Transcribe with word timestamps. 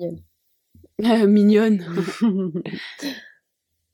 Euh, 0.00 1.26
mignonne. 1.26 1.84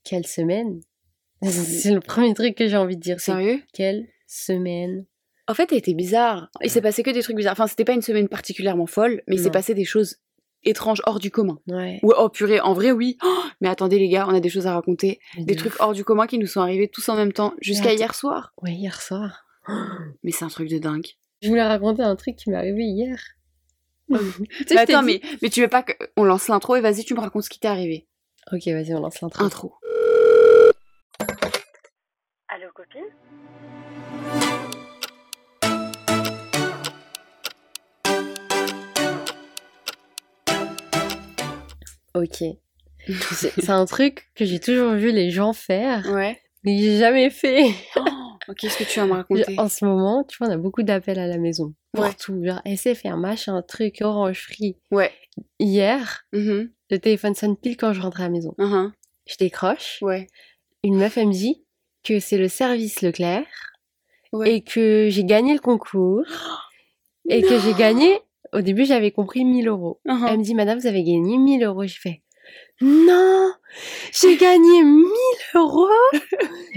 Quelle 0.05 0.27
semaine? 0.27 0.81
C'est 1.43 1.93
le 1.93 2.01
premier 2.01 2.35
truc 2.35 2.57
que 2.57 2.69
j'ai 2.69 2.77
envie 2.77 2.97
de 2.97 3.01
dire. 3.03 3.19
c'est 3.21 3.33
Sérieux? 3.33 3.63
Quelle 3.73 4.07
semaine? 4.27 5.07
En 5.49 5.55
fait, 5.55 5.73
elle 5.73 5.79
était 5.79 5.95
bizarre. 5.95 6.51
Il 6.63 6.71
s'est 6.71 6.81
passé 6.81 7.03
que 7.03 7.11
des 7.11 7.23
trucs 7.23 7.37
bizarres. 7.37 7.53
Enfin, 7.53 7.67
c'était 7.67 7.85
pas 7.85 7.95
une 7.95 8.03
semaine 8.03 8.29
particulièrement 8.29 8.87
folle, 8.87 9.23
mais 9.27 9.35
il 9.37 9.41
s'est 9.41 9.51
passé 9.51 9.75
des 9.75 9.85
choses 9.85 10.17
étranges 10.63 11.03
hors 11.05 11.19
du 11.19 11.33
commun. 11.33 11.59
Ouais. 11.67 11.99
Ouais, 12.05 12.15
oh 12.17 12.29
purée, 12.29 12.61
en 12.61 12.73
vrai, 12.73 12.93
oui. 12.93 13.19
Oh, 13.25 13.43
mais 13.61 13.69
attendez, 13.69 13.99
les 13.99 14.09
gars, 14.09 14.27
on 14.29 14.35
a 14.35 14.39
des 14.41 14.49
choses 14.49 14.69
à 14.69 14.75
raconter. 14.75 15.19
Des 15.37 15.55
De 15.55 15.59
trucs 15.59 15.73
ouf. 15.73 15.81
hors 15.81 15.93
du 15.95 16.05
commun 16.05 16.29
qui 16.29 16.39
nous 16.39 16.47
sont 16.47 16.61
arrivés 16.61 16.89
tous 16.89 17.09
en 17.09 17.17
même 17.17 17.33
temps 17.33 17.55
jusqu'à 17.61 17.93
hier 17.93 18.15
soir. 18.15 18.53
Ouais, 18.63 18.73
hier 18.73 19.03
soir. 19.03 19.45
Mais 20.23 20.31
c'est 20.31 20.45
un 20.45 20.49
truc 20.49 20.69
de 20.69 20.79
dingue. 20.79 21.07
Je 21.43 21.49
voulais 21.49 21.67
raconter 21.67 22.03
un 22.03 22.15
truc 22.15 22.37
qui 22.37 22.51
m'est 22.51 22.57
arrivé 22.57 22.85
hier. 22.85 23.19
Mais 24.13 24.19
je 24.61 24.65
t'ai 24.65 24.79
attends, 24.79 25.03
dit- 25.03 25.21
mais, 25.25 25.37
mais 25.43 25.49
tu 25.51 25.61
veux 25.61 25.69
pas 25.69 25.83
qu'on 25.83 26.25
lance 26.25 26.49
l'intro 26.49 26.77
et 26.77 26.81
vas-y, 26.81 27.05
tu 27.05 27.15
me 27.15 27.21
racontes 27.21 27.45
ce 27.45 27.51
qui 27.51 27.59
t'est 27.59 27.69
arrivé. 27.69 28.07
Ok, 28.53 28.67
vas-y, 28.67 28.95
on 28.95 29.01
lance 29.01 29.21
l'intro. 29.21 29.43
Intro. 29.45 29.75
Allô 32.49 32.69
copine? 32.75 33.05
Ok. 42.15 42.45
C'est 43.33 43.71
un 43.71 43.85
truc 43.87 44.31
que 44.35 44.45
j'ai 44.45 44.61
toujours 44.61 44.93
vu 44.93 45.11
les 45.11 45.31
gens 45.31 45.53
faire, 45.53 46.07
Ouais. 46.13 46.41
mais 46.65 46.79
j'ai 46.79 46.99
jamais 46.99 47.31
fait. 47.31 47.65
Qu'est-ce 48.59 48.79
que 48.79 48.85
tu 48.85 48.99
vas 49.01 49.07
me 49.07 49.13
raconter? 49.13 49.55
En 49.59 49.69
ce 49.69 49.85
moment, 49.85 50.25
tu 50.25 50.37
vois, 50.39 50.49
on 50.49 50.51
a 50.53 50.57
beaucoup 50.57 50.83
d'appels 50.83 51.19
à 51.19 51.27
la 51.27 51.39
maison. 51.39 51.75
Pour 51.93 52.05
Ouais. 52.05 52.15
tout. 52.15 52.43
Genre, 52.45 52.61
SFR, 52.65 53.17
machin, 53.17 53.61
truc, 53.63 53.99
orange 54.01 54.41
free. 54.43 54.77
Ouais. 54.91 55.11
Hier, 55.59 56.25
Mhm, 56.33 56.71
le 56.91 56.99
téléphone 56.99 57.35
sonne 57.35 57.57
pile 57.57 57.77
quand 57.77 57.93
je 57.93 58.01
rentre 58.01 58.21
à 58.21 58.25
la 58.25 58.31
maison. 58.31 58.55
mhm, 58.59 58.93
Je 59.27 59.37
décroche. 59.37 59.99
Ouais. 60.03 60.27
Une 60.85 60.97
meuf, 60.97 61.17
elle 61.17 61.29
me 61.29 61.33
dit 61.33 61.65
que 62.05 62.19
c'est 62.19 62.39
le 62.39 62.49
service 62.49 63.03
Leclerc 63.03 63.47
Ouais. 64.33 64.55
et 64.57 64.63
que 64.63 65.09
j'ai 65.11 65.25
gagné 65.25 65.53
le 65.55 65.61
concours 65.61 66.25
et 67.29 67.43
que 67.43 67.59
j'ai 67.59 67.75
gagné. 67.75 68.19
Au 68.53 68.61
début, 68.61 68.85
j'avais 68.85 69.11
compris 69.13 69.45
1000 69.45 69.69
euros. 69.69 70.01
Mhm. 70.05 70.27
Elle 70.29 70.39
me 70.39 70.45
dit, 70.45 70.55
Madame, 70.55 70.79
vous 70.79 70.87
avez 70.87 71.03
gagné 71.05 71.39
1000 71.39 71.63
euros. 71.65 71.87
Je 71.87 71.99
fais, 72.01 72.23
non, 72.81 73.53
j'ai 74.13 74.37
gagné 74.37 74.83
1000 74.83 75.07
euros. 75.55 75.89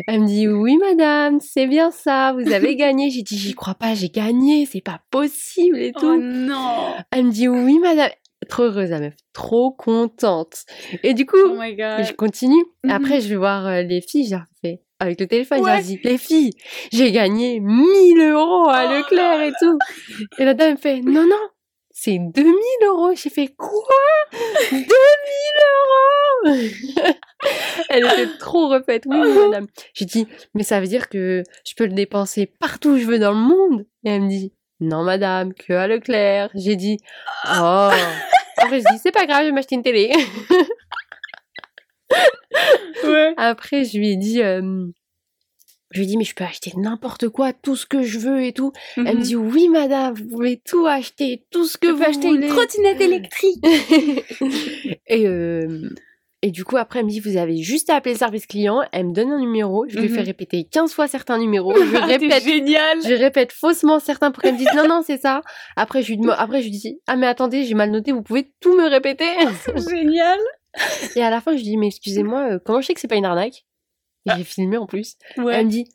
Elle 0.07 0.21
me 0.21 0.27
dit, 0.27 0.47
oui, 0.47 0.77
Madame, 0.77 1.39
c'est 1.39 1.67
bien 1.67 1.89
ça, 1.91 2.33
vous 2.33 2.51
avez 2.51 2.75
gagné. 2.75 3.09
J'ai 3.09 3.21
dit, 3.23 3.37
j'y 3.37 3.53
crois 3.55 3.75
pas, 3.75 3.93
j'ai 3.95 4.09
gagné, 4.09 4.65
c'est 4.65 4.81
pas 4.81 5.01
possible 5.09 5.77
et 5.79 5.91
tout. 5.93 6.05
Oh 6.05 6.17
non 6.21 6.95
Elle 7.11 7.25
me 7.25 7.31
dit, 7.31 7.47
oui, 7.47 7.79
Madame. 7.79 8.11
Trop 8.49 8.63
heureuse, 8.63 8.91
la 8.91 8.99
meuf, 8.99 9.13
trop 9.33 9.71
contente. 9.71 10.65
Et 11.01 11.15
du 11.15 11.25
coup, 11.25 11.37
Oh 11.43 11.55
my 11.57 11.75
god 11.75 12.05
je 12.05 12.13
continue. 12.13 12.63
Mhm. 12.83 12.91
Après, 12.91 13.19
je 13.21 13.29
vais 13.29 13.37
voir 13.37 13.65
euh, 13.65 13.81
les 13.81 14.01
filles, 14.01 14.29
leur 14.29 14.43
fais 14.61 14.81
avec 14.99 15.19
le 15.19 15.25
téléphone, 15.25 15.59
je 15.59 15.63
Ouais. 15.63 15.81
dis, 15.81 15.99
les 16.03 16.17
filles, 16.19 16.51
j'ai 16.91 17.11
gagné 17.11 17.59
1000 17.59 18.19
euros 18.21 18.69
à 18.69 18.85
Oh 18.85 18.93
Leclerc 18.93 19.41
et 19.41 19.51
tout. 19.59 19.79
Et 20.37 20.45
la 20.45 20.53
dame 20.53 20.73
me 20.73 20.77
fait, 20.77 21.01
non, 21.01 21.23
non, 21.23 21.49
c'est 21.89 22.19
2000 22.19 22.53
euros. 22.85 23.13
J'ai 23.15 23.31
fait, 23.31 23.47
quoi? 23.57 23.71
2000 24.71 24.87
euros 25.73 26.75
Elle 27.89 28.05
était 28.05 28.37
trop 28.39 28.69
refaite. 28.69 29.03
Oui, 29.05 29.17
madame. 29.17 29.67
J'ai 29.93 30.05
dit, 30.05 30.27
mais 30.53 30.63
ça 30.63 30.79
veut 30.79 30.87
dire 30.87 31.09
que 31.09 31.43
je 31.65 31.73
peux 31.75 31.85
le 31.85 31.93
dépenser 31.93 32.45
partout 32.59 32.91
où 32.91 32.97
je 32.97 33.05
veux 33.05 33.19
dans 33.19 33.31
le 33.31 33.37
monde. 33.37 33.85
Et 34.03 34.09
elle 34.09 34.21
me 34.23 34.29
dit, 34.29 34.53
non, 34.79 35.03
madame, 35.03 35.53
que 35.53 35.73
à 35.73 35.87
Leclerc. 35.87 36.49
J'ai 36.55 36.75
dit, 36.75 36.97
oh. 37.45 37.89
Après, 38.57 38.79
je 38.79 38.85
dis, 38.91 38.99
c'est 39.01 39.11
pas 39.11 39.25
grave, 39.25 39.41
je 39.41 39.45
vais 39.47 39.51
m'acheter 39.51 39.75
une 39.75 39.83
télé. 39.83 40.11
Ouais. 43.03 43.33
Après, 43.37 43.83
je 43.83 43.97
lui 43.97 44.11
ai 44.11 44.15
dit, 44.15 44.41
euh, 44.41 44.87
je 45.95 45.99
lui 46.01 46.07
dit, 46.07 46.17
mais 46.17 46.23
je 46.25 46.35
peux 46.35 46.43
acheter 46.43 46.73
n'importe 46.77 47.29
quoi, 47.29 47.53
tout 47.53 47.75
ce 47.75 47.85
que 47.87 48.03
je 48.03 48.19
veux 48.19 48.43
et 48.43 48.53
tout. 48.53 48.71
Elle 48.97 49.03
me 49.05 49.13
Mhm. 49.13 49.21
dit, 49.21 49.35
oui, 49.35 49.67
madame, 49.69 50.13
vous 50.13 50.27
pouvez 50.27 50.57
tout 50.63 50.85
acheter, 50.85 51.45
tout 51.51 51.65
ce 51.65 51.77
que 51.77 51.87
Tu 51.87 51.93
vous 51.93 51.99
peux 51.99 52.05
acheter 52.05 52.27
voulez. 52.29 52.47
une 52.47 52.53
trottinette 52.53 53.01
électrique 53.01 53.63
et, 55.07 55.27
euh, 55.27 55.89
et 56.41 56.51
du 56.51 56.63
coup, 56.63 56.77
après, 56.77 56.99
elle 56.99 57.05
me 57.05 57.09
dit, 57.09 57.19
vous 57.19 57.37
avez 57.37 57.57
juste 57.57 57.89
à 57.89 57.95
appeler 57.95 58.13
le 58.13 58.19
service 58.19 58.45
client. 58.45 58.81
Elle 58.91 59.07
me 59.07 59.13
donne 59.13 59.31
un 59.31 59.39
numéro. 59.39 59.85
Je 59.87 59.97
lui 59.97 60.09
Mhm. 60.09 60.15
fais 60.15 60.21
répéter 60.21 60.63
15 60.65 60.93
fois 60.93 61.07
certains 61.07 61.37
numéros. 61.39 61.73
Je 61.91 61.97
Ah, 61.97 62.05
répète. 62.05 62.43
génial 62.43 62.99
Je 63.03 63.13
répète 63.13 63.51
faussement 63.51 63.99
certains 63.99 64.31
pour 64.31 64.43
qu'elle 64.43 64.53
me 64.53 64.59
dise 64.59 64.73
non, 64.75 64.87
non, 64.87 65.01
c'est 65.05 65.17
ça. 65.19 65.41
Après, 65.75 66.03
je 66.03 66.13
lui, 66.13 66.19
après, 66.37 66.59
je 66.61 66.65
lui 66.69 66.71
dis, 66.77 66.99
ah, 67.07 67.15
mais 67.15 67.25
attendez, 67.27 67.63
j'ai 67.63 67.73
mal 67.73 67.89
noté, 67.89 68.11
vous 68.11 68.21
pouvez 68.21 68.51
tout 68.59 68.75
me 68.77 68.87
répéter. 68.89 69.25
Génial 69.89 70.39
Et 71.15 71.23
à 71.23 71.29
la 71.29 71.41
fin, 71.41 71.51
je 71.53 71.57
lui 71.57 71.63
dis, 71.63 71.77
mais 71.77 71.87
excusez-moi, 71.87 72.53
euh, 72.55 72.59
comment 72.63 72.81
je 72.81 72.87
sais 72.87 72.93
que 72.93 72.99
c'est 72.99 73.07
pas 73.07 73.15
une 73.15 73.25
arnaque? 73.25 73.65
Et 74.25 74.31
j'ai 74.37 74.43
filmé 74.43 74.77
en 74.77 74.85
plus. 74.85 75.15
Ouais. 75.37 75.55
Elle 75.55 75.65
me 75.67 75.71
dit 75.71 75.85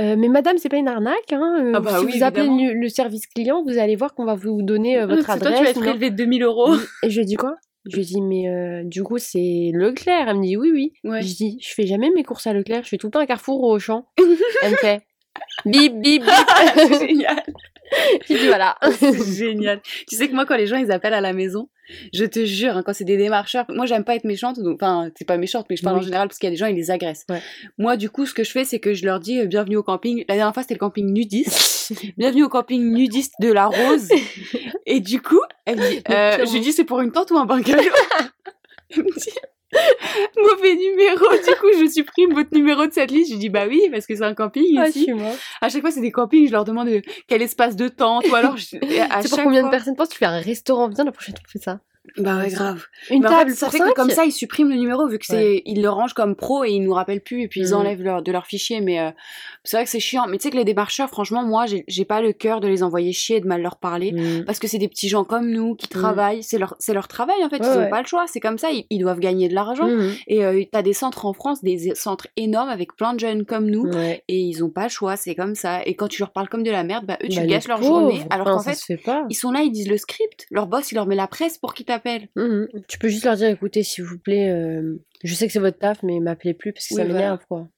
Euh, 0.00 0.16
Mais 0.16 0.28
madame, 0.28 0.56
c'est 0.58 0.68
pas 0.68 0.76
une 0.78 0.88
arnaque. 0.88 1.32
Hein 1.32 1.58
euh, 1.62 1.72
Ah 1.76 1.80
bah 1.80 1.98
si 1.98 2.04
oui, 2.06 2.12
vous 2.18 2.24
appelez 2.24 2.46
le, 2.46 2.72
le 2.80 2.88
service 2.88 3.26
client, 3.26 3.62
vous 3.62 3.78
allez 3.78 3.96
voir 3.96 4.14
qu'on 4.14 4.24
va 4.24 4.34
vous 4.34 4.62
donner 4.62 4.98
euh, 4.98 5.06
votre 5.06 5.26
C'est 5.26 5.32
adresse. 5.32 5.48
toi, 5.50 5.58
tu 5.58 5.64
vas 5.64 5.70
être 5.70 5.80
prélevé 5.80 6.10
de 6.10 6.16
2000 6.16 6.42
euros. 6.42 6.74
Et 7.02 7.10
je 7.10 7.18
lui 7.20 7.26
dis 7.26 7.36
quoi? 7.36 7.56
Je 7.84 7.96
lui 7.96 8.04
dis 8.04 8.20
Mais 8.20 8.48
euh, 8.48 8.82
du 8.84 9.02
coup, 9.02 9.18
c'est 9.18 9.70
Leclerc. 9.74 10.28
Elle 10.28 10.36
me 10.38 10.42
dit 10.42 10.56
Oui, 10.56 10.70
oui. 10.72 10.92
Ouais. 11.04 11.20
Je 11.22 11.34
dis 11.34 11.58
Je 11.60 11.74
fais 11.74 11.86
jamais 11.86 12.10
mes 12.14 12.22
courses 12.24 12.46
à 12.46 12.52
Leclerc, 12.52 12.84
je 12.84 12.88
fais 12.88 12.96
tout 12.98 13.08
le 13.08 13.10
temps 13.12 13.20
à 13.20 13.26
Carrefour 13.26 13.60
ou 13.62 13.66
au 13.72 13.78
champ. 13.78 14.06
Elle 14.62 14.72
me 14.72 14.76
fait 14.76 15.02
Bip, 15.64 15.94
bip, 16.00 16.22
bip. 16.22 16.30
c'est 16.76 17.08
génial. 17.08 17.42
Dit 18.28 18.46
Voilà. 18.46 18.76
C'est 18.98 19.36
génial. 19.36 19.80
Tu 20.08 20.16
sais 20.16 20.28
que 20.28 20.34
moi, 20.34 20.46
quand 20.46 20.56
les 20.56 20.66
gens 20.66 20.76
ils 20.76 20.90
appellent 20.92 21.14
à 21.14 21.20
la 21.20 21.32
maison, 21.32 21.68
je 22.12 22.24
te 22.24 22.44
jure, 22.44 22.76
hein, 22.76 22.82
quand 22.84 22.94
c'est 22.94 23.04
des 23.04 23.16
démarcheurs, 23.16 23.64
moi 23.68 23.86
j'aime 23.86 24.04
pas 24.04 24.14
être 24.14 24.24
méchante, 24.24 24.58
enfin, 24.64 25.10
c'est 25.16 25.26
pas 25.26 25.36
méchante, 25.36 25.66
mais 25.68 25.76
je 25.76 25.82
parle 25.82 25.98
en 25.98 26.02
général 26.02 26.28
parce 26.28 26.38
qu'il 26.38 26.46
y 26.46 26.48
a 26.48 26.50
des 26.52 26.56
gens 26.56 26.66
ils 26.66 26.76
les 26.76 26.90
agressent. 26.90 27.26
Ouais. 27.28 27.42
Moi, 27.78 27.96
du 27.96 28.08
coup, 28.08 28.24
ce 28.26 28.34
que 28.34 28.44
je 28.44 28.50
fais, 28.50 28.64
c'est 28.64 28.80
que 28.80 28.94
je 28.94 29.04
leur 29.04 29.20
dis 29.20 29.40
euh, 29.40 29.46
bienvenue 29.46 29.76
au 29.76 29.82
camping. 29.82 30.24
La 30.28 30.36
dernière 30.36 30.54
fois, 30.54 30.62
c'était 30.62 30.74
le 30.74 30.80
camping 30.80 31.12
nudiste. 31.12 31.92
bienvenue 32.16 32.44
au 32.44 32.48
camping 32.48 32.92
nudiste 32.92 33.34
de 33.40 33.52
la 33.52 33.66
Rose. 33.66 34.08
Et 34.86 35.00
du 35.00 35.20
coup, 35.20 35.40
elle 35.64 35.80
dit, 35.80 36.02
euh, 36.10 36.44
je 36.46 36.52
lui 36.52 36.60
dis 36.60 36.72
c'est 36.72 36.84
pour 36.84 37.00
une 37.00 37.12
tente 37.12 37.30
ou 37.30 37.38
un 37.38 37.46
bungalow? 37.46 37.82
Elle 38.90 39.04
me 39.04 39.18
dit 39.18 39.30
mauvais 40.36 40.74
numéro. 40.74 41.24
Du 41.30 41.54
coup, 41.60 41.68
je 41.80 41.90
supprime 41.90 42.32
votre 42.34 42.54
numéro 42.54 42.86
de 42.86 42.92
cette 42.92 43.10
liste. 43.10 43.32
Je 43.32 43.38
dis 43.38 43.48
bah 43.48 43.64
oui, 43.68 43.88
parce 43.90 44.06
que 44.06 44.14
c'est 44.14 44.24
un 44.24 44.34
camping 44.34 44.78
Ah, 44.78 44.88
ici. 44.88 45.08
À 45.60 45.68
chaque 45.68 45.80
fois, 45.80 45.90
c'est 45.90 46.00
des 46.00 46.12
campings, 46.12 46.46
je 46.46 46.52
leur 46.52 46.64
demande 46.64 46.88
euh, 46.88 47.00
quel 47.26 47.42
espace 47.42 47.76
de 47.76 47.88
tente 47.88 48.26
ou 48.28 48.34
alors 48.34 48.56
je- 48.56 48.76
à 49.10 49.22
C'est 49.22 49.28
pour 49.28 49.36
chaque 49.38 49.44
combien 49.46 49.60
fois- 49.60 49.70
de 49.70 49.74
personnes? 49.74 49.96
Penses 49.96 50.10
Tu 50.10 50.18
fais 50.18 50.26
un 50.26 50.38
restaurant 50.40 50.88
Viens 50.88 51.04
la 51.04 51.12
prochaine 51.12 51.34
fois, 51.34 51.44
on 51.46 51.50
fait 51.50 51.58
ça. 51.64 51.80
Bah 52.18 52.38
ouais, 52.38 52.50
ça. 52.50 52.56
grave. 52.56 52.84
Une 53.10 53.20
Mais 53.22 53.26
en 53.26 53.30
fait, 53.30 53.36
table 53.36 53.50
ça 53.52 53.66
pour 53.66 53.72
fait 53.72 53.78
que 53.80 53.94
comme 53.94 54.10
ça, 54.10 54.24
ils 54.24 54.32
suppriment 54.32 54.70
le 54.70 54.76
numéro 54.76 55.06
vu 55.08 55.18
que 55.18 55.26
c'est, 55.26 55.34
Ouais. 55.36 55.62
ils 55.66 55.80
le 55.82 55.88
rangent 55.88 56.14
comme 56.14 56.34
pro 56.36 56.64
et 56.64 56.70
ils 56.70 56.82
nous 56.82 56.92
rappellent 56.92 57.22
plus 57.22 57.42
et 57.42 57.48
puis 57.48 57.60
ils 57.60 57.68
Mhm. 57.70 57.74
enlèvent 57.76 58.02
leur, 58.02 58.22
de 58.22 58.32
leur 58.32 58.46
fichier. 58.46 58.80
Mais 58.80 59.00
euh, 59.00 59.10
c'est 59.64 59.76
vrai 59.76 59.84
que 59.84 59.90
c'est 59.90 60.00
chiant. 60.00 60.26
Mais 60.28 60.38
tu 60.38 60.42
sais 60.44 60.50
que 60.50 60.56
les 60.56 60.64
démarcheurs, 60.64 61.08
franchement, 61.08 61.42
moi, 61.44 61.64
j'ai, 61.66 62.04
pas 62.04 62.20
le 62.20 62.32
cœur 62.32 62.60
de 62.60 62.68
les 62.68 62.82
envoyer 62.82 63.12
chier 63.12 63.36
et 63.36 63.40
de 63.40 63.46
mal 63.46 63.62
leur 63.62 63.76
parler. 63.76 64.12
Mm. 64.12 64.44
Parce 64.44 64.58
que 64.58 64.66
c'est 64.68 64.78
des 64.78 64.88
petits 64.88 65.08
gens 65.08 65.24
comme 65.24 65.50
nous 65.50 65.74
qui 65.74 65.88
travaillent, 65.88 66.42
c'est 66.42 66.58
leur, 66.58 66.74
c'est 66.78 66.94
leur 66.94 67.08
travail 67.08 67.42
en 67.44 67.48
fait, 67.48 67.60
Ouais, 67.60 67.66
ils 67.72 67.78
ont 67.78 67.82
ouais. 67.82 67.88
pas 67.90 68.00
le 68.02 68.06
choix, 68.06 68.24
c'est 68.26 68.40
comme 68.40 68.58
ça, 68.58 68.70
ils, 68.70 68.84
ils 68.90 68.98
doivent 68.98 69.20
gagner 69.20 69.48
de 69.48 69.54
l'argent. 69.54 69.88
Et 70.26 70.44
euh, 70.44 70.62
t'as 70.70 70.82
des 70.82 70.92
centres 70.92 71.26
en 71.26 71.32
France, 71.32 71.62
des 71.62 71.94
centres 71.94 72.26
énormes 72.36 72.68
avec 72.68 72.94
plein 72.96 73.14
de 73.14 73.20
jeunes 73.20 73.44
comme 73.44 73.70
nous, 73.70 73.88
et 73.94 74.22
ils 74.38 74.62
ont 74.64 74.70
pas 74.70 74.84
le 74.84 74.88
choix, 74.90 75.16
c'est 75.16 75.34
comme 75.34 75.54
ça. 75.54 75.82
Et 75.86 75.94
quand 75.94 76.08
tu 76.08 76.20
leur 76.20 76.32
parles 76.32 76.48
comme 76.48 76.62
de 76.62 76.70
la 76.70 76.82
merde, 76.84 77.06
bah 77.06 77.16
eux, 77.22 77.28
tu 77.28 77.36
Bah, 77.36 77.42
les 77.42 77.48
gâches 77.48 77.68
leur 77.68 77.78
pauvres, 77.80 78.10
journée, 78.10 78.22
alors 78.30 78.46
qu'en 78.46 78.58
fait, 78.62 78.78
ils 79.30 79.34
sont 79.36 79.50
là, 79.52 79.60
ils 79.62 79.70
disent 79.70 79.88
le 79.88 79.96
script, 79.96 80.46
leur 80.50 80.66
boss, 80.66 80.90
il 80.92 80.96
leur 80.96 81.06
met 81.06 81.14
la 81.16 81.26
presse 81.28 81.58
pour 81.58 81.72
qu'ils 81.74 81.86
Mhm. 82.36 82.68
Tu 82.88 82.98
peux 82.98 83.08
juste 83.08 83.24
leur 83.24 83.36
dire, 83.36 83.48
écoutez, 83.48 83.82
s'il 83.82 84.04
vous 84.04 84.18
plaît, 84.18 84.50
euh, 84.50 84.96
je 85.24 85.34
sais 85.34 85.46
que 85.46 85.52
c'est 85.52 85.58
votre 85.58 85.78
taf, 85.78 86.02
mais 86.02 86.20
m'appelez 86.20 86.54
plus 86.54 86.72
parce 86.72 86.86
que 86.88 86.94
ça 86.94 87.04
m'énerve, 87.04 87.40
quoi. 87.48 87.68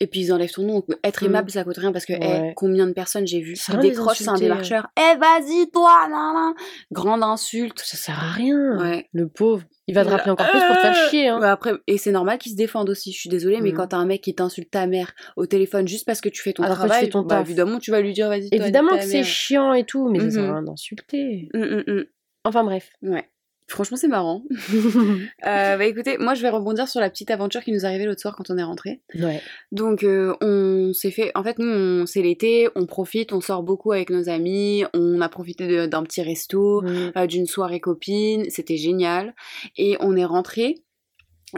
Et 0.00 0.08
puis 0.08 0.18
ils 0.20 0.32
enlèvent 0.32 0.50
ton 0.50 0.62
nom. 0.62 0.82
Être 1.04 1.22
aimable, 1.22 1.48
ça 1.52 1.62
coûte 1.62 1.76
rien 1.76 1.92
parce 1.92 2.06
que, 2.06 2.52
combien 2.54 2.88
de 2.88 2.92
personnes 2.92 3.24
j'ai 3.24 3.40
vu 3.40 3.52
qui 3.54 3.76
décrochent, 3.78 4.18
c'est 4.18 4.28
un 4.28 4.34
démarcheur. 4.34 4.88
Eh, 4.98 5.16
vas-y, 5.16 5.70
toi, 5.70 6.08
nan, 6.10 6.34
nan. 6.34 6.54
Grande 6.90 7.22
insulte. 7.22 7.78
Ça 7.78 7.96
sert 7.96 8.18
à 8.18 8.32
rien. 8.32 8.80
Ouais. 8.80 9.08
Le 9.12 9.28
pauvre. 9.28 9.62
Il 9.86 9.94
va 9.94 10.04
te 10.04 10.10
rappeler 10.10 10.32
encore 10.32 10.48
plus 10.50 10.58
pour 10.60 10.74
te 10.76 10.80
faire 10.80 11.08
chier. 11.08 11.28
Hein. 11.28 11.38
Ouais, 11.40 11.46
après, 11.46 11.72
et 11.86 11.98
c'est 11.98 12.10
normal 12.10 12.38
qu'ils 12.38 12.50
se 12.52 12.56
défendent 12.56 12.88
aussi. 12.90 13.12
Je 13.12 13.18
suis 13.20 13.28
désolée, 13.28 13.60
mais 13.60 13.70
Mhm. 13.70 13.76
quand 13.76 13.86
t'as 13.88 13.98
un 13.98 14.06
mec 14.06 14.22
qui 14.22 14.34
t'insulte 14.34 14.70
ta 14.72 14.86
mère 14.88 15.12
au 15.36 15.46
téléphone 15.46 15.86
juste 15.86 16.06
parce 16.06 16.20
que 16.20 16.28
tu 16.28 16.42
fais 16.42 16.52
ton 16.52 16.64
Alors 16.64 16.78
que 16.78 16.82
tu 16.82 16.88
travail, 16.88 17.04
fais 17.04 17.10
ton 17.10 17.22
bah, 17.22 17.36
taf. 17.36 17.46
évidemment, 17.46 17.78
tu 17.78 17.90
vas 17.92 18.00
lui 18.00 18.12
dire, 18.12 18.28
vas-y, 18.28 18.48
Évidemment 18.50 18.96
que 18.96 19.04
c'est 19.04 19.22
chiant 19.22 19.72
et 19.72 19.84
tout, 19.84 20.08
mais 20.08 20.18
ça 20.18 20.30
sert 20.30 20.42
à 20.42 20.46
Mhm. 20.46 20.52
rien 20.54 20.62
d'insulter. 20.62 21.48
Hum, 21.54 21.62
hum, 21.62 21.84
hum. 21.86 22.04
Enfin 22.44 22.64
bref. 22.64 22.90
Ouais. 23.02 23.28
Franchement, 23.68 23.96
c'est 23.96 24.08
marrant. 24.08 24.42
Euh, 25.46 25.76
bah 25.76 25.84
écoutez, 25.86 26.18
moi 26.18 26.34
je 26.34 26.42
vais 26.42 26.48
rebondir 26.50 26.88
sur 26.88 27.00
la 27.00 27.10
petite 27.10 27.30
aventure 27.30 27.62
qui 27.64 27.72
nous 27.72 27.80
est 27.80 27.84
arrivée 27.84 28.04
l'autre 28.04 28.20
soir 28.20 28.36
quand 28.36 28.50
on 28.50 28.58
est 28.58 28.62
rentré. 28.62 29.00
ouais. 29.18 29.40
Donc 29.72 30.02
euh, 30.04 30.34
on 30.40 30.92
s'est 30.92 31.10
fait, 31.10 31.32
en 31.34 31.42
fait 31.42 31.58
nous 31.58 32.06
c'est 32.06 32.22
l'été, 32.22 32.68
on 32.76 32.86
profite, 32.86 33.32
on 33.32 33.40
sort 33.40 33.62
beaucoup 33.62 33.92
avec 33.92 34.10
nos 34.10 34.28
amis, 34.28 34.84
on 34.94 35.20
a 35.20 35.28
profité 35.28 35.88
d'un 35.88 36.02
petit 36.04 36.22
resto, 36.22 36.82
Mhm. 36.82 37.12
euh, 37.16 37.26
d'une 37.26 37.46
soirée 37.46 37.80
copine, 37.80 38.44
c'était 38.50 38.76
génial. 38.76 39.34
Et 39.76 39.96
on 40.00 40.16
est 40.16 40.24
rentré, 40.24 40.76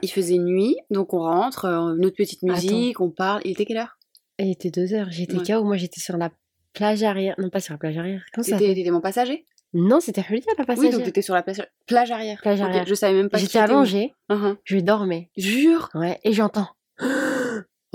il 0.03 0.11
faisait 0.11 0.39
nuit, 0.39 0.77
donc 0.91 1.13
on 1.15 1.19
rentre, 1.21 1.95
notre 1.99 2.17
petite 2.17 2.43
musique, 2.43 3.01
on 3.01 3.11
parle. 3.11 3.43
Il 3.45 3.53
était 3.53 3.65
quelle 3.65 3.79
heure? 3.79 3.99
Il 4.39 4.51
était 4.51 4.71
deux 4.71 4.95
heures. 4.95 5.09
J'étais 5.11 5.37
Ouais. 5.37 5.45
KO. 5.47 5.63
Moi, 5.65 5.77
j'étais 5.77 6.01
sur 6.01 6.17
la 6.17 6.31
plage 6.73 7.03
arrière. 7.05 7.35
Non, 7.39 7.51
pas 7.51 7.61
sur 7.61 7.75
la 7.75 7.79
plage 7.79 7.97
arrière. 7.97 8.23
Comment 8.35 8.45
ça 8.45 8.59
t'étais 8.59 8.91
mon 8.91 9.01
passager? 9.01 9.45
Non, 9.75 10.01
c'était 10.01 10.23
Julia 10.23 10.41
la 10.47 10.55
Oui, 10.61 10.67
passagère. 10.67 10.93
donc 10.93 11.03
t'étais 11.05 11.21
sur 11.23 11.35
la 11.35 11.43
plage, 11.43 11.67
plage 11.87 12.11
arrière. 12.11 12.39
Plage 12.41 12.61
arrière. 12.61 12.87
Je 12.87 12.95
savais 12.95 13.15
même 13.15 13.29
pas. 13.29 13.39
J'étais 13.39 13.59
allongée, 13.59 14.15
Mhm. 14.31 14.57
je 14.65 14.79
dormais. 14.79 15.31
Jure 15.37 15.91
Ouais, 15.95 16.19
et 16.25 16.33
j'entends. 16.33 16.69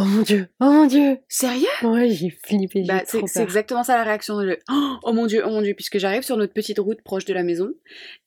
Oh 0.01 0.05
mon 0.05 0.21
dieu, 0.21 0.47
oh 0.61 0.65
mon 0.71 0.85
dieu. 0.85 1.17
Sérieux? 1.27 1.67
Ouais, 1.83 2.07
j'ai 2.09 2.29
flippé, 2.29 2.83
Bah, 2.87 3.01
c'est 3.05 3.19
exactement 3.41 3.83
ça 3.83 3.97
la 3.97 4.03
réaction. 4.05 4.39
Le 4.39 4.57
oh 5.03 5.11
mon 5.11 5.25
dieu, 5.25 5.43
oh 5.45 5.49
mon 5.49 5.61
dieu, 5.61 5.73
puisque 5.73 5.97
j'arrive 5.97 6.21
sur 6.23 6.37
notre 6.37 6.53
petite 6.53 6.79
route 6.79 7.01
proche 7.01 7.25
de 7.25 7.33
la 7.33 7.43
maison. 7.43 7.73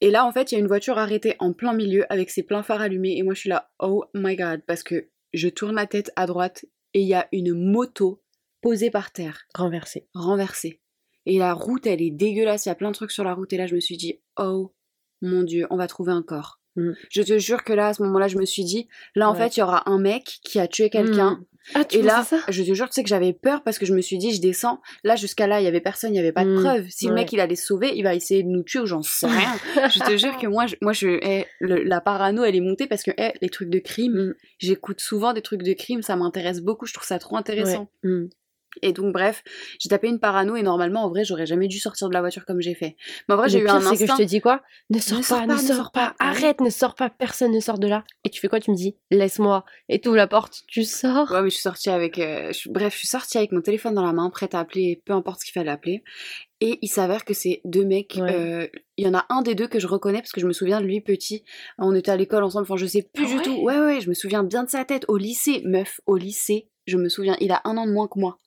Et 0.03 0.11
là, 0.11 0.27
en 0.27 0.33
fait, 0.33 0.53
il 0.53 0.57
y 0.57 0.59
a 0.59 0.61
une 0.61 0.67
voiture 0.67 0.99
arrêtée 0.99 1.35
en 1.39 1.55
plein 1.55 1.73
milieu 1.73 2.05
avec 2.13 2.29
ses 2.29 2.43
pleins 2.43 2.63
phares 2.63 2.83
allumés. 2.83 3.17
Et 3.17 3.23
moi, 3.23 3.33
je 3.33 3.41
suis 3.41 3.49
là, 3.49 3.71
oh 3.79 4.05
my 4.13 4.37
god, 4.37 4.61
parce 4.67 4.83
que 4.83 5.09
je 5.33 5.49
tourne 5.49 5.75
la 5.77 5.87
tête 5.87 6.13
à 6.15 6.27
droite 6.27 6.67
et 6.93 7.01
il 7.01 7.09
y 7.09 7.15
a 7.15 7.27
une 7.33 7.55
moto 7.55 8.23
posée 8.61 8.91
par 8.91 9.11
terre, 9.11 9.47
Renversé. 9.55 10.07
renversée. 10.13 10.83
Et 11.27 11.39
la 11.39 11.53
route, 11.55 11.87
elle 11.87 12.03
est 12.03 12.11
dégueulasse. 12.11 12.67
Il 12.67 12.71
y 12.71 12.73
a 12.73 12.75
plein 12.75 12.91
de 12.91 12.95
trucs 12.97 13.13
sur 13.13 13.25
la 13.25 13.35
route. 13.35 13.53
Et 13.53 13.57
là, 13.57 13.67
je 13.67 13.75
me 13.75 13.81
suis 13.81 13.97
dit, 13.97 14.21
oh 14.39 14.73
mon 15.21 15.43
dieu, 15.45 15.67
on 15.71 15.77
va 15.77 15.87
trouver 15.87 16.13
un 16.13 16.23
corps. 16.23 16.59
Mm. 16.77 16.93
Je 17.11 17.23
te 17.23 17.39
jure 17.39 17.63
que 17.65 17.73
là, 17.73 17.89
à 17.89 17.95
ce 17.95 18.03
moment-là, 18.03 18.29
je 18.29 18.39
me 18.39 18.45
suis 18.47 18.65
dit, 18.65 18.89
là, 19.15 19.29
en 19.29 19.33
Ouais. 19.35 19.39
fait, 19.39 19.57
il 19.57 19.61
y 19.61 19.63
aura 19.63 19.89
un 19.89 19.99
mec 19.99 20.39
qui 20.43 20.59
a 20.59 20.67
tué 20.67 20.91
quelqu'un. 20.91 21.33
Mm. 21.33 21.45
Ah, 21.75 21.85
tu 21.85 21.99
Et 21.99 22.03
là, 22.03 22.25
ça? 22.25 22.41
je 22.49 22.65
te 22.65 22.75
jure, 22.75 22.87
tu 22.89 22.95
sais 22.95 23.03
que 23.05 23.09
j'avais 23.09 23.33
peur 23.33 23.63
parce 23.63 23.79
que 23.79 23.87
je 23.87 23.95
me 23.95 24.01
suis 24.01 24.19
dit, 24.19 24.33
je 24.33 24.41
descends. 24.41 24.81
Là, 25.05 25.15
jusqu'à 25.15 25.47
là, 25.47 25.61
il 25.61 25.65
y 25.65 25.69
avait 25.69 25.81
personne, 25.81 26.13
il 26.13 26.17
y 26.17 26.19
avait 26.19 26.33
pas 26.33 26.45
de 26.45 26.57
Mm, 26.57 26.61
preuves. 26.61 26.87
Si 26.89 27.07
le 27.07 27.15
mec, 27.15 27.33
il 27.33 27.39
allait 27.39 27.55
sauver, 27.55 27.93
il 27.95 28.03
va 28.03 28.17
essayer 28.17 28.43
de 28.43 28.49
nous 28.49 28.65
tuer 28.65 28.81
ou 28.81 28.87
j'en 28.87 29.03
sais 29.03 29.27
rien. 29.29 29.55
je 29.91 30.01
te 30.01 30.17
jure 30.17 30.37
que 30.39 30.49
moi, 30.49 30.67
je, 30.67 30.75
moi, 30.83 30.93
je, 30.93 31.07
eh, 31.23 31.47
le- 31.61 31.85
la 31.85 32.01
parano, 32.01 32.43
elle 32.43 32.57
est 32.57 32.61
montée 32.61 32.89
parce 32.89 33.05
que 33.05 33.13
eh, 33.17 33.31
les 33.41 33.49
trucs 33.49 33.71
de 33.71 33.79
crime, 33.79 34.13
Mm. 34.31 34.35
j'écoute 34.59 35.01
souvent 35.01 35.33
des 35.35 35.43
trucs 35.43 35.63
de 35.63 35.73
crime, 35.75 36.03
ça 36.03 36.17
m'intéresse 36.17 36.63
beaucoup, 36.63 36.87
je 36.87 36.95
trouve 36.95 37.07
ça 37.07 37.21
trop 37.21 37.37
intéressant. 37.37 37.89
Ouais. 38.03 38.29
Et 38.81 38.93
donc, 38.93 39.13
bref, 39.13 39.43
j'ai 39.79 39.89
tapé 39.89 40.09
une 40.09 40.19
parano 40.19 40.57
et 40.57 40.63
normalement, 40.63 41.05
en 41.05 41.09
vrai, 41.11 41.25
j'aurais 41.25 41.47
jamais 41.47 41.69
dû 41.69 41.79
sortir 41.79 42.09
de 42.09 42.15
la 42.15 42.21
voiture 42.21 42.45
comme 42.47 42.61
j'ai 42.61 42.75
fait. 42.75 42.97
Mais 43.29 43.35
en 43.35 43.37
vrai, 43.37 43.49
j'ai 43.49 43.59
eu 43.59 43.69
un 43.69 43.81
c'est 43.81 43.91
que 43.91 43.97
je 43.99 44.03
instinct. 44.05 44.17
te 44.17 44.23
dis 44.23 44.41
quoi? 44.41 44.63
Ne 44.91 44.99
sors 44.99 45.21
pas, 45.21 45.47
pas, 45.47 45.47
ne 45.47 45.59
sors 45.59 45.77
sors 45.77 45.93
pas, 45.93 46.09
pas. 46.11 46.15
Ah 46.19 46.31
arrête, 46.31 46.61
ne 46.61 46.71
sors 46.71 46.95
pas, 46.95 47.11
personne 47.11 47.53
ne 47.53 47.61
sort 47.61 47.79
de 47.79 47.87
là. 47.89 48.05
Et 48.25 48.31
tu 48.31 48.41
fais 48.41 48.49
quoi? 48.49 48.61
Tu 48.61 48.71
me 48.71 48.77
dis, 48.77 48.97
laisse-moi. 49.11 49.65
Et 49.89 50.01
tu 50.01 50.09
ouvres 50.09 50.17
la 50.17 50.27
porte, 50.27 50.63
tu 50.69 50.85
sors. 50.85 51.31
Ouais, 51.31 51.43
mais 51.43 51.51
je 51.51 51.55
suis 51.55 51.63
sortie 51.63 51.91
avec. 51.91 52.19
euh, 52.19 52.53
je- 52.53 52.71
bref, 52.71 52.95
je 52.95 52.99
suis 53.01 53.09
sortie 53.09 53.37
avec 53.39 53.53
mon 53.53 53.61
téléphone 53.61 53.95
dans 53.95 54.05
la 54.05 54.13
main, 54.13 54.31
prête 54.31 54.55
à 54.55 54.61
appeler, 54.61 55.03
peu 55.05 55.13
importe 55.13 55.41
ce 55.41 55.45
qu'il 55.47 55.53
fallait 55.53 55.71
appeler. 55.71 56.03
Et 56.61 56.79
il 56.81 56.89
s'avère 56.89 57.25
que 57.25 57.35
c'est 57.35 57.61
deux 57.65 57.85
mecs. 57.85 58.19
Ouais. 58.21 58.35
euh, 58.35 58.67
Il 58.97 59.05
y 59.05 59.09
en 59.09 59.15
a 59.15 59.27
un 59.31 59.43
des 59.43 59.55
deux 59.57 59.67
que 59.67 59.81
je 59.81 59.87
reconnais 59.89 60.19
parce 60.21 60.31
que 60.33 60.41
je 60.41 60.47
me 60.47 60.53
souviens 60.53 60.81
de 60.81 60.87
lui 60.87 61.01
petit. 61.01 61.43
On 61.79 61.95
était 61.95 62.11
à 62.13 62.17
l'école 62.17 62.45
ensemble, 62.45 62.63
enfin, 62.65 62.77
je 62.77 62.87
sais 62.87 63.03
plus 63.03 63.25
Ah 63.25 63.29
du 63.29 63.35
ouais? 63.37 63.43
Tout. 63.43 63.61
Ouais, 63.63 63.79
ouais, 63.81 64.01
je 64.01 64.09
me 64.09 64.15
souviens 64.15 64.45
bien 64.45 64.63
de 64.63 64.71
sa 64.71 64.85
tête. 64.85 65.05
Au 65.09 65.17
lycée, 65.17 65.63
meuf, 65.65 66.01
au 66.07 66.17
lycée, 66.17 66.69
je 66.87 66.97
me 66.99 67.09
souviens. 67.09 67.37
Il 67.41 67.51
a 67.51 67.61
un 67.65 67.77
an 67.77 67.87
de 67.87 67.93
moins 67.93 68.07
que 68.07 68.19
moi. 68.21 68.39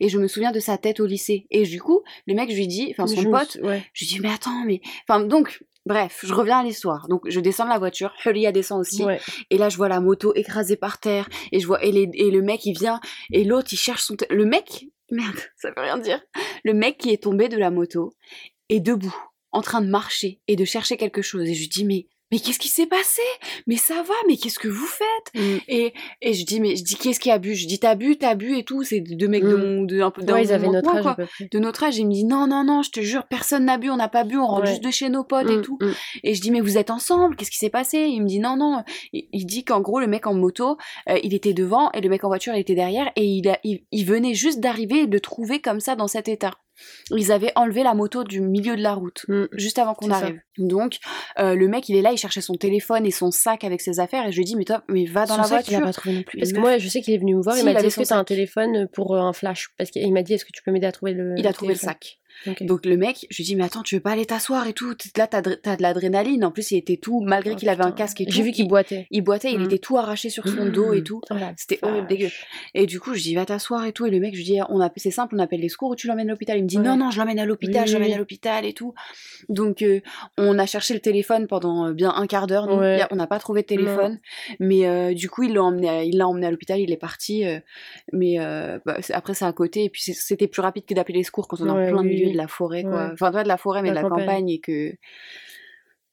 Et 0.00 0.08
je 0.08 0.18
me 0.18 0.28
souviens 0.28 0.52
de 0.52 0.60
sa 0.60 0.78
tête 0.78 1.00
au 1.00 1.06
lycée. 1.06 1.46
Et 1.50 1.62
du 1.64 1.80
coup, 1.80 2.02
le 2.26 2.34
mec, 2.34 2.50
je 2.50 2.56
lui 2.56 2.66
dis, 2.66 2.88
enfin, 2.90 3.06
son 3.06 3.20
Je 3.22 3.28
pote, 3.28 3.58
ouais. 3.62 3.82
je 3.92 4.04
lui 4.04 4.12
dis, 4.14 4.20
mais 4.20 4.30
attends, 4.32 4.64
mais. 4.66 4.80
Enfin, 5.08 5.24
donc. 5.24 5.62
Bref, 5.86 6.20
je 6.26 6.32
reviens 6.32 6.60
à 6.60 6.64
l'histoire. 6.64 7.08
Donc, 7.08 7.28
je 7.28 7.40
descends 7.40 7.64
de 7.66 7.68
la 7.68 7.78
voiture, 7.78 8.14
Hulia 8.24 8.52
descend 8.52 8.80
aussi. 8.80 9.04
Ouais. 9.04 9.20
Et 9.50 9.58
là, 9.58 9.68
je 9.68 9.76
vois 9.76 9.90
la 9.90 10.00
moto 10.00 10.32
écrasée 10.34 10.76
par 10.76 10.98
terre. 10.98 11.28
Et 11.52 11.60
je 11.60 11.66
vois 11.66 11.84
et, 11.84 11.92
les- 11.92 12.08
et 12.14 12.30
le 12.30 12.40
mec, 12.40 12.64
il 12.64 12.72
vient. 12.72 13.00
Et 13.34 13.44
l'autre, 13.44 13.68
il 13.70 13.76
cherche 13.76 14.00
son. 14.02 14.16
Le 14.30 14.46
mec, 14.46 14.86
merde, 15.10 15.36
ça 15.58 15.68
veut 15.68 15.82
rien 15.82 15.98
dire. 15.98 16.22
Le 16.64 16.72
mec 16.72 16.96
qui 16.96 17.10
est 17.10 17.22
tombé 17.22 17.50
de 17.50 17.58
la 17.58 17.70
moto 17.70 18.14
est 18.70 18.80
debout, 18.80 19.14
en 19.52 19.60
train 19.60 19.82
de 19.82 19.88
marcher 19.90 20.40
et 20.48 20.56
de 20.56 20.64
chercher 20.64 20.96
quelque 20.96 21.20
chose. 21.20 21.42
Et 21.46 21.52
je 21.52 21.60
lui 21.60 21.68
dis 21.68 21.84
mais 21.84 22.06
mais 22.34 22.40
qu'est-ce 22.40 22.58
qui 22.58 22.66
s'est 22.68 22.86
passé? 22.86 23.22
Mais 23.68 23.76
ça 23.76 24.02
va 24.02 24.14
Mais 24.26 24.36
qu'est-ce 24.36 24.58
que 24.58 24.66
vous 24.66 24.86
faites? 24.86 25.28
Mm. 25.40 25.56
Et 25.68 25.92
et 26.20 26.32
je 26.34 26.44
dis 26.44 26.58
mais 26.60 26.74
je 26.74 26.82
dis 26.82 26.96
qu'est-ce 26.96 27.20
qui 27.20 27.30
a 27.30 27.38
bu? 27.38 27.54
Je 27.54 27.68
dis 27.68 27.78
t'as 27.78 27.94
bu, 27.94 28.16
t'as 28.16 28.34
bu 28.34 28.56
et 28.58 28.64
tout. 28.64 28.82
C'est 28.82 28.98
deux 29.00 29.28
mecs 29.28 29.44
de 29.44 29.54
Mm. 29.54 29.60
mon 29.76 29.82
de 29.84 30.00
un 30.00 30.10
peu 30.10 30.22
Ouais, 30.22 30.42
ils 30.44 30.52
avaient 30.52 30.66
moment 30.66 30.80
notre 30.82 30.96
âge 30.96 31.02
quoi. 31.14 31.16
De 31.52 31.58
notre 31.60 31.84
âge, 31.84 31.96
il 31.96 32.06
me 32.08 32.12
dit 32.12 32.24
non 32.24 32.48
non 32.48 32.64
non, 32.64 32.82
je 32.82 32.90
te 32.90 33.00
jure, 33.00 33.24
personne 33.28 33.66
n'a 33.66 33.78
bu, 33.78 33.88
on 33.90 33.96
n'a 33.96 34.08
pas 34.08 34.24
bu, 34.24 34.36
on 34.36 34.46
rentre 34.46 34.62
Ouais. 34.64 34.70
juste 34.70 34.82
de 34.84 34.90
chez 34.90 35.08
nos 35.08 35.22
potes 35.22 35.48
et 35.48 35.58
Mm, 35.58 35.62
tout. 35.62 35.78
Et 36.24 36.34
je 36.34 36.40
dis 36.40 36.50
mais 36.50 36.60
vous 36.60 36.76
êtes 36.76 36.90
ensemble, 36.90 37.36
qu'est-ce 37.36 37.52
qui 37.52 37.58
s'est 37.58 37.70
passé? 37.70 37.98
Il 38.10 38.22
me 38.22 38.26
dit 38.26 38.40
non 38.40 38.56
non, 38.56 38.82
il, 39.12 39.28
il 39.32 39.46
dit 39.46 39.62
qu'en 39.64 39.80
gros 39.80 40.00
le 40.00 40.08
mec 40.08 40.26
en 40.26 40.34
moto, 40.34 40.76
euh, 41.08 41.18
il 41.22 41.34
était 41.34 41.52
devant 41.54 41.92
et 41.92 42.00
le 42.00 42.08
mec 42.08 42.24
en 42.24 42.28
voiture 42.28 42.54
il 42.54 42.60
était 42.60 42.74
derrière 42.74 43.12
et 43.16 43.24
il, 43.24 43.48
a- 43.48 43.60
il, 43.62 43.84
il 43.92 44.04
venait 44.04 44.34
juste 44.34 44.58
d'arriver 44.60 45.00
et 45.02 45.06
de 45.06 45.12
le 45.12 45.20
trouver 45.20 45.60
comme 45.60 45.80
ça 45.80 45.94
dans 45.94 46.08
cet 46.08 46.28
état. 46.28 46.52
Ils 47.10 47.32
avaient 47.32 47.52
enlevé 47.56 47.82
la 47.82 47.94
moto 47.94 48.24
du 48.24 48.40
milieu 48.40 48.76
de 48.76 48.82
la 48.82 48.94
route 48.94 49.24
Mm. 49.28 49.44
juste 49.52 49.78
avant 49.78 49.94
qu'on 49.94 50.08
ça. 50.08 50.16
arrive. 50.16 50.40
Donc 50.58 50.98
euh, 51.38 51.54
le 51.54 51.68
mec 51.68 51.88
il 51.88 51.96
est 51.96 52.02
là, 52.02 52.12
il 52.12 52.18
cherchait 52.18 52.40
son 52.40 52.54
téléphone 52.54 53.06
et 53.06 53.10
son 53.10 53.30
sac 53.30 53.64
avec 53.64 53.80
ses 53.80 54.00
affaires 54.00 54.26
et 54.26 54.32
je 54.32 54.36
lui 54.38 54.44
dis 54.44 54.56
mais 54.56 54.64
toi 54.64 54.82
mais 54.88 55.04
va 55.06 55.26
dans 55.26 55.34
Son 55.36 55.40
la 55.42 55.46
sac, 55.48 55.68
il 55.68 55.74
a 55.76 55.78
voiture. 55.80 55.86
pas 55.86 55.92
trouvé 55.92 56.16
non 56.16 56.22
plus. 56.22 56.38
Parce 56.38 56.52
que 56.52 56.58
moi, 56.58 56.78
je 56.78 56.88
sais 56.88 57.00
qu'il 57.02 57.14
est 57.14 57.18
venu 57.18 57.34
me 57.36 57.42
voir, 57.42 57.54
Si, 57.56 57.62
il 57.62 57.64
m'a 57.64 57.74
dit 57.74 57.86
est-ce 57.86 58.00
que 58.00 58.06
t'as 58.06 58.16
un 58.16 58.24
téléphone 58.24 58.88
pour 58.92 59.14
euh, 59.14 59.20
un 59.20 59.32
flash? 59.32 59.68
Parce 59.78 59.90
qu'il 59.90 60.12
m'a 60.12 60.22
dit 60.22 60.34
est-ce 60.34 60.44
que 60.44 60.52
tu 60.52 60.62
peux 60.62 60.70
m'aider 60.72 60.86
à 60.86 60.92
trouver 60.92 61.12
le. 61.12 61.34
Il 61.36 61.46
a 61.46 61.52
trouvé 61.52 61.74
le 61.74 61.78
sac. 61.78 62.18
Donc 62.60 62.84
le 62.86 62.96
mec, 62.96 63.26
je 63.30 63.36
lui 63.38 63.44
dis 63.44 63.56
mais 63.56 63.64
attends, 63.64 63.82
tu 63.82 63.94
veux 63.96 64.00
pas 64.00 64.10
aller 64.12 64.26
t'asseoir 64.26 64.66
et 64.66 64.72
tout? 64.72 64.94
Là 65.16 65.26
t'as 65.26 65.40
de 65.42 65.58
l'adrénaline. 65.82 66.44
En 66.44 66.50
plus 66.50 66.70
il 66.72 66.76
était 66.76 66.96
tout, 66.96 67.20
malgré 67.20 67.52
Oh, 67.54 67.56
qu'il 67.56 67.68
avait 67.68 67.84
un 67.84 67.92
casque 67.92 68.20
et 68.20 68.26
tout. 68.26 68.32
J'ai 68.32 68.42
vu 68.42 68.52
qu'il 68.52 68.64
il- 68.66 68.68
boitait. 68.68 69.06
Il 69.10 69.22
boitait, 69.22 69.52
il 69.52 69.60
Mm. 69.60 69.64
était 69.64 69.78
tout 69.78 69.96
arraché 69.96 70.28
sur 70.30 70.46
son 70.48 70.66
dos 70.66 70.92
et 70.92 71.02
tout. 71.02 71.20
Oh 71.30 71.34
C'était 71.56 71.78
horrible, 71.82 72.06
dégueu. 72.06 72.28
Et 72.74 72.86
du 72.86 73.00
coup, 73.00 73.14
je 73.14 73.20
dis, 73.22 73.34
va 73.34 73.44
t'asseoir 73.46 73.84
et 73.86 73.92
tout. 73.92 74.06
Et 74.06 74.10
le 74.10 74.20
mec, 74.20 74.32
je 74.34 74.38
lui 74.38 74.44
dis, 74.44 74.58
on 74.68 74.80
c'est 74.96 75.10
simple, 75.10 75.34
on 75.36 75.38
appelle 75.38 75.60
les 75.60 75.68
secours 75.68 75.90
ou 75.90 75.96
tu 75.96 76.06
l'emmènes 76.06 76.28
à 76.28 76.32
l'hôpital? 76.32 76.58
Il 76.58 76.62
me 76.64 76.68
dit, 76.68 76.78
Ouais. 76.78 76.84
non, 76.84 76.96
non, 76.96 77.10
je 77.10 77.18
l'emmène 77.18 77.38
à 77.38 77.44
l'hôpital, 77.46 77.82
Oui, 77.84 77.88
je 77.88 77.94
l'emmène 77.94 78.12
à 78.12 78.18
l'hôpital 78.18 78.64
et 78.64 78.72
tout. 78.72 78.94
Donc, 79.48 79.82
euh, 79.82 80.00
on 80.38 80.58
a 80.58 80.66
cherché 80.66 80.94
le 80.94 81.00
téléphone 81.00 81.46
pendant 81.46 81.86
euh, 81.88 81.92
bien 81.92 82.12
un 82.14 82.26
quart 82.26 82.46
d'heure. 82.46 82.68
Ouais. 82.76 83.02
On 83.10 83.16
n'a 83.16 83.26
pas 83.26 83.38
trouvé 83.38 83.62
de 83.62 83.66
téléphone. 83.66 84.18
Mais 84.60 84.86
euh, 84.86 85.14
du 85.14 85.28
coup, 85.30 85.42
il 85.44 85.54
l'a 85.54 85.62
emmené, 85.62 85.88
à- 85.88 86.04
il 86.04 86.16
l'a 86.18 86.28
emmené 86.28 86.46
à 86.46 86.50
l'hôpital, 86.50 86.80
il 86.80 86.90
est 86.92 86.96
parti. 86.96 87.44
euh, 87.46 87.58
mais 88.12 88.36
bah, 88.84 88.96
après, 89.12 89.34
c'est 89.34 89.44
à 89.44 89.52
côté. 89.52 89.84
Et 89.84 89.90
puis, 89.90 90.02
c'était 90.02 90.46
plus 90.48 90.60
rapide 90.62 90.84
que 90.86 90.94
d'appeler 90.94 91.18
les 91.18 91.24
secours 91.24 91.48
quand 91.48 91.60
on 91.60 91.66
est 91.66 91.70
en 91.70 91.74
plein 91.74 92.02
oui, 92.02 92.08
milieu 92.24 92.32
de 92.32 92.38
la 92.38 92.48
forêt, 92.48 92.82
quoi. 92.82 93.06
Ouais. 93.06 93.12
Enfin, 93.12 93.32
pas 93.32 93.42
de 93.42 93.48
la 93.48 93.56
forêt, 93.56 93.82
mais 93.82 93.90
de 93.90 93.94
La 93.94 94.02
campagne. 94.02 94.20
campagne 94.20 94.48
et 94.50 94.60
que. 94.60 94.92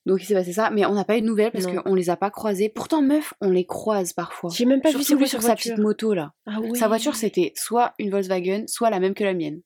Donc 0.08 0.24
il 0.24 0.26
s'est 0.26 0.34
passé 0.34 0.52
ça, 0.52 0.72
mais 0.72 0.84
on 0.86 0.94
n'a 0.96 1.06
pas 1.06 1.18
eu 1.18 1.22
de 1.22 1.28
nouvelles 1.28 1.52
parce 1.52 1.68
qu'on 1.68 1.94
les 1.94 2.10
a 2.10 2.16
pas 2.16 2.32
croisés. 2.32 2.70
Pourtant, 2.70 3.04
meuf, 3.04 3.36
on 3.40 3.52
les 3.52 3.66
croise 3.66 4.14
parfois. 4.14 4.50
J'ai 4.52 4.66
même 4.66 4.82
pas 4.82 4.90
vu 4.90 5.04
Surtout 5.04 5.20
lui 5.22 5.28
sur 5.28 5.44
sa 5.44 5.56
petite 5.56 5.78
moto 5.78 6.16
là. 6.16 6.34
Ah 6.48 6.60
ouais. 6.60 6.74
Sa 6.74 6.88
voiture 6.88 7.16
c'était 7.16 7.54
soit 7.56 7.94
une 8.00 8.10
Volkswagen, 8.10 8.64
soit 8.68 8.90
la 8.90 9.00
même 9.00 9.14
que 9.14 9.24
la 9.24 9.36
mienne. 9.36 9.62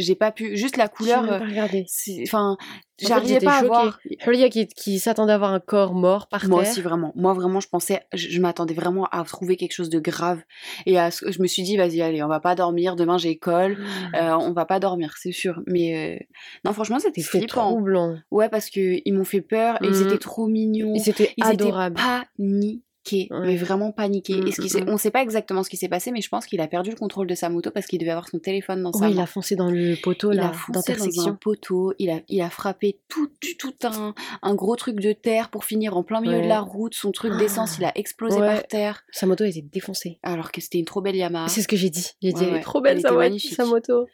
J'ai 0.00 0.14
pas 0.14 0.32
pu, 0.32 0.56
juste 0.56 0.76
la 0.76 0.88
couleur. 0.88 1.22
euh, 1.30 1.38
pas 1.38 1.44
regardé. 1.46 1.84
c'est- 1.88 2.22
Enfin, 2.26 2.56
j'arrivais 2.98 3.38
pas 3.40 3.58
à 3.58 3.62
voir. 3.64 4.00
Julia 4.24 4.48
qui, 4.48 4.66
qui 4.66 4.98
s'attendait 4.98 5.32
à 5.32 5.38
voir 5.38 5.52
un 5.52 5.60
corps 5.60 5.94
mort 5.94 6.28
par 6.28 6.46
Moi 6.48 6.62
terre. 6.62 6.70
aussi 6.72 6.80
vraiment. 6.82 7.12
Moi 7.14 7.32
vraiment, 7.34 7.60
je 7.60 7.68
pensais, 7.68 8.00
je, 8.12 8.28
je 8.28 8.40
m'attendais 8.40 8.74
vraiment 8.74 9.06
à 9.06 9.22
trouver 9.24 9.56
quelque 9.56 9.72
chose 9.72 9.90
de 9.90 9.98
grave. 10.00 10.40
Et 10.86 10.98
à 10.98 11.10
je 11.10 11.40
me 11.42 11.46
suis 11.46 11.62
dit, 11.62 11.76
vas-y, 11.76 12.00
allez, 12.02 12.22
on 12.22 12.28
va 12.28 12.40
pas 12.40 12.54
dormir. 12.54 12.96
Demain 12.96 13.18
j'ai 13.18 13.30
école, 13.30 13.76
euh, 14.16 14.32
on 14.32 14.52
va 14.52 14.64
pas 14.66 14.80
dormir, 14.80 15.14
c'est 15.18 15.32
sûr. 15.32 15.60
Mais 15.66 16.18
euh, 16.20 16.24
non, 16.64 16.72
franchement, 16.72 16.98
c'était 16.98 17.22
flippant. 17.22 17.70
troublant. 17.72 18.16
Ouais, 18.30 18.48
parce 18.48 18.70
que 18.70 19.00
ils 19.04 19.12
m'ont 19.14 19.24
fait 19.24 19.40
peur 19.42 19.76
et 19.82 19.88
ils 19.88 19.96
Mhm. 19.96 20.02
étaient 20.02 20.18
trop 20.18 20.46
mignons. 20.46 20.94
Et 20.94 20.98
c'était 21.00 21.32
Ils 21.36 21.44
adorable. 21.46 21.98
étaient 21.98 22.80
paniqués, 23.04 23.28
mais 23.30 23.38
Ouais. 23.38 23.56
vraiment 23.56 23.92
paniqués. 23.92 24.36
Mm, 24.36 24.46
Et 24.46 24.52
ce 24.52 24.60
qui 24.60 24.76
mm, 24.76 24.84
mm. 24.84 24.88
on 24.88 24.96
sait 24.98 25.10
pas 25.10 25.22
exactement 25.22 25.62
ce 25.62 25.70
qui 25.70 25.76
s'est 25.76 25.88
passé, 25.88 26.10
mais 26.12 26.20
je 26.20 26.28
pense 26.28 26.46
qu'il 26.46 26.60
a 26.60 26.66
perdu 26.68 26.90
le 26.90 26.96
contrôle 26.96 27.26
de 27.26 27.34
sa 27.34 27.48
moto 27.48 27.70
parce 27.70 27.86
qu'il 27.86 27.98
devait 27.98 28.10
avoir 28.10 28.28
son 28.28 28.38
téléphone 28.38 28.82
dans 28.82 28.92
sa 28.92 29.06
Oui, 29.06 29.12
il 29.12 29.16
main. 29.16 29.22
a 29.22 29.26
foncé 29.26 29.56
dans 29.56 29.70
le 29.70 29.96
poteau 30.02 30.30
là, 30.32 30.52
foncé 30.52 30.72
dans 30.72 30.78
un 30.80 30.82
d'intersection. 30.82 31.36
poteau, 31.40 31.92
il 31.98 32.10
a, 32.10 32.20
il 32.28 32.40
a 32.42 32.50
frappé 32.50 32.98
tout, 33.08 33.30
tout 33.58 33.74
un, 33.84 34.14
un 34.42 34.54
gros 34.54 34.76
truc 34.76 35.00
de 35.00 35.12
terre 35.12 35.50
pour 35.50 35.64
finir 35.64 35.96
en 35.96 36.02
plein 36.02 36.20
milieu 36.20 36.36
Ouais. 36.36 36.42
de 36.42 36.48
la 36.48 36.60
route. 36.60 36.94
Son 36.94 37.12
truc 37.12 37.36
d'essence, 37.38 37.78
il 37.78 37.84
a 37.84 37.92
explosé 37.96 38.38
par 38.38 38.66
terre, 38.66 39.02
Sa 39.12 39.26
moto 39.26 39.44
était 39.44 39.62
défoncée. 39.62 40.18
alors 40.22 40.52
que 40.52 40.60
c'était 40.60 40.78
une 40.78 40.84
trop 40.84 41.00
belle 41.00 41.16
Yamaha. 41.16 41.48
C'est 41.48 41.62
ce 41.62 41.68
que 41.68 41.76
j'ai 41.76 41.90
dit. 41.90 42.06
J'ai 42.22 42.32
dit, 42.32 42.44
elle 42.44 42.56
est 42.56 42.60
trop 42.60 42.80
belle 42.80 42.96
Elle 42.98 43.02
sa, 43.02 43.12
magnifique. 43.12 43.54
sa 43.54 43.64
moto. 43.64 44.06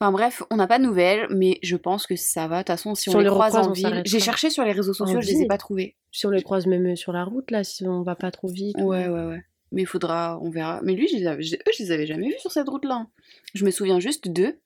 Enfin 0.00 0.12
bref, 0.12 0.42
on 0.50 0.56
n'a 0.56 0.66
pas 0.66 0.78
de 0.78 0.84
nouvelles, 0.84 1.26
mais 1.30 1.58
je 1.62 1.76
pense 1.76 2.06
que 2.06 2.16
ça 2.16 2.48
va. 2.48 2.56
De 2.56 2.60
toute 2.62 2.66
façon, 2.68 2.94
si, 2.94 3.04
Si 3.04 3.16
on, 3.16 3.18
les 3.18 3.24
les 3.24 3.30
croise 3.30 3.56
en 3.56 3.72
ville, 3.72 4.02
j'ai 4.04 4.20
cherché 4.20 4.50
sur 4.50 4.62
les 4.64 4.72
réseaux 4.72 4.92
sociaux, 4.92 5.18
En 5.18 5.20
je 5.22 5.26
les 5.28 5.42
ai 5.42 5.46
pas 5.46 5.56
trouvés. 5.58 5.96
Si 6.12 6.26
on 6.26 6.30
les 6.30 6.42
croise 6.42 6.66
même 6.66 6.86
euh, 6.86 6.96
sur 6.96 7.12
la 7.12 7.24
route 7.24 7.50
là, 7.50 7.64
si 7.64 7.86
on 7.86 8.02
va 8.02 8.14
pas 8.14 8.30
trop 8.30 8.48
vite. 8.48 8.76
Ouais, 8.78 9.08
ouais, 9.08 9.24
ouais. 9.24 9.42
Mais 9.72 9.82
il 9.82 9.86
faudra, 9.86 10.38
on 10.42 10.50
verra. 10.50 10.80
Mais 10.84 10.92
lui, 10.94 11.08
je 11.08 11.16
les 11.16 11.26
avais- 11.26 11.42
eux, 11.42 11.72
je 11.76 11.82
les 11.82 11.90
avais 11.92 12.06
jamais 12.06 12.28
vus 12.28 12.38
sur 12.38 12.52
cette 12.52 12.68
route-là. 12.68 12.94
hein. 12.94 13.08
Je 13.54 13.64
me 13.64 13.70
souviens 13.70 13.98
juste 13.98 14.28
d'eux 14.28 14.58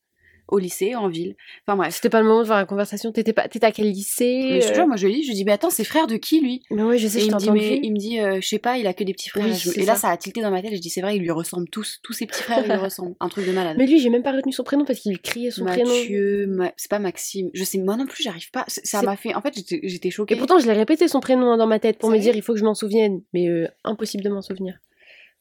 au 0.51 0.59
lycée, 0.59 0.95
en 0.95 1.09
ville. 1.09 1.35
Enfin 1.67 1.77
bref. 1.77 1.95
C'était 1.95 2.11
pas 2.11 2.21
le 2.21 2.27
moment 2.29 2.41
de 2.43 2.47
faire 2.47 2.57
la 2.57 2.67
conversation. 2.67 3.13
T'étais 3.13 3.33
pas, 3.33 3.49
t'étais 3.49 3.67
à 3.67 3.73
quel 3.73 3.91
lycée 3.91 4.41
Mais 4.51 4.61
je 4.61 4.67
te 4.67 4.73
euh 4.73 4.75
jure, 4.75 4.87
moi 4.87 4.97
je 4.97 5.07
lui 5.07 5.15
dis, 5.15 5.23
je 5.23 5.29
lui 5.29 5.35
dis, 5.35 5.45
mais 5.45 5.53
attends, 5.53 5.71
c'est 5.71 5.85
frère 5.85 6.07
de 6.07 6.17
qui 6.17 6.41
lui? 6.41 6.63
Mais 6.71 6.83
ouais, 6.83 6.99
je 6.99 7.09
sais, 7.09 7.19
Et 7.19 7.21
je 7.23 7.27
il 7.27 7.33
me 7.35 7.39
dit, 7.39 7.51
mais 7.51 7.81
il 7.83 7.93
me 7.93 7.99
dit, 7.99 8.21
euh, 8.21 8.41
je 8.41 8.47
sais 8.49 8.59
pas, 8.59 8.77
il 8.79 8.87
a 8.87 8.93
que 8.95 9.05
des 9.05 9.13
petits 9.13 9.29
frères. 9.31 9.45
Oui, 9.45 9.51
Et 9.53 9.55
je- 9.83 9.87
là, 9.87 9.95
ça. 9.97 10.09
a 10.11 10.17
tilté 10.17 10.41
dans 10.43 10.51
ma 10.51 10.61
tête. 10.63 10.75
Je 10.75 10.81
dis, 10.81 10.91
c'est 10.91 11.01
vrai, 11.01 11.17
ils 11.17 11.21
lui 11.23 11.31
ressemblent 11.31 11.69
tous. 11.69 11.99
Tous 12.03 12.13
ses 12.13 12.27
petits 12.27 12.43
frères, 12.43 12.61
ils 12.65 12.71
lui 12.71 12.75
ressemblent. 12.91 13.15
Un 13.21 13.29
truc 13.29 13.47
de 13.47 13.53
malade. 13.53 13.77
Mais 13.79 13.87
lui, 13.87 13.99
j'ai 14.01 14.11
même 14.11 14.23
pas 14.23 14.33
retenu 14.33 14.53
son 14.53 14.65
prénom 14.65 14.85
parce 14.85 15.01
qu'il 15.01 15.19
criait 15.21 15.51
son 15.51 15.65
prénom. 15.65 15.89
Mathieu, 15.89 16.47
Ma- 16.49 16.73
c'est 16.77 16.91
pas 16.91 16.99
Maxime. 16.99 17.51
Je 17.55 17.65
sais, 17.65 17.79
moi 17.79 17.97
non 17.97 18.07
plus, 18.07 18.23
j'arrive 18.23 18.51
pas. 18.51 18.65
Ça 18.69 19.03
m'a 19.03 19.17
fait. 19.17 19.35
En 19.35 19.41
fait, 19.41 19.55
j'étais- 19.83 20.11
choquée. 20.11 20.35
Et 20.35 20.37
pourtant, 20.39 20.59
je 20.59 20.67
l'ai 20.67 20.73
répété 20.73 21.07
son 21.09 21.21
prénom 21.21 21.53
hein, 21.53 21.57
dans 21.57 21.67
ma 21.67 21.79
tête 21.79 21.99
pour 21.99 22.11
me 22.11 22.19
dire 22.19 22.35
il 22.35 22.43
faut 22.43 22.53
que 22.55 22.59
je 22.59 22.65
m'en 22.65 22.75
souvienne. 22.75 23.23
Mais 23.33 23.49
euh, 23.49 23.67
impossible 23.85 24.25
de 24.25 24.29
m'en 24.31 24.43
souvenir. 24.43 24.79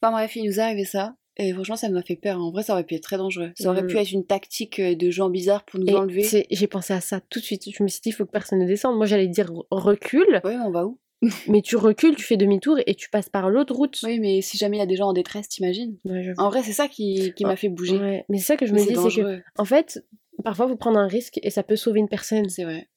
Enfin 0.02 0.12
bref, 0.12 0.34
il 0.36 0.44
nous 0.44 0.58
est 0.58 0.62
arrivé 0.62 0.84
ça. 0.84 1.14
Et 1.36 1.52
franchement, 1.52 1.76
ça 1.76 1.88
m'a 1.88 2.02
fait 2.02 2.16
peur. 2.16 2.38
En 2.40 2.50
vrai, 2.50 2.62
ça 2.62 2.72
aurait 2.74 2.84
pu 2.84 2.94
être 2.96 3.02
très 3.02 3.16
dangereux. 3.16 3.52
Ça 3.54 3.70
aurait 3.70 3.82
Mm. 3.82 3.86
pu 3.86 3.96
être 3.98 4.12
une 4.12 4.26
tactique 4.26 4.78
euh, 4.78 4.94
de 4.94 5.10
gens 5.10 5.30
bizarres 5.30 5.64
pour 5.64 5.80
nous 5.80 5.86
Et 5.86 5.94
enlever. 5.94 6.22
j'ai 6.50 6.66
pensé 6.66 6.92
à 6.92 7.00
ça 7.00 7.20
tout 7.20 7.38
de 7.40 7.44
suite. 7.44 7.64
Je 7.72 7.82
me 7.82 7.88
suis 7.88 8.00
dit 8.02 8.10
il 8.10 8.12
faut 8.12 8.26
que 8.26 8.30
personne 8.30 8.58
ne 8.58 8.66
descende. 8.66 8.96
Moi, 8.96 9.06
j'allais 9.06 9.28
dire 9.28 9.50
recule, 9.70 10.40
mais 10.44 10.56
on 10.56 10.70
va 10.70 10.86
où? 10.86 10.98
Mais 11.48 11.60
tu 11.62 11.76
recules, 11.76 12.16
tu 12.16 12.24
fais 12.24 12.36
demi-tour 12.38 12.78
et 12.86 12.94
tu 12.94 13.10
passes 13.10 13.28
par 13.28 13.50
l'autre 13.50 13.74
route. 13.74 13.98
Oui, 14.04 14.18
mais 14.20 14.40
si 14.40 14.56
jamais 14.56 14.78
il 14.78 14.80
y 14.80 14.82
a 14.82 14.86
des 14.86 14.96
gens 14.96 15.08
en 15.08 15.12
détresse, 15.12 15.48
t'imagines? 15.50 15.98
Ouais, 16.06 16.32
En 16.38 16.48
vrai, 16.48 16.62
c'est 16.62 16.72
ça 16.72 16.88
qui, 16.88 17.34
qui 17.36 17.44
m'a 17.44 17.56
fait 17.56 17.68
bouger. 17.68 17.98
Ouais, 17.98 18.24
Mais 18.30 18.38
c'est 18.38 18.44
ça 18.46 18.56
que 18.56 18.64
je 18.64 18.72
Mais 18.72 18.80
me 18.80 18.86
dis, 18.86 18.96
c'est 19.10 19.20
que 19.22 19.42
en 19.58 19.64
fait, 19.66 20.02
parfois, 20.42 20.66
faut 20.66 20.76
prendre 20.76 20.98
un 20.98 21.06
risque 21.06 21.38
et 21.42 21.50
ça 21.50 21.62
peut 21.62 21.76
sauver 21.76 22.00
une 22.00 22.08
personne. 22.08 22.48
C'est 22.48 22.64
vrai. 22.64 22.88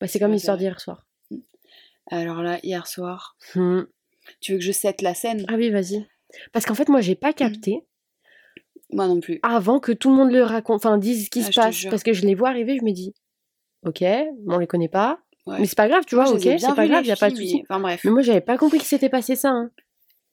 Bah, 0.00 0.08
c'est 0.08 0.18
comme 0.18 0.32
l'histoire 0.32 0.56
d'hier 0.56 0.80
soir. 0.80 1.06
Alors 2.10 2.42
là, 2.42 2.58
hier 2.64 2.86
soir, 2.88 3.36
Hmm. 3.54 3.82
tu 4.40 4.52
veux 4.52 4.58
que 4.58 4.64
je 4.64 4.72
sette 4.72 5.00
la 5.02 5.14
scène? 5.14 5.44
Ah 5.48 5.54
oui, 5.56 5.70
vas-y. 5.70 6.04
Parce 6.52 6.66
qu'en 6.66 6.74
fait, 6.74 6.88
moi, 6.88 7.00
j'ai 7.00 7.14
pas 7.14 7.32
capté 7.32 7.84
Moi 8.90 9.06
non 9.06 9.20
plus. 9.20 9.38
avant 9.42 9.80
que 9.80 9.92
tout 9.92 10.10
le 10.10 10.16
monde 10.16 10.30
le 10.32 10.42
raconte, 10.42 10.76
enfin, 10.84 10.98
dise 10.98 11.26
ce 11.26 11.30
qui 11.30 11.40
Ah, 11.40 11.44
se 11.44 11.52
passe. 11.52 11.84
Parce 11.90 12.02
que 12.02 12.12
je 12.12 12.22
les 12.26 12.34
vois 12.34 12.48
arriver, 12.50 12.76
je 12.78 12.84
me 12.84 12.92
dis, 12.92 13.14
ok, 13.84 14.02
on 14.46 14.58
les 14.58 14.66
connaît 14.66 14.88
pas. 14.88 15.20
Ouais. 15.46 15.60
Mais 15.60 15.66
c'est 15.66 15.76
pas 15.76 15.88
grave, 15.88 16.04
tu 16.06 16.14
Moi, 16.14 16.24
vois, 16.24 16.34
ai 16.34 16.36
ok, 16.54 16.60
c'est 16.60 16.74
pas 16.74 16.86
grave, 16.86 17.06
y 17.06 17.10
a 17.10 17.16
pas 17.16 17.30
de 17.30 17.36
souci. 17.36 17.56
mais- 17.56 17.62
Enfin 17.62 17.80
bref. 17.80 18.00
Mais 18.04 18.10
moi, 18.10 18.20
j'avais 18.22 18.42
pas 18.42 18.58
compris 18.58 18.78
que 18.78 18.84
s'était 18.84 19.08
passé 19.08 19.34
ça. 19.36 19.50
hein. 19.50 19.70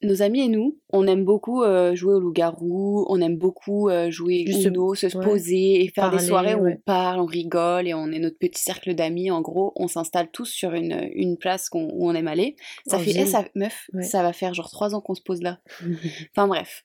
Nos 0.03 0.21
amis 0.21 0.41
et 0.41 0.47
nous, 0.49 0.77
on 0.91 1.07
aime 1.07 1.23
beaucoup 1.23 1.63
euh, 1.63 1.95
jouer 1.95 2.13
au 2.13 2.19
loup-garou, 2.19 3.05
on 3.09 3.21
aime 3.21 3.37
beaucoup 3.37 3.89
euh, 3.89 4.11
jouer 4.11 4.43
Juste 4.45 4.63
se- 4.63 4.67
Uno, 4.67 4.93
se 4.93 5.07
ouais. 5.07 5.23
poser 5.23 5.83
et 5.83 5.87
faire 5.87 6.05
Parler, 6.05 6.17
des 6.19 6.25
soirées 6.25 6.55
où 6.55 6.63
ouais. 6.63 6.75
on 6.77 6.81
parle, 6.85 7.19
on 7.21 7.25
rigole 7.25 7.87
et 7.87 7.93
on 7.93 8.11
est 8.11 8.19
notre 8.19 8.37
petit 8.37 8.61
cercle 8.61 8.93
d'amis. 8.93 9.31
En 9.31 9.41
gros, 9.41 9.71
on 9.77 9.87
s'installe 9.87 10.29
tous 10.31 10.45
sur 10.45 10.73
une, 10.73 11.09
une 11.13 11.37
place 11.37 11.69
qu'on- 11.69 11.89
où 11.93 12.09
on 12.09 12.13
aime 12.13 12.27
aller. 12.27 12.55
Ça 12.85 12.97
En 12.97 12.99
fait, 12.99 13.11
eh, 13.15 13.25
ça, 13.25 13.45
meuf, 13.55 13.87
Ouais. 13.93 14.03
ça 14.03 14.21
va 14.21 14.33
faire 14.33 14.53
genre 14.53 14.69
trois 14.69 14.93
ans 14.95 15.01
qu'on 15.01 15.15
se 15.15 15.21
pose 15.23 15.41
là. 15.41 15.59
Enfin 16.35 16.47
bref, 16.47 16.83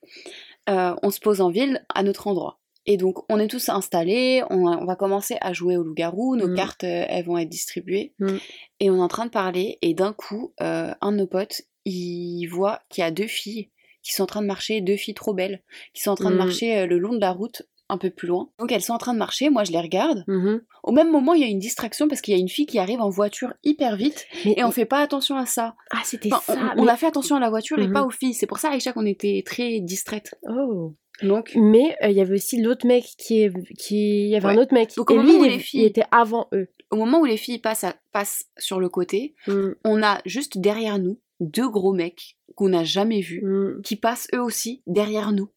Euh, 0.69 0.95
on 1.03 1.11
se 1.11 1.19
pose 1.21 1.41
en 1.41 1.51
ville 1.51 1.85
à 1.95 2.03
notre 2.03 2.27
endroit. 2.29 2.61
Et 2.87 2.97
donc 2.97 3.19
on 3.31 3.39
est 3.41 3.49
tous 3.49 3.69
installés, 3.71 4.43
on, 4.51 4.67
on 4.67 4.85
va 4.85 4.95
commencer 4.95 5.37
à 5.41 5.53
jouer 5.53 5.77
au 5.77 5.83
loup-garou, 5.83 6.37
nos 6.37 6.49
Mm. 6.49 6.55
cartes 6.55 6.85
elles 6.85 7.25
vont 7.25 7.39
être 7.39 7.49
distribuées. 7.49 8.15
Mm. 8.21 8.37
Et 8.79 8.91
on 8.91 8.97
est 8.97 9.03
en 9.03 9.09
train 9.09 9.27
de 9.27 9.31
parler 9.31 9.79
et 9.83 9.95
d'un 9.95 10.13
coup, 10.13 10.53
un 10.59 11.13
de 11.13 11.17
nos 11.17 11.27
potes, 11.27 11.63
il 11.85 12.47
voit 12.47 12.81
qu'il 12.89 13.03
y 13.03 13.07
a 13.07 13.11
deux 13.11 13.27
filles 13.27 13.71
qui 14.03 14.13
sont 14.15 14.23
en 14.23 14.27
train 14.27 14.43
de 14.43 14.47
marcher, 14.47 14.81
deux 14.81 14.97
filles 14.97 15.15
trop 15.15 15.35
belles, 15.35 15.63
qui 15.95 16.03
sont 16.03 16.11
en 16.11 16.15
train 16.15 16.31
de 16.31 16.35
Mm. 16.37 16.39
marcher 16.39 16.79
euh, 16.79 16.87
le 16.87 16.99
long 16.99 17.13
de 17.15 17.21
la 17.21 17.33
route 17.33 17.63
un 17.91 17.99
peu 17.99 18.09
plus 18.11 18.29
loin. 18.29 18.49
Donc 18.61 18.71
elles 18.71 18.83
sont 18.83 18.93
en 18.93 18.99
train 18.99 19.13
de 19.15 19.19
marcher, 19.19 19.51
moi 19.51 19.65
je 19.65 19.73
les 19.73 19.81
regarde. 19.81 20.23
Mhm. 20.29 20.63
Au 20.85 20.93
même 20.93 21.11
moment, 21.11 21.35
il 21.35 21.41
y 21.41 21.45
a 21.45 21.49
une 21.49 21.59
distraction 21.59 22.07
parce 22.07 22.21
qu'il 22.21 22.33
y 22.33 22.37
a 22.37 22.41
une 22.41 22.49
fille 22.49 22.65
qui 22.67 22.79
arrive 22.79 23.01
en 23.01 23.11
voiture 23.11 23.53
hyper 23.65 23.97
vite 23.97 24.27
Mais- 24.45 24.55
et 24.59 24.65
on 24.65 24.71
fait 24.71 24.85
pas 24.85 25.01
attention 25.01 25.37
à 25.37 25.45
ça. 25.45 25.75
Ah, 25.91 25.99
c'était 26.05 26.33
Enfin, 26.33 26.55
ça. 26.55 26.73
on, 26.77 26.83
on 26.83 26.85
mais- 26.85 26.93
a 26.93 26.97
fait 26.97 27.07
attention 27.07 27.35
à 27.35 27.41
la 27.41 27.51
voiture 27.51 27.79
et 27.81 27.89
Mhm. 27.89 27.93
pas 27.93 28.03
aux 28.05 28.11
filles. 28.11 28.33
C'est 28.35 28.47
pour 28.47 28.59
ça, 28.59 28.71
Aïcha, 28.71 28.93
qu'on 28.93 29.07
était 29.07 29.43
très 29.45 29.81
distraite. 29.81 30.37
Oh. 30.49 30.95
Donc, 31.23 31.51
Mais 31.57 31.97
euh, 32.03 32.09
il 32.11 32.17
y 32.17 32.21
avait 32.21 32.35
aussi 32.35 32.63
l'autre 32.63 32.87
mec 32.87 33.05
qui 33.19 33.43
est. 33.43 33.53
Qui... 33.77 34.23
Il 34.27 34.29
y 34.31 34.37
avait 34.37 34.49
un 34.49 34.57
autre 34.59 34.73
mec. 34.73 34.95
Donc, 34.97 35.11
au 35.11 35.15
et 35.15 35.17
moment 35.19 35.29
lui, 35.33 35.39
où 35.41 35.45
les 35.45 35.59
filles- 35.59 35.81
il 35.83 35.87
était 35.87 36.05
avant 36.13 36.47
eux. 36.55 36.69
au 36.93 36.97
moment 36.97 37.21
où 37.21 37.25
les 37.25 37.37
filles 37.37 37.59
passent, 37.59 37.85
à- 37.85 37.97
passent 38.13 38.47
sur 38.57 38.79
le 38.81 38.89
côté, 38.89 39.35
Mm, 39.49 39.71
on 39.85 40.03
a 40.03 40.21
juste 40.27 40.59
derrière 40.59 40.99
nous 40.99 41.19
deux 41.41 41.69
gros 41.69 41.93
mecs 41.93 42.37
qu'on 42.55 42.69
n'a 42.69 42.85
jamais 42.85 43.21
vus 43.21 43.43
mm. 43.43 43.83
qui 43.83 43.97
passent 43.97 44.29
eux 44.35 44.43
aussi 44.43 44.83
derrière 44.87 45.33
nous. 45.33 45.51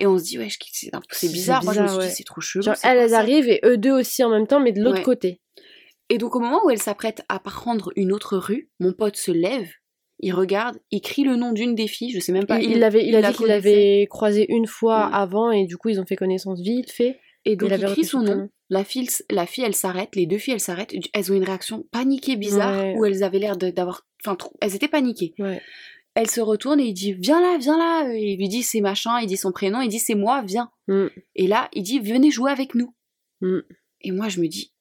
Et 0.00 0.06
on 0.06 0.16
se 0.18 0.24
dit, 0.24 0.38
ouais, 0.38 0.48
c'est 1.10 1.32
bizarre. 1.32 1.64
Moi, 1.64 1.72
je 1.72 1.80
me 1.80 1.84
bizarre, 1.84 1.88
suis 1.90 1.98
ouais. 1.98 2.08
dit, 2.08 2.14
c'est 2.14 2.24
trop 2.24 2.40
chelou. 2.40 2.62
Genre, 2.62 2.76
elles, 2.84 3.14
arrivent 3.14 3.48
et 3.48 3.60
eux 3.64 3.76
deux 3.76 3.90
aussi 3.90 4.22
en 4.22 4.30
même 4.30 4.46
temps, 4.46 4.60
mais 4.60 4.72
de 4.72 4.80
l'autre 4.80 4.98
Ouais. 4.98 5.02
côté. 5.02 5.40
Et 6.08 6.18
donc, 6.18 6.36
au 6.36 6.40
moment 6.40 6.64
où 6.64 6.70
elles 6.70 6.80
s'apprêtent 6.80 7.24
à 7.28 7.40
prendre 7.40 7.90
une 7.96 8.12
autre 8.12 8.36
rue, 8.38 8.70
mon 8.78 8.92
pote 8.92 9.16
se 9.16 9.32
lève, 9.32 9.68
il 10.20 10.32
regarde, 10.32 10.78
il 10.90 11.00
crie 11.00 11.24
le 11.24 11.36
nom 11.36 11.52
d'une 11.52 11.74
des 11.74 11.86
filles, 11.88 12.12
je 12.12 12.20
sais 12.20 12.32
même 12.32 12.46
pas. 12.46 12.60
il, 12.60 12.72
il 12.72 12.84
avait, 12.84 13.06
il 13.06 13.14
a 13.16 13.22
dit 13.22 13.36
qu'il 13.36 13.46
l'avait 13.46 14.06
croisé 14.08 14.46
une 14.48 14.66
fois 14.66 15.06
Ouais. 15.08 15.14
avant 15.14 15.50
et 15.50 15.64
du 15.64 15.76
coup 15.76 15.90
ils 15.90 16.00
ont 16.00 16.06
fait 16.06 16.16
connaissance 16.16 16.60
vite 16.60 16.90
fait. 16.90 17.20
Et 17.44 17.56
donc, 17.56 17.70
il 17.72 17.78
il, 17.80 17.86
crie 17.86 18.04
son 18.04 18.22
nom. 18.22 18.48
La 18.70 18.84
fille, 18.84 19.08
la 19.30 19.46
fille, 19.46 19.64
elle 19.64 19.74
s'arrête, 19.74 20.14
les 20.14 20.26
deux 20.26 20.36
filles, 20.38 20.54
elles 20.54 20.60
s'arrêtent. 20.60 20.94
Elles 21.14 21.32
ont 21.32 21.36
une 21.36 21.44
réaction 21.44 21.86
paniquée, 21.90 22.36
bizarre, 22.36 22.76
Ouais. 22.84 22.94
où 22.98 23.04
elles 23.06 23.22
avaient 23.24 23.38
l'air 23.38 23.56
d'avoir. 23.56 24.06
Enfin, 24.24 24.36
elles 24.60 24.74
étaient 24.74 24.88
paniquées. 24.88 25.34
Ouais. 25.38 25.62
Elle 26.14 26.28
se 26.28 26.40
retourne 26.40 26.80
et 26.80 26.86
il 26.86 26.92
dit 26.94 27.12
Viens 27.14 27.40
là, 27.40 27.56
viens 27.58 27.78
là. 27.78 28.12
Et 28.12 28.32
il 28.32 28.36
lui 28.38 28.48
dit 28.48 28.62
c'est 28.62 28.80
machin, 28.80 29.20
il 29.20 29.26
dit 29.26 29.36
son 29.36 29.52
prénom, 29.52 29.80
il 29.80 29.88
dit 29.88 29.98
c'est 30.00 30.14
moi, 30.16 30.42
viens. 30.42 30.70
Mm. 30.88 31.06
Et 31.36 31.46
là, 31.46 31.68
il 31.72 31.82
dit 31.82 31.98
Venez 32.00 32.30
jouer 32.30 32.50
avec 32.50 32.74
nous. 32.74 32.92
Mm. 33.40 33.60
Et 34.02 34.10
moi, 34.10 34.28
je 34.28 34.40
me 34.40 34.48
dis 34.48 34.72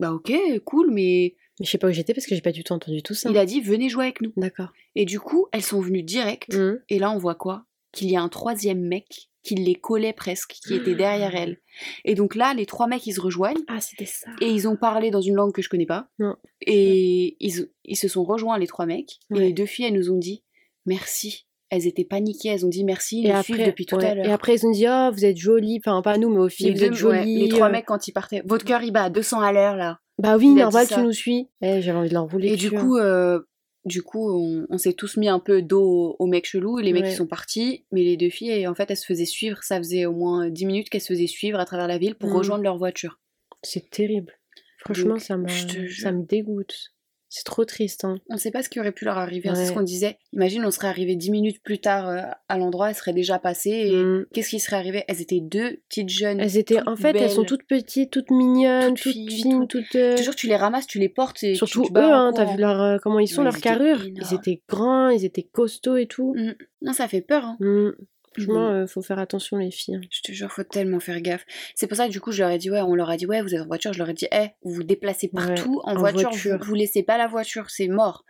Bah, 0.00 0.12
ok, 0.12 0.32
cool, 0.64 0.90
mais 0.90 1.34
Mais 1.60 1.66
je 1.66 1.70
sais 1.70 1.78
pas 1.78 1.88
où 1.88 1.92
j'étais 1.92 2.14
parce 2.14 2.26
que 2.26 2.34
j'ai 2.34 2.40
pas 2.40 2.52
du 2.52 2.64
tout 2.64 2.72
entendu 2.72 3.02
tout 3.02 3.14
ça. 3.14 3.30
il 3.30 3.36
a 3.38 3.44
dit 3.46 3.60
Venez 3.60 3.88
jouer 3.90 4.04
avec 4.04 4.22
nous. 4.22 4.32
D'accord. 4.36 4.72
Et 4.96 5.04
du 5.04 5.20
coup, 5.20 5.46
elles 5.52 5.62
sont 5.62 5.80
venues 5.80 6.02
direct. 6.02 6.54
Mm. 6.56 6.80
Et 6.88 6.98
là, 6.98 7.10
on 7.12 7.18
voit 7.18 7.34
quoi? 7.36 7.66
Qu'il 7.92 8.10
y 8.10 8.16
a 8.16 8.22
un 8.22 8.28
troisième 8.28 8.80
mec 8.80 9.29
qui 9.42 9.54
les 9.54 9.74
collait 9.74 10.12
presque, 10.12 10.56
qui 10.66 10.74
était 10.74 10.94
derrière 10.94 11.34
elle. 11.34 11.58
Et 12.04 12.14
donc 12.14 12.34
là, 12.34 12.52
les 12.54 12.66
trois 12.66 12.86
mecs, 12.86 13.06
ils 13.06 13.14
se 13.14 13.20
rejoignent. 13.20 13.62
Ah 13.68 13.80
c'était 13.80 14.06
ça. 14.06 14.30
Et 14.40 14.48
ils 14.48 14.68
ont 14.68 14.76
parlé 14.76 15.10
dans 15.10 15.20
une 15.22 15.34
langue 15.34 15.52
que 15.52 15.62
je 15.62 15.68
connais 15.68 15.86
pas. 15.86 16.08
Non. 16.18 16.36
Et 16.60 17.36
ils, 17.40 17.68
ils 17.84 17.96
se 17.96 18.08
sont 18.08 18.24
rejoints, 18.24 18.58
les 18.58 18.66
trois 18.66 18.86
mecs. 18.86 19.18
Et 19.34 19.38
les 19.38 19.52
deux 19.52 19.66
filles, 19.66 19.86
elles 19.86 19.94
nous 19.94 20.10
ont 20.10 20.18
dit 20.18 20.42
merci. 20.86 21.46
Elles 21.70 21.86
étaient 21.86 22.04
paniquées, 22.04 22.48
elles 22.48 22.66
ont 22.66 22.70
dit 22.70 22.82
merci, 22.84 23.24
Et 23.24 23.30
après, 23.30 23.64
depuis 23.64 23.86
tout 23.86 23.94
ouais. 23.96 24.04
à 24.04 24.14
l'heure. 24.16 24.26
et 24.26 24.32
après 24.32 24.56
ils 24.56 24.66
ont 24.66 24.72
dit 24.72 24.86
oh 24.88 25.10
vous 25.12 25.24
êtes 25.24 25.36
jolies, 25.36 25.80
enfin 25.84 26.02
pas 26.02 26.18
nous 26.18 26.28
mais 26.28 26.38
aux 26.40 26.48
filles 26.48 26.66
les, 26.66 26.72
vous 26.72 26.78
deux- 26.80 26.84
êtes 26.86 26.92
ouais, 26.92 26.98
jolies. 26.98 27.38
les 27.42 27.48
trois 27.48 27.68
euh. 27.68 27.70
mecs, 27.70 27.86
quand 27.86 28.08
ils 28.08 28.12
partaient, 28.12 28.42
votre 28.44 28.64
cœur 28.64 28.82
il 28.82 28.90
bat 28.90 29.04
à 29.04 29.10
200 29.10 29.40
à 29.40 29.52
l'heure 29.52 29.76
là. 29.76 30.00
Bah 30.18 30.36
oui 30.36 30.48
normal 30.48 30.88
tu 30.88 30.98
nous 31.00 31.12
suis. 31.12 31.48
Eh, 31.62 31.80
j'avais 31.80 31.96
envie 31.96 32.08
de 32.08 32.14
leur 32.14 32.28
rouler. 32.28 32.48
Et 32.48 32.56
du 32.56 32.74
hein. 32.76 32.80
coup, 32.80 32.96
euh, 32.96 33.38
du 33.84 34.02
coup, 34.02 34.30
on, 34.30 34.66
on 34.68 34.78
s'est 34.78 34.92
tous 34.92 35.16
mis 35.16 35.28
un 35.28 35.38
peu 35.38 35.62
dos 35.62 36.16
aux 36.18 36.26
mecs 36.26 36.46
chelous. 36.46 36.78
Les 36.78 36.92
mecs 36.92 37.04
Ouais. 37.04 37.12
ils 37.12 37.16
sont 37.16 37.26
partis, 37.26 37.84
mais 37.92 38.02
les 38.02 38.16
deux 38.16 38.30
filles, 38.30 38.66
en 38.68 38.74
fait, 38.74 38.90
elles 38.90 38.96
se 38.96 39.06
faisaient 39.06 39.24
suivre. 39.24 39.62
Ça 39.62 39.78
faisait 39.78 40.04
au 40.06 40.12
moins 40.12 40.50
10 40.50 40.66
minutes 40.66 40.90
qu'elles 40.90 41.00
se 41.00 41.12
faisaient 41.12 41.26
suivre 41.26 41.58
à 41.58 41.64
travers 41.64 41.86
la 41.88 41.98
ville 41.98 42.14
pour 42.14 42.30
Mhm. 42.30 42.36
rejoindre 42.36 42.62
leur 42.64 42.76
voiture. 42.78 43.18
c'est 43.62 43.90
terrible. 43.90 44.32
Franchement 44.78 45.14
Donc, 45.14 45.20
ça 45.20 45.36
ça 46.02 46.12
me 46.12 46.24
dégoûte. 46.24 46.92
C'est 47.32 47.44
trop 47.44 47.64
triste 47.64 48.04
hein. 48.04 48.18
On 48.28 48.34
ne 48.34 48.38
sait 48.40 48.50
pas 48.50 48.62
ce 48.64 48.68
qui 48.68 48.80
aurait 48.80 48.90
pu 48.90 49.04
leur 49.04 49.16
arriver. 49.16 49.48
hein, 49.48 49.54
C'est 49.54 49.66
ce 49.66 49.72
qu'on 49.72 49.82
disait. 49.82 50.18
Imagine, 50.32 50.64
on 50.66 50.70
serait 50.72 50.88
arrivé 50.88 51.14
10 51.14 51.30
minutes 51.30 51.62
plus 51.62 51.78
tard 51.78 52.08
euh, 52.08 52.22
à 52.48 52.58
l'endroit, 52.58 52.88
elles 52.90 52.96
seraient 52.96 53.12
déjà 53.12 53.38
passées. 53.38 53.70
Et 53.70 53.92
Mm. 53.92 54.26
qu'est-ce 54.34 54.48
qui 54.50 54.58
serait 54.58 54.76
arrivé? 54.76 55.04
Elles 55.06 55.20
étaient 55.22 55.40
deux 55.40 55.76
petites 55.88 56.08
jeunes. 56.08 56.40
Elles 56.40 56.56
étaient, 56.58 56.80
en 56.88 56.96
fait, 56.96 57.16
elles 57.16 57.30
sont 57.30 57.44
toutes 57.44 57.62
petites, 57.68 58.10
toutes 58.10 58.30
mignonnes, 58.30 58.94
Toutes 58.94 59.04
toutes, 59.04 59.12
fines, 59.12 59.30
fines, 59.30 59.66
toutes- 59.68 59.86
toutes. 59.90 59.94
euh, 59.96 60.16
tu 60.36 60.48
les 60.48 60.56
ramasses, 60.56 60.88
tu 60.88 60.98
les 60.98 61.08
portes 61.08 61.42
et 61.44 61.54
Surtout 61.54 61.84
tu 61.84 61.92
eux, 61.96 62.02
hein, 62.02 62.32
t'as 62.34 62.44
vu 62.46 62.56
leur, 62.58 62.80
euh, 62.82 62.98
comment 63.00 63.20
ils 63.20 63.28
sont, 63.28 63.38
Ouais, 63.42 63.44
leur 63.44 63.54
ils 63.54 63.58
étaient 63.58 63.68
carrure. 63.68 64.04
énormes. 64.06 64.28
Ils 64.30 64.34
étaient 64.34 64.62
grands, 64.68 65.08
ils 65.10 65.24
étaient 65.24 65.44
costauds 65.52 65.96
et 65.96 66.06
tout. 66.06 66.34
Mm. 66.36 66.54
Non, 66.82 66.92
ça 66.92 67.06
fait 67.06 67.20
peur. 67.20 67.44
hein. 67.44 67.56
Mm. 67.60 67.90
Franchement, 68.34 68.68
euh, 68.70 68.86
faut 68.86 69.02
faire 69.02 69.18
attention 69.18 69.56
les 69.56 69.70
filles. 69.70 69.96
hein. 69.96 70.00
Je 70.10 70.20
te 70.22 70.32
jure, 70.32 70.50
faut 70.52 70.62
tellement 70.62 71.00
faire 71.00 71.20
gaffe. 71.20 71.44
C'est 71.74 71.86
pour 71.88 71.96
ça 71.96 72.06
que 72.06 72.12
du 72.12 72.20
coup, 72.20 72.30
je 72.32 72.42
leur 72.42 72.50
ai 72.50 72.58
dit, 72.58 72.70
ouais, 72.70 72.80
on 72.80 72.94
leur 72.94 73.10
a 73.10 73.16
dit, 73.16 73.26
ouais, 73.26 73.42
vous 73.42 73.54
êtes 73.54 73.60
en 73.60 73.66
voiture. 73.66 73.92
Je 73.92 73.98
leur 73.98 74.08
ai 74.08 74.14
dit, 74.14 74.28
eh, 74.32 74.48
vous 74.62 74.72
vous 74.72 74.82
déplacez 74.84 75.28
partout 75.28 75.80
en, 75.84 75.92
en 75.92 75.98
voiture, 75.98 76.30
voiture. 76.30 76.58
Vous, 76.58 76.64
vous 76.66 76.74
laissez 76.74 77.02
pas 77.02 77.18
la 77.18 77.26
voiture, 77.26 77.70
c'est 77.70 77.88
mort. 77.88 78.24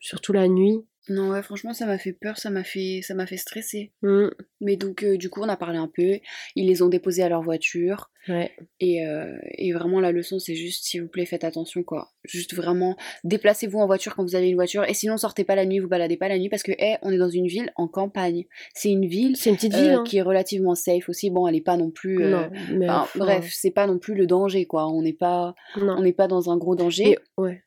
Surtout 0.00 0.32
la 0.32 0.48
nuit. 0.48 0.84
Non, 1.08 1.30
ouais, 1.30 1.42
franchement, 1.42 1.72
ça 1.72 1.86
m'a 1.86 1.98
fait 1.98 2.12
peur, 2.12 2.36
ça 2.38 2.50
m'a 2.50 2.62
fait, 2.62 3.00
ça 3.02 3.14
m'a 3.14 3.26
fait 3.26 3.38
stresser. 3.38 3.90
Mm. 4.02 4.28
Mais 4.60 4.76
donc, 4.76 5.02
euh, 5.02 5.16
du 5.16 5.28
coup, 5.28 5.40
on 5.42 5.48
a 5.48 5.56
parlé 5.56 5.78
un 5.78 5.88
peu. 5.92 6.18
Ils 6.54 6.66
les 6.68 6.82
ont 6.82 6.88
déposés 6.88 7.22
à 7.22 7.28
leur 7.28 7.42
voiture. 7.42 8.10
Ouais. 8.28 8.52
Et, 8.80 9.04
euh, 9.04 9.34
et 9.56 9.72
vraiment, 9.72 9.98
la 9.98 10.12
leçon, 10.12 10.38
c'est 10.38 10.54
juste, 10.54 10.84
s'il 10.84 11.02
vous 11.02 11.08
plaît, 11.08 11.24
faites 11.24 11.42
attention, 11.42 11.82
quoi. 11.82 12.10
Juste 12.24 12.54
vraiment, 12.54 12.96
déplacez-vous 13.24 13.78
en 13.78 13.86
voiture 13.86 14.14
quand 14.14 14.22
vous 14.22 14.36
avez 14.36 14.48
une 14.50 14.54
voiture. 14.54 14.84
Et 14.88 14.94
sinon, 14.94 15.16
sortez 15.16 15.42
pas 15.42 15.56
la 15.56 15.64
nuit, 15.64 15.80
vous 15.80 15.88
baladez 15.88 16.16
pas 16.18 16.28
la 16.28 16.38
nuit, 16.38 16.50
parce 16.50 16.62
que, 16.62 16.72
eh, 16.78 16.96
on 17.02 17.10
est 17.10 17.18
dans 17.18 17.30
une 17.30 17.46
ville 17.46 17.72
en 17.76 17.88
campagne. 17.88 18.44
C'est 18.74 18.90
une 18.90 19.06
ville 19.06 19.36
C'est 19.36 19.50
une 19.50 19.56
petite 19.56 19.74
euh, 19.74 19.80
ville. 19.80 19.90
hein. 19.92 20.04
qui 20.06 20.18
est 20.18 20.22
relativement 20.22 20.74
safe 20.76 21.08
aussi. 21.08 21.30
Bon, 21.30 21.48
elle 21.48 21.56
est 21.56 21.60
pas 21.64 21.78
non 21.78 21.90
plus. 21.90 22.22
euh, 22.22 22.30
Non, 22.30 22.50
mais 22.74 22.88
enfin, 22.88 23.18
bref, 23.18 23.48
c'est 23.52 23.72
pas 23.72 23.86
non 23.86 23.98
plus 23.98 24.14
le 24.14 24.26
danger, 24.26 24.66
quoi. 24.66 24.86
On 24.86 25.02
n'est 25.02 25.14
pas, 25.14 25.54
non. 25.76 25.94
on 25.98 26.02
n'est 26.02 26.12
pas 26.12 26.28
dans 26.28 26.50
un 26.50 26.56
gros 26.58 26.76
danger. 26.76 27.16
Ouais. 27.38 27.64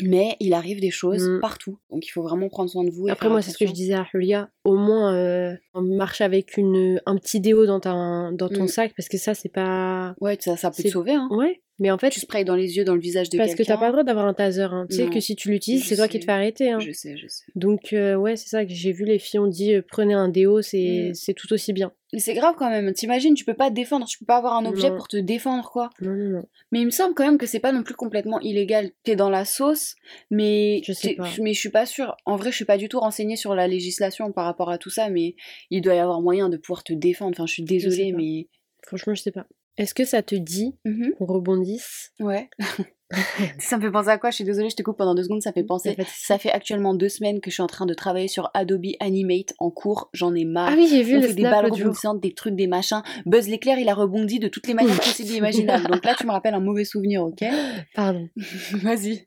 Mais 0.00 0.36
il 0.40 0.54
arrive 0.54 0.80
des 0.80 0.90
choses 0.92 1.28
Mm. 1.28 1.40
partout. 1.40 1.78
Donc, 1.90 2.06
il 2.06 2.10
faut 2.10 2.22
vraiment 2.22 2.48
prendre 2.48 2.70
soin 2.70 2.84
de 2.84 2.90
vous. 2.90 3.08
et 3.08 3.10
Après, 3.10 3.28
moi, 3.28 3.42
c'est 3.42 3.50
ce 3.50 3.58
que 3.58 3.66
je 3.66 3.72
disais 3.72 3.94
à 3.94 4.06
Julia. 4.12 4.48
Au 4.64 4.76
moins, 4.76 5.14
euh, 5.14 5.54
on 5.74 5.82
marche 5.82 6.20
avec 6.20 6.56
une, 6.56 7.00
un 7.04 7.16
petit 7.16 7.40
déo 7.40 7.66
dans, 7.66 7.80
ta, 7.80 7.92
dans 8.32 8.48
ton 8.48 8.64
Mm. 8.64 8.68
sac, 8.68 8.92
parce 8.96 9.08
que 9.08 9.18
ça, 9.18 9.34
c'est 9.34 9.48
pas. 9.48 10.14
Ouais, 10.20 10.36
ça, 10.40 10.56
ça 10.56 10.70
peut 10.70 10.82
te 10.82 10.88
sauver, 10.88 11.12
hein. 11.14 11.28
Ouais. 11.32 11.60
Mais 11.80 11.90
en 11.92 11.98
fait, 11.98 12.10
Tu 12.10 12.18
sprays 12.20 12.44
dans 12.44 12.56
les 12.56 12.76
yeux, 12.76 12.84
dans 12.84 12.94
le 12.94 13.00
visage 13.00 13.30
de 13.30 13.38
parce 13.38 13.52
que 13.52 13.58
quelqu'un. 13.58 13.74
t'as 13.74 13.80
pas 13.80 13.86
le 13.86 13.92
droit 13.92 14.02
d'avoir 14.04 14.26
un 14.26 14.34
taser. 14.34 14.62
hein. 14.62 14.86
Tu 14.90 14.96
sais 14.96 15.08
que 15.08 15.20
si 15.20 15.36
tu 15.36 15.48
l'utilises, 15.50 15.84
c'est 15.86 15.94
toi 15.96 16.08
qui 16.08 16.18
te 16.18 16.24
fais 16.24 16.32
arrêter. 16.32 16.70
hein. 16.72 16.80
Je 16.80 16.90
sais, 16.92 17.16
je 17.16 17.26
sais. 17.28 17.44
Donc, 17.54 17.92
euh, 17.92 18.16
ouais, 18.16 18.34
c'est 18.36 18.48
ça 18.48 18.64
que 18.64 18.72
j'ai 18.72 18.90
vu. 18.92 19.04
Les 19.04 19.18
filles 19.18 19.38
ont 19.40 19.46
dit 19.46 19.74
euh, 19.74 19.82
prenez 19.88 20.14
un 20.14 20.28
déo, 20.28 20.60
c'est 20.62 21.10
Mm. 21.10 21.14
c'est 21.14 21.34
tout 21.34 21.52
aussi 21.52 21.72
bien. 21.72 21.92
Mais 22.12 22.18
c'est 22.20 22.34
grave 22.34 22.54
quand 22.58 22.70
même. 22.70 22.92
T'imagines, 22.94 23.34
tu 23.34 23.44
peux 23.44 23.54
pas 23.54 23.68
te 23.70 23.74
défendre. 23.74 24.06
Tu 24.06 24.18
peux 24.18 24.24
pas 24.24 24.38
avoir 24.38 24.54
un 24.56 24.64
objet 24.64 24.88
Non. 24.90 24.96
pour 24.96 25.08
te 25.08 25.18
défendre, 25.18 25.70
quoi. 25.70 25.90
Non, 26.00 26.14
non, 26.16 26.30
non. 26.30 26.44
Mais 26.72 26.80
il 26.80 26.86
me 26.86 26.90
semble 26.90 27.14
quand 27.14 27.24
même 27.24 27.36
que 27.38 27.46
c'est 27.46 27.60
pas 27.60 27.70
non 27.72 27.82
plus 27.82 27.94
complètement 27.94 28.40
illégal. 28.40 28.90
T'es 29.04 29.14
dans 29.14 29.28
la 29.30 29.44
sauce, 29.44 29.94
mais 30.30 30.80
Je 30.84 30.92
sais 30.92 31.14
pas. 31.14 31.28
mais 31.40 31.52
je 31.52 31.60
suis 31.60 31.68
pas 31.70 31.86
sûre. 31.86 32.16
En 32.24 32.36
vrai, 32.36 32.50
je 32.50 32.56
suis 32.56 32.64
pas 32.64 32.78
du 32.78 32.88
tout 32.88 32.98
renseignée 32.98 33.36
sur 33.36 33.54
la 33.54 33.68
législation 33.68 34.32
par 34.32 34.46
rapport 34.46 34.70
à 34.70 34.78
tout 34.78 34.90
ça, 34.90 35.10
mais 35.10 35.36
il 35.70 35.80
doit 35.82 35.94
y 35.94 35.98
avoir 35.98 36.20
moyen 36.22 36.48
de 36.48 36.56
pouvoir 36.56 36.82
te 36.82 36.92
défendre. 36.94 37.32
Enfin, 37.36 37.46
je 37.46 37.52
suis 37.52 37.62
désolée, 37.62 38.12
mais 38.12 38.48
Franchement, 38.86 39.14
je 39.14 39.20
sais 39.20 39.32
pas. 39.32 39.46
Est-ce 39.78 39.94
que 39.94 40.04
ça 40.04 40.22
te 40.22 40.34
dit 40.34 40.76
Mhm. 40.84 41.14
qu'on 41.16 41.24
rebondisse 41.26 42.12
ouais. 42.20 42.50
ça 43.58 43.78
me 43.78 43.82
fait 43.82 43.90
penser 43.90 44.10
à 44.10 44.18
quoi? 44.18 44.28
Je 44.30 44.34
suis 44.36 44.44
désolée, 44.44 44.68
je 44.68 44.76
te 44.76 44.82
coupe 44.82 44.98
pendant 44.98 45.14
deux 45.14 45.22
secondes. 45.22 45.40
Ça 45.40 45.52
fait 45.52 45.64
penser. 45.64 45.94
Pas 45.94 46.02
de 46.02 46.08
souci. 46.08 46.24
Ça 46.26 46.38
fait 46.38 46.50
actuellement 46.50 46.92
deux 46.94 47.08
semaines 47.08 47.40
que 47.40 47.48
je 47.50 47.54
suis 47.54 47.62
en 47.62 47.66
train 47.66 47.86
de 47.86 47.94
travailler 47.94 48.28
sur 48.28 48.50
Adobe 48.52 48.84
Animate 49.00 49.54
en 49.58 49.70
cours. 49.70 50.10
J'en 50.12 50.34
ai 50.34 50.44
marre. 50.44 50.68
Ah 50.72 50.76
oui, 50.76 50.88
j'ai 50.90 51.02
vu 51.02 51.16
on 51.16 51.20
le 51.22 51.28
fait 51.28 51.34
des 51.34 51.42
balles 51.44 51.64
rebondissantes, 51.70 52.20
des 52.20 52.34
trucs, 52.34 52.54
des 52.54 52.66
machins. 52.66 53.02
Buzz 53.24 53.48
l'éclair, 53.48 53.78
il 53.78 53.88
a 53.88 53.94
rebondi 53.94 54.38
de 54.40 54.48
toutes 54.48 54.66
les 54.66 54.74
manières 54.74 55.00
possibles 55.00 55.30
et 55.32 55.36
imaginables. 55.36 55.86
Donc 55.90 56.04
là, 56.04 56.14
tu 56.18 56.26
me 56.26 56.32
rappelles 56.32 56.52
un 56.54 56.60
mauvais 56.60 56.84
souvenir, 56.84 57.22
ok? 57.24 57.42
Pardon. 57.94 58.28
Vas-y. 58.82 59.26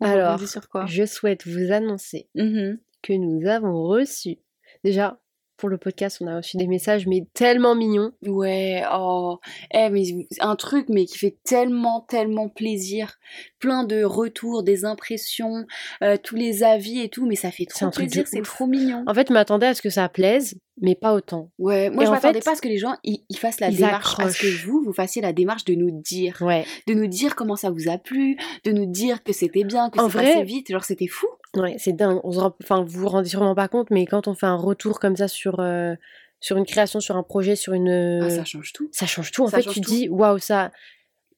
On 0.00 0.06
Alors, 0.06 0.40
sur 0.48 0.68
quoi? 0.68 0.84
Je 0.86 1.06
souhaite 1.06 1.46
vous 1.46 1.70
annoncer 1.72 2.28
Mhm. 2.34 2.78
que 3.02 3.12
nous 3.12 3.46
avons 3.48 3.84
reçu. 3.84 4.38
Déjà, 4.82 5.20
pour 5.62 5.68
le 5.68 5.78
podcast, 5.78 6.18
on 6.20 6.26
a 6.26 6.38
reçu 6.38 6.56
des 6.56 6.66
messages, 6.66 7.06
mais 7.06 7.24
tellement 7.34 7.76
mignons. 7.76 8.10
Ouais, 8.26 8.82
oh, 8.92 9.38
eh, 9.72 9.90
mais 9.90 10.02
un 10.40 10.56
truc, 10.56 10.86
mais 10.88 11.04
qui 11.04 11.16
fait 11.18 11.36
tellement, 11.44 12.00
tellement 12.00 12.48
plaisir. 12.48 13.12
Plein 13.60 13.84
de 13.84 14.02
retours, 14.02 14.64
des 14.64 14.84
impressions, 14.84 15.64
euh, 16.02 16.16
tous 16.20 16.34
les 16.34 16.64
avis 16.64 16.98
et 16.98 17.08
tout, 17.08 17.26
mais 17.26 17.36
ça 17.36 17.52
fait 17.52 17.66
trop 17.66 17.90
plaisir, 17.90 18.24
c'est 18.26 18.42
trop 18.42 18.66
mignon. 18.66 19.04
En 19.06 19.14
fait, 19.14 19.28
je 19.28 19.32
m'attendais 19.32 19.66
à 19.68 19.74
ce 19.74 19.82
que 19.82 19.88
ça 19.90 20.08
plaise, 20.08 20.56
mais 20.80 20.96
pas 20.96 21.14
autant. 21.14 21.52
Ouais, 21.60 21.90
moi 21.90 22.02
Et 22.02 22.06
je 22.06 22.10
en 22.10 22.14
m'attendais 22.14 22.40
pas 22.40 22.52
à 22.52 22.56
ce 22.56 22.60
que 22.60 22.66
les 22.66 22.78
gens 22.78 22.96
ils, 23.04 23.24
ils 23.28 23.38
fassent 23.38 23.60
la 23.60 23.68
ils 23.68 23.76
démarche, 23.76 24.18
à 24.18 24.30
ce 24.30 24.40
que 24.40 24.66
vous, 24.66 24.82
vous 24.84 24.92
fassiez 24.92 25.22
la 25.22 25.32
démarche 25.32 25.64
de 25.64 25.74
nous 25.76 25.92
dire, 26.02 26.38
Ouais. 26.40 26.64
de 26.88 26.94
nous 26.94 27.06
dire 27.06 27.36
comment 27.36 27.54
ça 27.54 27.70
vous 27.70 27.88
a 27.88 27.98
plu, 27.98 28.36
de 28.64 28.72
nous 28.72 28.86
dire 28.86 29.22
que 29.22 29.32
c'était 29.32 29.62
bien, 29.62 29.90
que 29.90 30.00
vrai- 30.00 30.24
passé 30.32 30.42
vite, 30.42 30.72
genre 30.72 30.82
c'était 30.84 31.06
fou. 31.06 31.28
Ouais, 31.56 31.76
c'est 31.78 31.92
dingue. 31.92 32.20
On 32.24 32.32
se 32.32 32.38
rend... 32.40 32.54
Enfin, 32.62 32.82
vous 32.82 33.00
vous 33.00 33.08
rendez 33.08 33.28
sûrement 33.28 33.54
pas 33.54 33.68
compte, 33.68 33.90
mais 33.90 34.06
quand 34.06 34.26
on 34.28 34.34
fait 34.34 34.46
un 34.46 34.56
retour 34.56 34.98
comme 35.00 35.16
ça 35.16 35.28
sur, 35.28 35.60
euh, 35.60 35.94
sur 36.40 36.56
une 36.56 36.64
création, 36.66 36.98
sur 37.00 37.16
un 37.16 37.22
projet, 37.22 37.56
sur 37.56 37.72
une. 37.74 38.20
Ah, 38.22 38.30
ça 38.30 38.44
change 38.44 38.72
tout. 38.72 38.88
ça 38.92 39.06
change 39.06 39.30
tout. 39.32 39.44
En 39.44 39.48
ça 39.48 39.58
fait, 39.60 39.68
tu 39.68 39.80
tout. 39.80 39.90
dis, 39.90 40.08
waouh, 40.08 40.38
ça. 40.38 40.70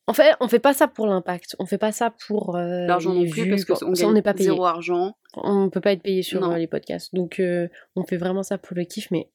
En 0.07 0.13
fait, 0.13 0.35
on 0.41 0.49
fait 0.49 0.59
pas 0.59 0.75
ça 0.75 0.87
pour 0.87 1.07
l'impact. 1.07 1.57
On 1.59 1.67
fait 1.67 1.79
pas 1.79 1.91
ça 1.91 2.13
pour 2.29 2.57
euh, 2.57 2.87
L'argent 2.87 3.13
les 3.15 3.25
non 3.25 3.31
plus 3.31 3.43
vues, 3.45 3.51
parce 3.51 3.65
qu'on 3.65 4.13
n'est 4.13 4.21
pas 4.23 4.35
payé. 4.35 4.51
zéro 4.51 4.67
argent. 4.67 5.17
On 5.35 5.71
peut 5.71 5.81
pas 5.81 5.93
être 5.93 6.03
payé 6.03 6.23
sur 6.23 6.41
Non. 6.43 6.53
euh, 6.53 6.59
les 6.59 6.67
podcasts. 6.67 7.15
Donc, 7.15 7.41
euh, 7.41 7.69
on 7.97 8.05
fait 8.05 8.19
vraiment 8.19 8.43
ça 8.43 8.59
pour 8.59 8.77
le 8.77 8.85
kiff, 8.85 9.11
mais 9.11 9.29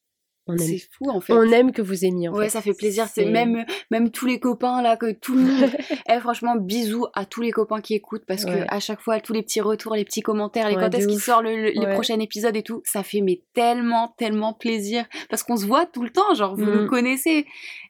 on 0.46 0.54
aime. 0.54 0.58
C'est 0.58 0.78
fou 0.78 1.10
en 1.10 1.20
fait. 1.20 1.32
On 1.32 1.42
aime 1.52 1.70
que 1.72 1.82
vous 1.82 2.04
aimiez. 2.04 2.28
En 2.28 2.34
Ouais, 2.34 2.44
fait. 2.44 2.50
ça 2.50 2.62
fait 2.62 2.74
plaisir. 2.74 3.06
C'est 3.12 3.24
même, 3.26 3.64
même 3.90 4.10
tous 4.10 4.26
les 4.26 4.40
copains 4.40 4.82
là, 4.82 4.96
que 4.96 5.12
tout 5.12 5.34
le 5.34 5.42
monde. 5.42 5.70
eh, 6.10 6.18
franchement, 6.20 6.56
bisous 6.56 7.06
à 7.14 7.24
tous 7.24 7.40
les 7.42 7.50
copains 7.52 7.80
qui 7.80 7.94
écoutent 7.94 8.24
parce 8.26 8.44
Ouais. 8.44 8.64
que 8.66 8.74
à 8.74 8.80
chaque 8.80 9.00
fois, 9.00 9.20
tous 9.20 9.32
les 9.32 9.42
petits 9.42 9.60
retours, 9.60 9.94
les 9.94 10.04
petits 10.04 10.22
commentaires, 10.22 10.68
les 10.68 10.76
Ouais, 10.76 10.82
quand 10.82 10.94
est-ce 10.94 11.06
qu'il 11.06 11.20
sort 11.20 11.42
le, 11.42 11.54
le- 11.56 11.70
les 11.70 11.78
Ouais. 11.86 11.92
prochains 11.94 12.18
épisodes 12.18 12.56
et 12.56 12.62
tout, 12.62 12.82
ça 12.84 13.02
fait 13.02 13.20
mais 13.20 13.42
tellement, 13.54 14.14
tellement 14.18 14.52
plaisir 14.54 15.04
parce 15.28 15.42
qu'on 15.42 15.56
se 15.56 15.66
voit 15.66 15.86
tout 15.86 16.02
le 16.02 16.10
temps, 16.10 16.34
genre 16.34 16.56
vous 16.56 16.64
Mm. 16.64 16.80
nous 16.82 16.86
connaissez. 16.88 17.46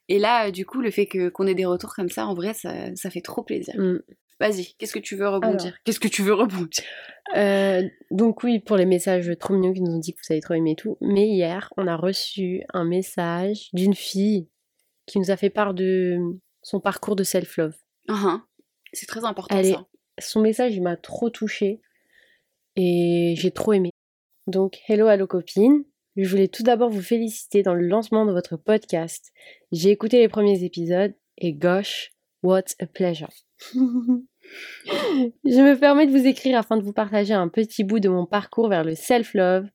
Et 0.08 0.18
là, 0.18 0.50
du 0.50 0.66
coup, 0.66 0.80
le 0.80 0.90
fait 0.90 1.06
que 1.06 1.28
qu'on 1.28 1.46
ait 1.46 1.54
des 1.54 1.64
retours 1.66 1.94
comme 1.94 2.08
ça, 2.10 2.26
en 2.26 2.34
vrai, 2.34 2.52
ça, 2.52 2.72
ça 2.96 3.10
fait 3.10 3.20
trop 3.22 3.42
plaisir. 3.42 3.74
Mm. 3.78 4.00
Vas-y, 4.40 4.74
qu'est-ce 4.78 4.94
que 4.94 4.98
tu 4.98 5.16
veux 5.16 5.28
rebondir? 5.28 5.76
Qu'est-ce 5.84 6.00
que 6.00 6.08
tu 6.08 6.22
veux 6.22 6.32
rebondir? 6.34 6.82
Euh, 7.36 7.82
donc 8.10 8.42
oui, 8.42 8.58
pour 8.58 8.76
les 8.78 8.86
messages 8.86 9.30
trop 9.38 9.54
mignons 9.54 9.72
qui 9.74 9.82
nous 9.82 9.92
ont 9.92 9.98
dit 9.98 10.14
que 10.14 10.18
vous 10.26 10.32
avez 10.32 10.40
trop 10.40 10.54
aimé 10.54 10.72
et 10.72 10.76
tout. 10.76 10.96
Mais 11.02 11.28
hier, 11.28 11.72
on 11.76 11.86
a 11.86 11.94
reçu 11.96 12.62
un 12.72 12.84
message 12.84 13.68
d'une 13.74 13.94
fille 13.94 14.48
qui 15.06 15.18
nous 15.18 15.30
a 15.30 15.36
fait 15.36 15.50
part 15.50 15.74
de 15.74 16.18
son 16.62 16.80
parcours 16.80 17.16
de 17.16 17.22
self-love. 17.22 17.76
Uhum. 18.08 18.42
C'est 18.92 19.06
très 19.06 19.24
important 19.24 19.56
Elle 19.56 19.66
est- 19.66 19.72
ça. 19.74 19.86
Son 20.18 20.40
message, 20.40 20.74
il 20.74 20.82
m'a 20.82 20.96
trop 20.96 21.30
touchée 21.30 21.80
et 22.76 23.34
j'ai 23.36 23.50
trop 23.50 23.72
aimé. 23.74 23.90
Donc, 24.46 24.78
hello, 24.88 25.08
hello 25.08 25.26
copine. 25.26 25.84
Je 26.16 26.28
voulais 26.28 26.48
tout 26.48 26.62
d'abord 26.62 26.90
vous 26.90 27.00
féliciter 27.02 27.62
dans 27.62 27.74
le 27.74 27.86
lancement 27.86 28.26
de 28.26 28.32
votre 28.32 28.56
podcast. 28.56 29.32
J'ai 29.70 29.90
écouté 29.90 30.18
les 30.18 30.28
premiers 30.28 30.64
épisodes 30.64 31.14
et 31.38 31.52
gosh, 31.52 32.10
what 32.42 32.64
a 32.80 32.86
pleasure. 32.86 33.30
Je 35.44 35.60
me 35.60 35.78
permets 35.78 36.06
de 36.06 36.12
vous 36.16 36.26
écrire 36.26 36.58
afin 36.58 36.76
de 36.76 36.82
vous 36.82 36.92
partager 36.92 37.34
un 37.34 37.48
petit 37.48 37.84
bout 37.84 38.00
de 38.00 38.08
mon 38.08 38.26
parcours 38.26 38.68
vers 38.68 38.84
le 38.84 38.94
self-love 38.94 39.68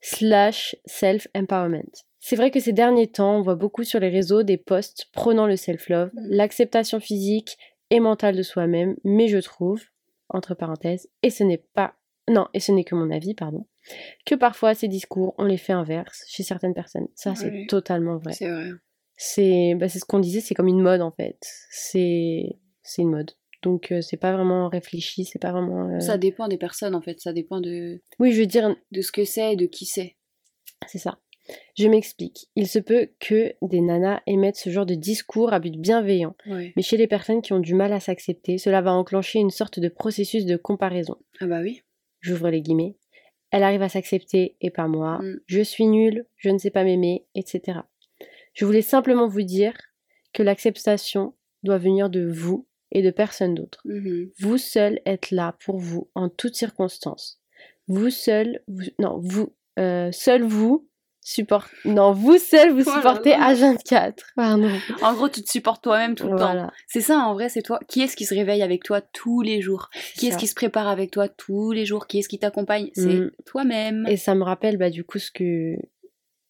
slash 0.00 0.76
self-empowerment. 0.86 1.90
C'est 2.20 2.36
vrai 2.36 2.50
que 2.50 2.60
ces 2.60 2.72
derniers 2.72 3.10
temps, 3.10 3.38
on 3.38 3.42
voit 3.42 3.56
beaucoup 3.56 3.84
sur 3.84 3.98
les 4.00 4.08
réseaux 4.08 4.42
des 4.42 4.56
posts 4.56 5.06
prônant 5.12 5.46
le 5.46 5.56
self-love, 5.56 6.10
Mm. 6.14 6.26
l'acceptation 6.30 7.00
physique 7.00 7.56
et 7.90 8.00
mentale 8.00 8.36
de 8.36 8.42
soi-même, 8.42 8.96
mais 9.04 9.28
je 9.28 9.38
trouve, 9.38 9.82
entre 10.28 10.54
parenthèses, 10.54 11.08
et 11.22 11.30
ce 11.30 11.42
n'est 11.44 11.64
pas, 11.74 11.94
non, 12.28 12.46
et 12.54 12.60
ce 12.60 12.72
n'est 12.72 12.84
que 12.84 12.94
mon 12.94 13.10
avis, 13.10 13.34
pardon, 13.34 13.66
que 14.24 14.34
parfois 14.34 14.74
ces 14.74 14.88
discours 14.88 15.34
ont 15.38 15.44
l'effet 15.44 15.72
inverse 15.72 16.24
chez 16.28 16.42
certaines 16.42 16.74
personnes. 16.74 17.08
Ça, 17.14 17.34
c'est 17.34 17.66
totalement 17.68 18.18
vrai. 18.18 18.32
C'est 18.32 18.48
vrai. 18.48 18.70
C'est 19.16 19.74
bah, 19.76 19.88
c'est 19.88 19.98
ce 19.98 20.04
qu'on 20.04 20.20
disait, 20.20 20.40
c'est 20.40 20.54
comme 20.54 20.68
une 20.68 20.80
mode 20.80 21.02
en 21.02 21.10
fait. 21.10 21.38
C'est 21.70 22.56
c'est 22.82 23.02
une 23.02 23.10
mode. 23.10 23.32
Donc 23.62 23.92
euh, 23.92 24.00
c'est 24.00 24.16
pas 24.16 24.32
vraiment 24.32 24.68
réfléchi, 24.68 25.24
c'est 25.24 25.38
pas 25.38 25.52
vraiment. 25.52 25.88
euh, 25.88 26.00
Ça 26.00 26.18
dépend 26.18 26.48
des 26.48 26.58
personnes 26.58 26.94
en 26.94 27.00
fait, 27.00 27.20
ça 27.20 27.32
dépend 27.32 27.60
de, 27.60 28.00
Oui, 28.18 28.32
je 28.32 28.40
veux 28.40 28.46
dire, 28.46 28.74
de 28.90 29.00
ce 29.02 29.12
que 29.12 29.24
c'est 29.24 29.52
et 29.52 29.56
de 29.56 29.66
qui 29.66 29.86
c'est. 29.86 30.16
c'est 30.88 30.98
ça. 30.98 31.18
Je 31.76 31.88
m'explique. 31.88 32.46
Il 32.54 32.68
se 32.68 32.78
peut 32.78 33.10
que 33.18 33.52
des 33.62 33.80
nanas 33.80 34.20
émettent 34.26 34.56
ce 34.56 34.70
genre 34.70 34.86
de 34.86 34.94
discours 34.94 35.52
à 35.52 35.58
but 35.58 35.76
bienveillant, 35.76 36.36
mais 36.46 36.82
chez 36.82 36.96
les 36.96 37.08
personnes 37.08 37.42
qui 37.42 37.52
ont 37.52 37.58
du 37.58 37.74
mal 37.74 37.92
à 37.92 37.98
s'accepter, 38.00 38.58
cela 38.58 38.80
va 38.80 38.92
enclencher 38.92 39.40
une 39.40 39.50
sorte 39.50 39.80
de 39.80 39.88
processus 39.88 40.46
de 40.46 40.56
comparaison. 40.56 41.16
Ah 41.40 41.46
bah 41.46 41.60
oui. 41.60 41.82
J'ouvre 42.20 42.48
les 42.50 42.62
guillemets. 42.62 42.96
Elle 43.50 43.64
arrive 43.64 43.82
à 43.82 43.88
s'accepter 43.88 44.56
et 44.60 44.70
pas 44.70 44.86
moi. 44.86 45.18
Mm. 45.18 45.40
Je 45.46 45.60
suis 45.62 45.86
nulle, 45.86 46.26
je 46.36 46.48
ne 46.48 46.58
sais 46.58 46.70
pas 46.70 46.84
m'aimer, 46.84 47.26
etc. 47.34 47.80
Je 48.54 48.64
voulais 48.64 48.80
simplement 48.82 49.26
vous 49.26 49.42
dire 49.42 49.74
que 50.32 50.42
l'acceptation 50.44 51.34
doit 51.64 51.78
venir 51.78 52.08
de 52.08 52.24
vous 52.24 52.66
et 52.92 53.02
de 53.02 53.10
personne 53.10 53.54
d'autre. 53.54 53.80
Mhm. 53.84 54.30
Vous 54.38 54.58
seul 54.58 55.00
êtes 55.06 55.30
là 55.30 55.56
pour 55.64 55.78
vous 55.78 56.08
en 56.14 56.28
toutes 56.28 56.54
circonstances. 56.54 57.40
Vous 57.88 58.10
seul, 58.10 58.60
vous, 58.68 58.84
non, 59.00 59.18
vous, 59.20 59.52
euh, 59.78 60.12
seul 60.12 60.42
vous 60.42 60.88
support, 61.24 61.68
non, 61.84 62.12
vous 62.12 62.36
seul 62.38 62.72
vous 62.72 62.82
supportez 62.90 63.30
là. 63.30 63.54
H24. 63.54 64.14
Pardon. 64.36 64.70
En 65.02 65.14
gros, 65.14 65.28
tu 65.28 65.42
te 65.42 65.50
supportes 65.50 65.82
toi-même 65.82 66.14
tout 66.14 66.24
le 66.24 66.30
temps. 66.30 66.36
Voilà. 66.52 66.72
C'est 66.88 67.00
ça, 67.00 67.18
en 67.20 67.32
vrai, 67.34 67.48
c'est 67.48 67.62
toi. 67.62 67.78
Qui 67.88 68.02
est-ce 68.02 68.16
qui 68.16 68.24
se 68.24 68.34
réveille 68.34 68.62
avec 68.62 68.82
toi 68.84 69.00
tous 69.00 69.40
les 69.42 69.60
jours? 69.60 69.88
Qui 70.16 70.26
est-ce 70.28 70.36
qui 70.38 70.46
se 70.46 70.54
prépare 70.54 70.88
avec 70.88 71.10
toi 71.10 71.28
tous 71.28 71.72
les 71.72 71.84
jours? 71.86 72.06
Qui 72.06 72.18
est-ce 72.18 72.28
qui 72.28 72.38
t'accompagne? 72.38 72.90
C'est 72.94 73.06
Mm. 73.20 73.30
toi-même. 73.46 74.04
Et 74.08 74.16
ça 74.16 74.34
me 74.34 74.42
rappelle 74.42 74.76
bah, 74.78 74.90
du 74.90 75.04
coup 75.04 75.18
ce 75.18 75.30
que 75.30 75.74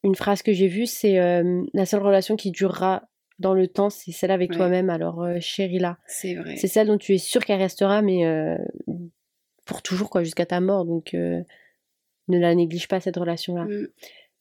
une 0.04 0.14
phrase 0.16 0.42
que 0.42 0.52
j'ai 0.52 0.66
vue, 0.68 0.86
c'est 0.86 1.18
euh, 1.20 1.62
la 1.74 1.86
seule 1.86 2.02
relation 2.02 2.34
qui 2.36 2.50
durera 2.50 3.04
dans 3.42 3.52
le 3.54 3.68
temps, 3.68 3.90
c'est 3.90 4.12
celle 4.12 4.30
avec 4.30 4.50
Ouais. 4.52 4.56
toi-même. 4.56 4.88
Alors 4.88 5.22
euh, 5.22 5.36
chérie 5.40 5.78
là, 5.78 5.98
C'est 6.06 6.34
vrai. 6.34 6.56
c'est 6.56 6.68
celle 6.68 6.86
dont 6.86 6.96
tu 6.96 7.12
es 7.14 7.18
sûr 7.18 7.44
qu'elle 7.44 7.60
restera, 7.60 8.00
mais 8.00 8.24
euh, 8.26 8.56
pour 9.66 9.82
toujours 9.82 10.08
quoi, 10.08 10.22
jusqu'à 10.24 10.46
ta 10.46 10.60
mort. 10.60 10.84
Donc 10.86 11.12
euh, 11.12 11.42
ne 12.28 12.38
la 12.38 12.54
néglige 12.54 12.88
pas 12.88 13.00
cette 13.00 13.16
relation-là. 13.16 13.64
Mm. 13.64 13.88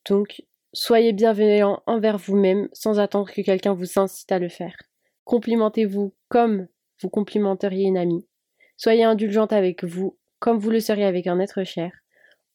Donc 0.10 0.42
soyez 0.74 1.12
bienveillant 1.12 1.82
envers 1.86 2.18
vous-même 2.18 2.70
sans 2.72 3.00
attendre 3.00 3.30
que 3.32 3.42
quelqu'un 3.42 3.74
vous 3.74 4.00
incite 4.00 4.32
à 4.32 4.40
le 4.40 4.48
faire. 4.50 4.76
Complimentez-vous 5.26 6.14
comme 6.30 6.68
vous 7.02 7.10
complimenteriez 7.10 7.86
une 7.86 7.98
amie. 7.98 8.26
Soyez 8.78 9.04
indulgente 9.04 9.54
avec 9.54 9.84
vous 9.84 10.18
comme 10.40 10.58
vous 10.58 10.70
le 10.72 10.80
seriez 10.80 11.06
avec 11.06 11.28
un 11.28 11.40
être 11.40 11.64
cher. 11.64 11.92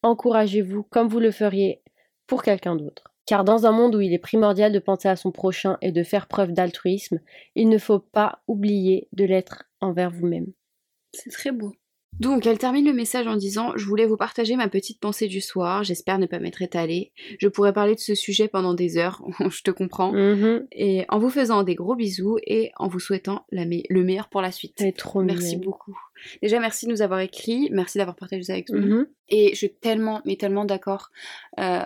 Encouragez-vous 0.02 0.82
comme 0.84 1.08
vous 1.08 1.20
le 1.20 1.30
feriez 1.30 1.82
pour 2.26 2.42
quelqu'un 2.42 2.74
d'autre. 2.76 3.12
Car 3.26 3.44
dans 3.44 3.66
un 3.66 3.72
monde 3.72 3.94
où 3.96 4.00
il 4.00 4.12
est 4.12 4.18
primordial 4.18 4.72
de 4.72 4.78
penser 4.78 5.08
à 5.08 5.16
son 5.16 5.32
prochain 5.32 5.78
et 5.82 5.92
de 5.92 6.02
faire 6.02 6.28
preuve 6.28 6.52
d'altruisme, 6.52 7.20
il 7.56 7.68
ne 7.68 7.78
faut 7.78 7.98
pas 7.98 8.40
oublier 8.46 9.08
de 9.12 9.24
l'être 9.24 9.64
envers 9.80 10.10
vous-même. 10.10 10.46
C'est 11.12 11.30
très 11.30 11.50
beau. 11.50 11.72
Donc, 12.20 12.46
elle 12.46 12.56
termine 12.56 12.86
le 12.86 12.94
message 12.94 13.26
en 13.26 13.36
disant 13.36 13.72
Je 13.76 13.84
voulais 13.84 14.06
vous 14.06 14.16
partager 14.16 14.56
ma 14.56 14.68
petite 14.68 15.00
pensée 15.00 15.26
du 15.26 15.42
soir, 15.42 15.84
j'espère 15.84 16.18
ne 16.18 16.24
pas 16.24 16.38
m'être 16.38 16.62
étalée. 16.62 17.12
Je 17.38 17.48
pourrais 17.48 17.74
parler 17.74 17.94
de 17.94 18.00
ce 18.00 18.14
sujet 18.14 18.48
pendant 18.48 18.72
des 18.72 18.96
heures, 18.96 19.22
je 19.50 19.62
te 19.62 19.70
comprends. 19.70 20.12
Mhm. 20.12 20.66
Et 20.72 21.04
en 21.10 21.18
vous 21.18 21.28
faisant 21.28 21.62
des 21.62 21.74
gros 21.74 21.94
bisous 21.94 22.38
et 22.46 22.70
en 22.76 22.88
vous 22.88 23.00
souhaitant 23.00 23.44
la 23.50 23.66
me- 23.66 23.82
le 23.90 24.02
meilleur 24.02 24.28
pour 24.30 24.40
la 24.40 24.50
suite. 24.50 24.76
Elle 24.80 24.86
est 24.86 24.96
trop 24.96 25.22
Merci 25.22 25.56
beaucoup. 25.58 25.98
Déjà, 26.40 26.58
merci 26.58 26.86
de 26.86 26.92
nous 26.92 27.02
avoir 27.02 27.20
écrit, 27.20 27.68
merci 27.70 27.98
d'avoir 27.98 28.16
partagé 28.16 28.44
ça 28.44 28.54
avec 28.54 28.70
nous. 28.70 28.86
Mhm. 29.00 29.06
Et 29.28 29.50
je 29.50 29.56
suis 29.56 29.74
tellement, 29.74 30.22
mais 30.24 30.36
tellement 30.36 30.64
d'accord. 30.64 31.10
Euh, 31.60 31.82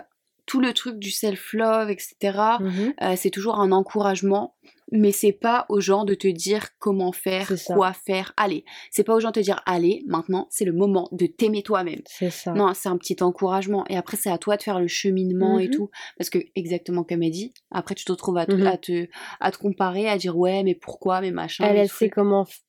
tout 0.51 0.61
le 0.61 0.73
truc 0.75 0.99
du 0.99 1.11
self-love, 1.13 1.91
etc., 1.91 2.59
Mhm. 2.61 2.95
euh, 3.03 3.15
c'est 3.17 3.31
toujours 3.31 3.61
un 3.61 3.71
encouragement, 3.71 4.57
mais 4.91 5.13
c'est 5.13 5.31
pas 5.33 5.65
aux 5.69 5.81
gens 5.81 6.05
de 6.05 6.15
te 6.15 6.27
dire 6.27 6.71
comment 6.81 7.13
faire, 7.13 7.47
quoi 7.77 7.93
faire. 7.93 8.33
Allez, 8.37 8.65
c'est 8.91 9.05
pas 9.05 9.15
aux 9.15 9.21
gens 9.21 9.29
de 9.29 9.35
te 9.35 9.41
dire 9.41 9.63
allez, 9.65 10.03
maintenant 10.09 10.49
c'est 10.51 10.65
le 10.65 10.73
moment 10.73 11.09
de 11.13 11.27
t'aimer 11.27 11.63
toi-même. 11.63 12.01
C'est 12.07 12.31
ça. 12.31 12.53
Non, 12.53 12.75
c'est 12.75 12.89
un 12.89 12.97
petit 12.97 13.23
encouragement. 13.23 13.85
Et 13.89 13.97
après, 13.97 14.17
c'est 14.17 14.31
à 14.31 14.39
toi 14.39 14.57
de 14.57 14.63
faire 14.65 14.81
le 14.81 14.89
cheminement 14.89 15.61
et 15.61 15.67
Mhm. 15.69 15.71
tout. 15.71 15.91
Parce 16.19 16.31
que, 16.31 16.39
exactement 16.57 17.05
comme 17.05 17.23
elle 17.23 17.31
dit, 17.31 17.55
après, 17.71 17.95
tu 17.95 18.05
te 18.05 18.11
retrouves 18.11 18.39
à 18.39 18.47
te, 18.47 18.53
Mhm. 18.57 18.67
à 18.67 18.77
te, 18.77 19.07
à 19.39 19.53
te 19.53 19.59
comparer, 19.59 20.09
à 20.09 20.19
dire 20.19 20.37
ouais, 20.37 20.65
mais 20.65 20.75
pourquoi, 20.75 21.21
mais 21.21 21.31
machin. 21.31 21.65
elle, 21.73 21.89
sait 21.89 22.11
comment, 22.11 22.43
f- 22.43 22.63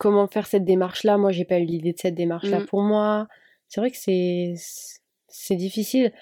comment 0.00 0.26
faire 0.26 0.48
cette 0.48 0.64
démarche-là. 0.64 1.18
Moi, 1.18 1.30
j'ai 1.30 1.44
pas 1.44 1.60
eu 1.60 1.64
l'idée 1.66 1.92
de 1.92 1.98
cette 1.98 2.16
démarche-là 2.16 2.58
pour 2.66 2.82
moi. 2.82 3.28
C'est 3.68 3.80
vrai 3.80 3.92
que 3.92 3.96
c'est 3.96 4.54
c'est 5.28 5.56
difficile. 5.56 6.12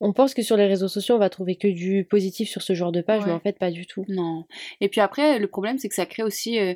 On 0.00 0.12
pense 0.12 0.32
que 0.34 0.42
sur 0.42 0.56
les 0.56 0.66
réseaux 0.66 0.88
sociaux, 0.88 1.16
on 1.16 1.18
va 1.18 1.30
trouver 1.30 1.56
que 1.56 1.68
du 1.68 2.04
positif 2.08 2.48
sur 2.48 2.62
ce 2.62 2.74
genre 2.74 2.92
de 2.92 3.02
page, 3.02 3.24
mais 3.26 3.32
en 3.32 3.40
fait, 3.40 3.58
pas 3.58 3.70
du 3.70 3.86
tout. 3.86 4.04
Non. 4.08 4.44
Et 4.80 4.88
puis 4.88 5.00
après, 5.00 5.38
le 5.38 5.46
problème, 5.46 5.78
c'est 5.78 5.88
que 5.88 5.94
ça 5.94 6.06
crée 6.06 6.22
aussi, 6.22 6.58
euh, 6.58 6.74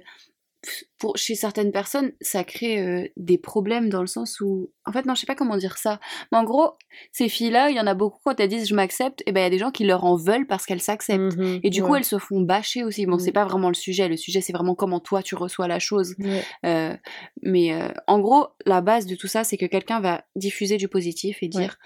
pour, 0.99 1.17
chez 1.19 1.35
certaines 1.35 1.73
personnes, 1.73 2.13
ça 2.23 2.43
crée 2.45 2.81
euh, 2.81 3.07
des 3.17 3.37
problèmes 3.37 3.91
dans 3.91 4.01
le 4.01 4.07
sens 4.07 4.41
où, 4.41 4.71
en 4.87 4.93
fait, 4.93 5.05
non, 5.05 5.15
je 5.15 5.21
sais 5.21 5.27
pas 5.27 5.35
comment 5.35 5.57
dire 5.59 5.77
ça. 5.77 6.01
Mais 6.33 6.39
en 6.39 6.45
gros, 6.45 6.73
ces 7.13 7.29
filles-là, 7.29 7.69
il 7.71 7.77
y 7.77 7.81
en 7.81 7.87
a 7.87 7.93
beaucoup 7.95 8.19
quand 8.25 8.39
elles 8.41 8.49
disent 8.49 8.69
je 8.69 8.75
m'accepte, 8.75 9.23
et 9.27 9.33
ben 9.33 9.41
il 9.41 9.45
y 9.45 9.47
a 9.47 9.51
des 9.51 9.59
gens 9.59 9.71
qui 9.71 9.85
leur 9.85 10.05
en 10.05 10.17
veulent 10.17 10.47
parce 10.47 10.65
qu'elles 10.65 10.81
s'acceptent. 10.81 11.37
Mhm. 11.37 11.61
Et 11.63 11.71
du 11.71 11.83
coup, 11.83 11.95
elles 11.97 12.05
se 12.05 12.19
font 12.19 12.41
bâcher 12.41 12.83
aussi. 12.85 13.05
Bon, 13.07 13.17
Mm. 13.17 13.21
c'est 13.21 13.33
pas 13.33 13.45
vraiment 13.45 13.69
le 13.69 13.75
sujet. 13.75 14.09
Le 14.09 14.17
sujet, 14.17 14.41
c'est 14.41 14.53
vraiment 14.53 14.75
comment 14.75 15.01
toi 15.01 15.23
tu 15.23 15.35
reçois 15.35 15.69
la 15.69 15.79
chose. 15.79 16.15
Ouais. 16.19 16.43
Euh, 16.65 16.97
mais 17.43 17.73
en 18.07 18.19
gros, 18.21 18.49
la 18.65 18.81
base 18.81 19.07
de 19.07 19.17
tout 19.17 19.29
ça, 19.29 19.45
c'est 19.45 19.57
que 19.59 19.67
quelqu'un 19.67 20.01
va 20.01 20.25
diffuser 20.37 20.77
du 20.79 20.89
positif 20.89 21.43
et 21.43 21.49
dire 21.49 21.79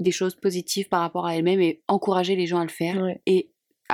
des 0.00 0.10
choses 0.10 0.34
positives 0.34 0.88
par 0.88 1.00
rapport 1.00 1.26
à 1.26 1.36
elle-même 1.36 1.60
et 1.60 1.82
encourager 1.88 2.36
les 2.36 2.46
gens 2.46 2.58
à 2.60 2.64
le 2.64 2.70
faire. 2.70 3.00
Ouais. 3.02 3.20
Et 3.26 3.50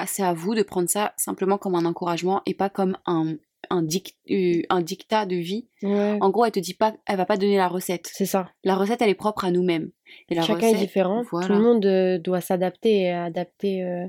c'est 0.07 0.23
à 0.23 0.33
vous 0.33 0.55
de 0.55 0.63
prendre 0.63 0.89
ça 0.89 1.13
simplement 1.17 1.59
comme 1.59 1.75
un 1.75 1.85
encouragement 1.85 2.43
et 2.47 2.55
pas 2.55 2.71
comme 2.71 2.97
un, 3.07 3.35
un, 3.71 3.83
dic- 3.83 4.17
euh, 4.31 4.63
un 4.71 4.81
dictat 4.81 5.27
de 5.27 5.37
vie. 5.37 5.67
Ouais. 5.83 6.17
En 6.21 6.31
gros, 6.31 6.45
elle 6.47 6.53
te 6.53 6.61
dit 6.61 6.75
pas, 6.75 6.95
elle 7.07 7.17
va 7.17 7.27
pas 7.27 7.37
donner 7.37 7.57
la 7.57 7.69
recette. 7.69 8.09
C'est 8.13 8.25
ça. 8.27 8.51
La 8.65 8.77
recette, 8.77 9.03
elle 9.03 9.11
est 9.11 9.15
propre 9.15 9.45
à 9.45 9.51
nous-mêmes. 9.51 9.91
Et 10.29 10.35
la 10.35 10.43
Chacun 10.43 10.55
recette, 10.69 10.77
est 10.77 10.79
différent. 10.87 11.23
Tout 11.23 11.29
voilà. 11.33 11.49
le 11.55 11.61
monde 11.61 11.85
euh, 11.87 12.19
doit 12.19 12.41
s'adapter 12.41 13.01
et 13.03 13.11
adapter 13.11 13.85
euh, 13.85 14.07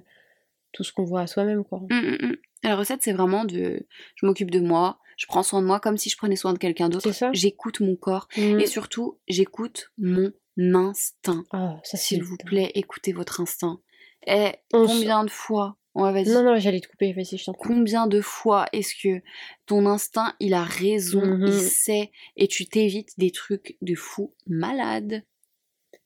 tout 0.72 0.84
ce 0.84 0.94
qu'on 0.94 1.04
voit 1.04 1.22
à 1.22 1.28
soi-même, 1.28 1.64
quoi. 1.66 1.80
Mm, 1.90 1.96
mm. 2.28 2.36
Et 2.64 2.68
La 2.68 2.76
recette, 2.76 3.02
c'est 3.04 3.12
vraiment 3.14 3.44
de, 3.44 3.86
je 4.16 4.26
m'occupe 4.26 4.52
de 4.52 4.60
moi, 4.60 5.00
je 5.18 5.26
prends 5.26 5.44
soin 5.44 5.62
de 5.62 5.68
moi 5.68 5.80
comme 5.80 5.98
si 5.98 6.10
je 6.10 6.16
prenais 6.18 6.36
soin 6.36 6.54
de 6.54 6.58
quelqu'un 6.60 6.90
d'autre. 6.90 7.12
C'est 7.12 7.18
ça. 7.20 7.32
J'écoute 7.34 7.80
mon 7.82 7.96
corps 7.96 8.28
Mm. 8.38 8.60
et 8.62 8.66
surtout, 8.68 9.18
j'écoute 9.28 9.92
mon 9.98 10.32
instinct. 10.58 11.44
Ah, 11.52 11.80
S'il 11.84 12.24
vous 12.24 12.38
plaît, 12.38 12.72
écoutez 12.76 13.14
votre 13.14 13.42
instinct. 13.42 13.80
Et 14.28 14.52
On 14.74 14.86
s- 14.86 14.92
combien 14.92 15.24
de 15.24 15.30
fois? 15.30 15.78
Ouais, 15.94 16.12
vas-y. 16.14 16.30
Non, 16.34 16.44
non, 16.44 16.58
j'allais 16.58 16.80
te 16.80 16.88
couper. 16.88 17.12
Vas-y, 17.14 17.38
je 17.38 17.46
t'en 17.46 17.54
prie. 17.54 17.68
Combien 17.68 18.08
de 18.08 18.22
fois 18.22 18.68
est-ce 18.72 18.94
que 19.02 19.22
ton 19.66 19.86
instinct, 19.86 20.34
il 20.40 20.54
a 20.54 20.64
raison, 20.64 21.26
Mhm. 21.26 21.48
il 21.48 21.60
sait, 21.60 22.12
et 22.38 22.48
tu 22.48 22.66
t'évites 22.66 23.18
des 23.18 23.32
trucs 23.32 23.78
de 23.82 23.96
fou 23.96 24.34
malade? 24.48 25.24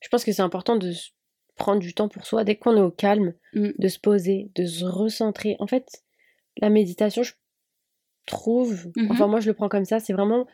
Je 0.01 0.07
pense 0.09 0.23
que 0.23 0.31
c'est 0.31 0.41
important 0.41 0.75
de 0.77 0.91
prendre 1.55 1.79
du 1.81 1.93
temps 1.93 2.09
pour 2.09 2.25
soi 2.25 2.43
dès 2.43 2.55
qu'on 2.55 2.75
est 2.77 2.81
au 2.81 2.91
calme, 2.91 3.33
Mm. 3.53 3.69
de 3.77 3.87
se 3.87 3.99
poser, 3.99 4.49
de 4.55 4.65
se 4.65 4.85
recentrer. 4.85 5.55
En 5.59 5.67
fait, 5.67 6.03
la 6.57 6.69
méditation, 6.69 7.21
je 7.23 7.33
trouve, 8.25 8.91
Mhm. 8.95 9.11
enfin 9.11 9.27
moi 9.27 9.39
je 9.39 9.47
le 9.47 9.53
prends 9.53 9.69
comme 9.69 9.85
ça, 9.85 9.99
c'est 9.99 10.13
vraiment 10.13 10.47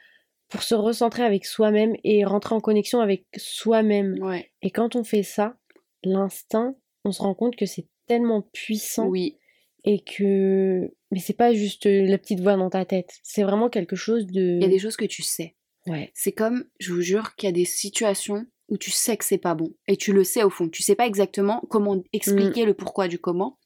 pour 0.51 0.63
se 0.63 0.75
recentrer 0.75 1.23
avec 1.23 1.45
soi-même 1.45 1.95
et 2.03 2.23
rentrer 2.25 2.53
en 2.55 2.59
connexion 2.61 2.99
avec 2.99 3.25
soi-même. 3.37 4.17
Ouais. 4.21 4.51
Et 4.61 4.69
quand 4.69 4.95
on 4.95 5.03
fait 5.03 5.23
ça, 5.23 5.55
l'instinct, 6.03 6.75
on 7.05 7.11
se 7.11 7.21
rend 7.21 7.33
compte 7.33 7.55
que 7.55 7.65
c'est 7.65 7.87
tellement 8.07 8.41
puissant 8.53 9.07
Oui. 9.07 9.37
et 9.85 10.01
que 10.03 10.91
mais 11.11 11.19
c'est 11.19 11.33
pas 11.37 11.53
juste 11.53 11.85
la 11.85 12.17
petite 12.17 12.39
voix 12.41 12.55
dans 12.57 12.69
ta 12.69 12.85
tête, 12.85 13.11
c'est 13.23 13.43
vraiment 13.43 13.69
quelque 13.69 13.95
chose 13.95 14.27
de 14.27 14.57
Il 14.57 14.61
y 14.61 14.65
a 14.65 14.69
des 14.69 14.79
choses 14.79 14.95
que 14.97 15.05
tu 15.05 15.23
sais. 15.23 15.55
ouais. 15.87 16.11
C'est 16.13 16.31
comme, 16.31 16.65
je 16.79 16.93
vous 16.93 17.01
jure, 17.01 17.35
qu'il 17.35 17.47
y 17.47 17.49
a 17.49 17.53
des 17.53 17.65
situations 17.65 18.45
où 18.69 18.77
tu 18.77 18.91
sais 18.91 19.17
que 19.17 19.25
c'est 19.25 19.37
pas 19.37 19.53
bon. 19.55 19.73
Et 19.87 19.97
tu 19.97 20.13
le 20.13 20.23
sais 20.23 20.43
au 20.43 20.49
fond. 20.49 20.69
Tu 20.69 20.81
sais 20.83 20.95
pas 20.95 21.05
exactement 21.07 21.61
comment 21.69 22.01
expliquer 22.13 22.63
le 22.65 22.73
pourquoi 22.73 23.07
du 23.09 23.19
comment. 23.19 23.57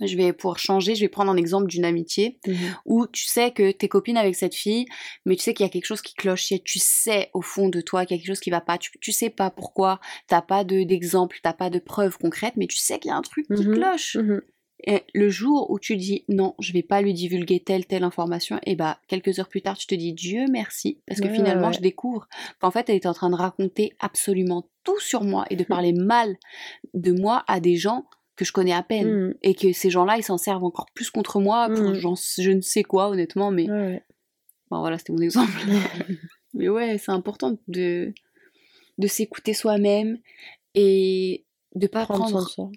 Je 0.00 0.16
vais 0.16 0.32
pour 0.32 0.58
changer, 0.58 0.94
je 0.94 1.00
vais 1.00 1.08
prendre 1.08 1.30
un 1.30 1.36
exemple 1.36 1.66
d'une 1.66 1.84
amitié 1.84 2.38
Mhm. 2.46 2.56
où 2.86 3.06
tu 3.06 3.24
sais 3.24 3.50
que 3.50 3.70
t'es 3.72 3.88
copine 3.88 4.16
avec 4.16 4.34
cette 4.36 4.54
fille, 4.54 4.86
mais 5.26 5.36
tu 5.36 5.42
sais 5.42 5.54
qu'il 5.54 5.64
y 5.64 5.68
a 5.68 5.70
quelque 5.72 5.86
chose 5.86 6.02
qui 6.02 6.14
cloche. 6.14 6.52
Tu 6.64 6.78
sais 6.78 7.30
au 7.34 7.42
fond 7.42 7.68
de 7.68 7.80
toi 7.80 8.04
qu'il 8.06 8.16
y 8.16 8.18
a 8.18 8.22
quelque 8.22 8.28
chose 8.34 8.40
qui 8.40 8.50
va 8.50 8.60
pas. 8.60 8.78
Tu, 8.78 8.90
tu 9.00 9.12
sais 9.12 9.30
pas 9.30 9.50
pourquoi. 9.50 10.00
T'as 10.26 10.42
pas 10.42 10.64
de- 10.64 10.82
d'exemple, 10.84 11.38
t'as 11.42 11.52
pas 11.52 11.70
de 11.70 11.78
preuves 11.78 12.18
concrètes, 12.18 12.54
mais 12.56 12.66
tu 12.66 12.78
sais 12.78 12.98
qu'il 12.98 13.08
y 13.10 13.12
a 13.12 13.16
un 13.16 13.22
truc 13.22 13.46
qui 13.46 13.66
Mhm. 13.66 13.74
cloche. 13.74 14.16
Mhm. 14.16 14.40
Et 14.86 15.02
le 15.12 15.28
jour 15.28 15.70
où 15.70 15.78
tu 15.78 15.94
dis 15.98 16.24
non, 16.30 16.54
je 16.58 16.72
vais 16.72 16.82
pas 16.82 17.02
lui 17.02 17.12
divulguer 17.12 17.60
telle 17.60 17.84
telle 17.84 18.02
information, 18.02 18.58
et 18.64 18.76
bah 18.76 18.98
quelques 19.08 19.38
heures 19.38 19.48
plus 19.50 19.60
tard, 19.60 19.76
tu 19.76 19.86
te 19.86 19.94
dis 19.94 20.14
Dieu 20.14 20.46
merci, 20.50 21.02
parce 21.06 21.20
que 21.20 21.26
Ouais, 21.26 21.34
finalement 21.34 21.66
ouais. 21.66 21.74
je 21.74 21.80
découvre 21.80 22.26
qu'en 22.60 22.70
fait 22.70 22.88
elle 22.88 22.96
était 22.96 23.06
en 23.06 23.12
train 23.12 23.28
de 23.28 23.34
raconter 23.34 23.92
absolument 24.00 24.70
tout 24.82 24.98
sur 24.98 25.22
moi 25.22 25.44
et 25.50 25.56
de 25.56 25.64
parler 25.84 25.92
mal 25.92 26.38
de 26.94 27.12
moi 27.12 27.44
à 27.46 27.60
des 27.60 27.76
gens 27.76 28.06
que 28.40 28.46
je 28.46 28.52
connais 28.52 28.72
à 28.72 28.82
peine. 28.82 29.08
Mhm. 29.28 29.34
Et 29.42 29.54
que 29.54 29.72
ces 29.72 29.90
gens-là, 29.90 30.16
ils 30.16 30.22
s'en 30.24 30.38
servent 30.38 30.64
encore 30.64 30.86
plus 30.94 31.10
contre 31.10 31.38
moi 31.40 31.68
pour 31.68 31.84
Mhm. 31.90 31.94
j'en- 31.94 32.14
je 32.16 32.50
ne 32.50 32.60
sais 32.62 32.82
quoi, 32.82 33.08
honnêtement, 33.10 33.50
mais 33.50 33.70
ouais. 33.70 34.02
bon, 34.70 34.80
voilà, 34.80 34.96
c'était 34.98 35.12
mon 35.12 35.20
exemple. 35.20 35.52
mais 36.54 36.68
ouais, 36.68 36.96
c'est 36.98 37.12
important 37.12 37.58
de, 37.68 38.12
de 38.98 39.06
s'écouter 39.06 39.52
soi-même 39.54 40.18
et 40.74 41.44
de 41.74 41.86
pas 41.86 42.04
Prendre 42.04 42.20
prendre 42.20 42.30
soin 42.40 42.44
de 42.44 42.48
soi. 42.48 42.70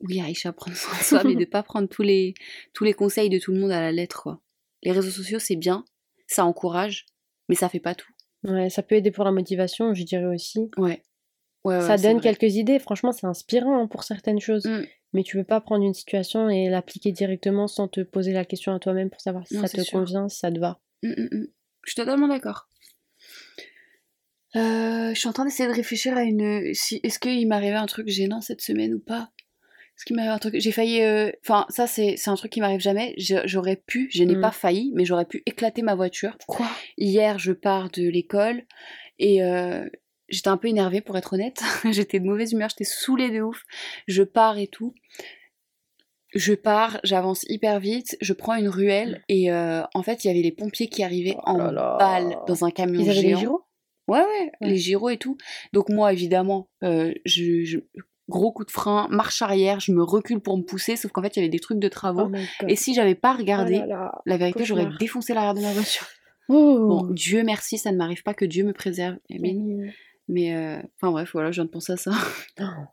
oui, 0.00 0.20
Aïcha, 0.20 0.52
prendre 0.52 0.76
soin 0.76 0.96
de 0.98 1.02
soi, 1.02 1.24
mais 1.24 1.34
de 1.34 1.44
pas 1.44 1.62
prendre 1.62 1.88
tous 1.88 2.02
les, 2.02 2.34
tous 2.72 2.84
les 2.84 2.94
conseils 2.94 3.28
de 3.28 3.38
tout 3.38 3.52
le 3.52 3.58
monde 3.58 3.72
à 3.72 3.80
la 3.80 3.92
lettre, 3.92 4.22
quoi. 4.22 4.40
Les 4.82 4.92
réseaux 4.92 5.10
sociaux, 5.10 5.38
c'est 5.40 5.56
bien, 5.56 5.84
ça 6.28 6.44
encourage, 6.44 7.06
mais 7.48 7.54
ça 7.56 7.68
fait 7.68 7.80
pas 7.80 7.94
tout. 7.96 8.12
Ouais, 8.44 8.70
ça 8.70 8.82
peut 8.82 8.94
aider 8.94 9.10
pour 9.10 9.24
la 9.24 9.32
motivation, 9.32 9.94
je 9.94 10.04
dirais 10.04 10.26
aussi. 10.26 10.70
Ouais. 10.76 11.02
Ouais, 11.66 11.76
ouais, 11.76 11.86
ça 11.86 11.96
donne 11.96 12.18
vrai. 12.18 12.34
quelques 12.34 12.54
idées, 12.56 12.78
franchement, 12.78 13.12
c'est 13.12 13.26
inspirant 13.26 13.82
hein, 13.82 13.86
pour 13.86 14.04
certaines 14.04 14.40
choses. 14.40 14.64
Mm. 14.66 14.84
Mais 15.12 15.22
tu 15.22 15.36
peux 15.36 15.44
pas 15.44 15.60
prendre 15.60 15.84
une 15.84 15.94
situation 15.94 16.48
et 16.50 16.68
l'appliquer 16.68 17.12
directement 17.12 17.66
sans 17.68 17.88
te 17.88 18.00
poser 18.00 18.32
la 18.32 18.44
question 18.44 18.74
à 18.74 18.78
toi-même 18.78 19.08
pour 19.10 19.20
savoir 19.20 19.46
si 19.46 19.54
Non, 19.56 19.62
ça 19.62 19.68
te 19.68 19.80
sûr. 19.82 19.98
convient, 19.98 20.28
si 20.28 20.38
ça 20.38 20.50
te 20.50 20.58
va. 20.58 20.80
Mm, 21.02 21.08
mm. 21.10 21.46
Je 21.84 21.90
suis 21.92 21.94
totalement 21.96 22.28
d'accord. 22.28 22.68
Euh, 24.56 25.12
je 25.12 25.18
suis 25.18 25.28
en 25.28 25.32
train 25.32 25.44
d'essayer 25.44 25.68
de 25.68 25.74
réfléchir 25.74 26.16
à 26.16 26.22
une. 26.22 26.72
Si, 26.74 27.00
Est-ce 27.02 27.18
qu'il 27.18 27.50
arrivé 27.52 27.74
un 27.76 27.86
truc 27.86 28.08
gênant 28.08 28.40
cette 28.40 28.60
semaine 28.62 28.94
ou 28.94 28.98
pas? 29.00 29.30
Est-ce 29.96 30.04
qu'il 30.04 30.18
arrivé 30.18 30.32
un 30.34 30.38
truc 30.38 30.54
J'ai 30.58 30.72
failli. 30.72 31.02
euh, 31.02 31.30
Enfin, 31.42 31.66
ça, 31.68 31.86
c'est 31.86 32.16
un 32.26 32.34
truc 32.34 32.52
qui 32.52 32.60
m'arrive 32.60 32.80
jamais. 32.80 33.14
J'aurais 33.18 33.76
pu, 33.76 34.08
je 34.12 34.24
n'ai 34.24 34.38
pas 34.38 34.50
failli, 34.50 34.92
mais 34.94 35.04
j'aurais 35.04 35.24
pu 35.24 35.42
éclater 35.46 35.82
ma 35.82 35.94
voiture. 35.94 36.36
Quoi 36.46 36.68
Hier, 36.98 37.38
je 37.38 37.52
pars 37.52 37.90
de 37.90 38.02
l'école 38.08 38.62
et 39.18 39.42
euh, 39.42 39.86
j'étais 40.28 40.48
un 40.48 40.56
peu 40.56 40.68
énervée 40.68 41.00
pour 41.00 41.16
être 41.16 41.32
honnête. 41.34 41.62
j'étais 41.90 42.20
de 42.20 42.24
mauvaise 42.26 42.52
humeur, 42.52 42.68
j'étais 42.70 42.84
saoulée 42.84 43.30
de 43.30 43.40
ouf. 43.42 43.62
Je 44.06 44.22
pars 44.22 44.58
et 44.58 44.66
tout. 44.66 44.94
Je 46.34 46.52
pars, 46.54 46.98
j'avance 47.04 47.44
hyper 47.48 47.80
vite, 47.80 48.16
je 48.20 48.32
prends 48.32 48.56
une 48.56 48.68
ruelle 48.68 49.22
et 49.28 49.50
euh, 49.50 49.82
en 49.94 50.02
fait, 50.02 50.24
il 50.24 50.28
y 50.28 50.30
avait 50.30 50.42
les 50.42 50.52
pompiers 50.52 50.88
qui 50.88 51.02
arrivaient 51.02 51.36
Oh 51.38 51.50
en 51.50 51.70
là 51.70 51.96
balle 51.98 52.36
dans 52.46 52.64
un 52.64 52.70
camion 52.70 53.00
Ils 53.00 53.08
avaient 53.10 53.20
géant. 53.20 53.30
les 53.30 53.36
gyros? 53.40 53.62
Ouais, 54.08 54.18
ouais, 54.20 54.52
Ouais. 54.60 54.68
les 54.68 54.76
gyros 54.76 55.08
et 55.08 55.16
tout. 55.16 55.36
Donc 55.72 55.88
moi, 55.88 56.12
évidemment, 56.12 56.68
euh, 56.82 57.12
je, 57.24 57.64
je- 57.64 57.78
gros 58.28 58.52
coup 58.52 58.64
de 58.64 58.70
frein, 58.70 59.06
marche 59.10 59.40
arrière, 59.40 59.80
je 59.80 59.92
me 59.92 60.02
recule 60.02 60.40
pour 60.40 60.58
me 60.58 60.62
pousser, 60.62 60.96
sauf 60.96 61.10
qu'en 61.12 61.22
fait, 61.22 61.36
il 61.36 61.38
y 61.38 61.42
avait 61.42 61.48
des 61.48 61.60
trucs 61.60 61.78
de 61.78 61.88
travaux. 61.88 62.26
Oh 62.26 62.36
God. 62.60 62.70
et 62.70 62.76
si 62.76 62.92
j'avais 62.92 63.14
pas 63.14 63.32
regardé, 63.34 63.80
Oh 63.84 63.88
là 63.88 64.12
la 64.26 64.36
vérité, 64.36 64.64
j'aurais 64.64 64.88
défoncé 64.98 65.32
l'arrière 65.32 65.54
de 65.54 65.60
ma 65.60 65.72
voiture. 65.72 66.06
Bon, 66.48 67.06
Dieu 67.10 67.44
merci, 67.44 67.78
ça 67.78 67.92
ne 67.92 67.96
m'arrive 67.96 68.22
pas, 68.24 68.34
que 68.34 68.44
Dieu 68.44 68.64
me 68.64 68.72
préserve. 68.72 69.16
Amen. 69.34 69.86
Mm. 69.86 69.90
Mais, 70.28 70.54
euh, 70.56 70.78
enfin 71.00 71.10
bref, 71.12 71.30
voilà, 71.32 71.50
je 71.50 71.56
viens 71.56 71.64
de 71.64 71.70
penser 71.70 71.92
à 71.92 71.96
ça. 71.96 72.10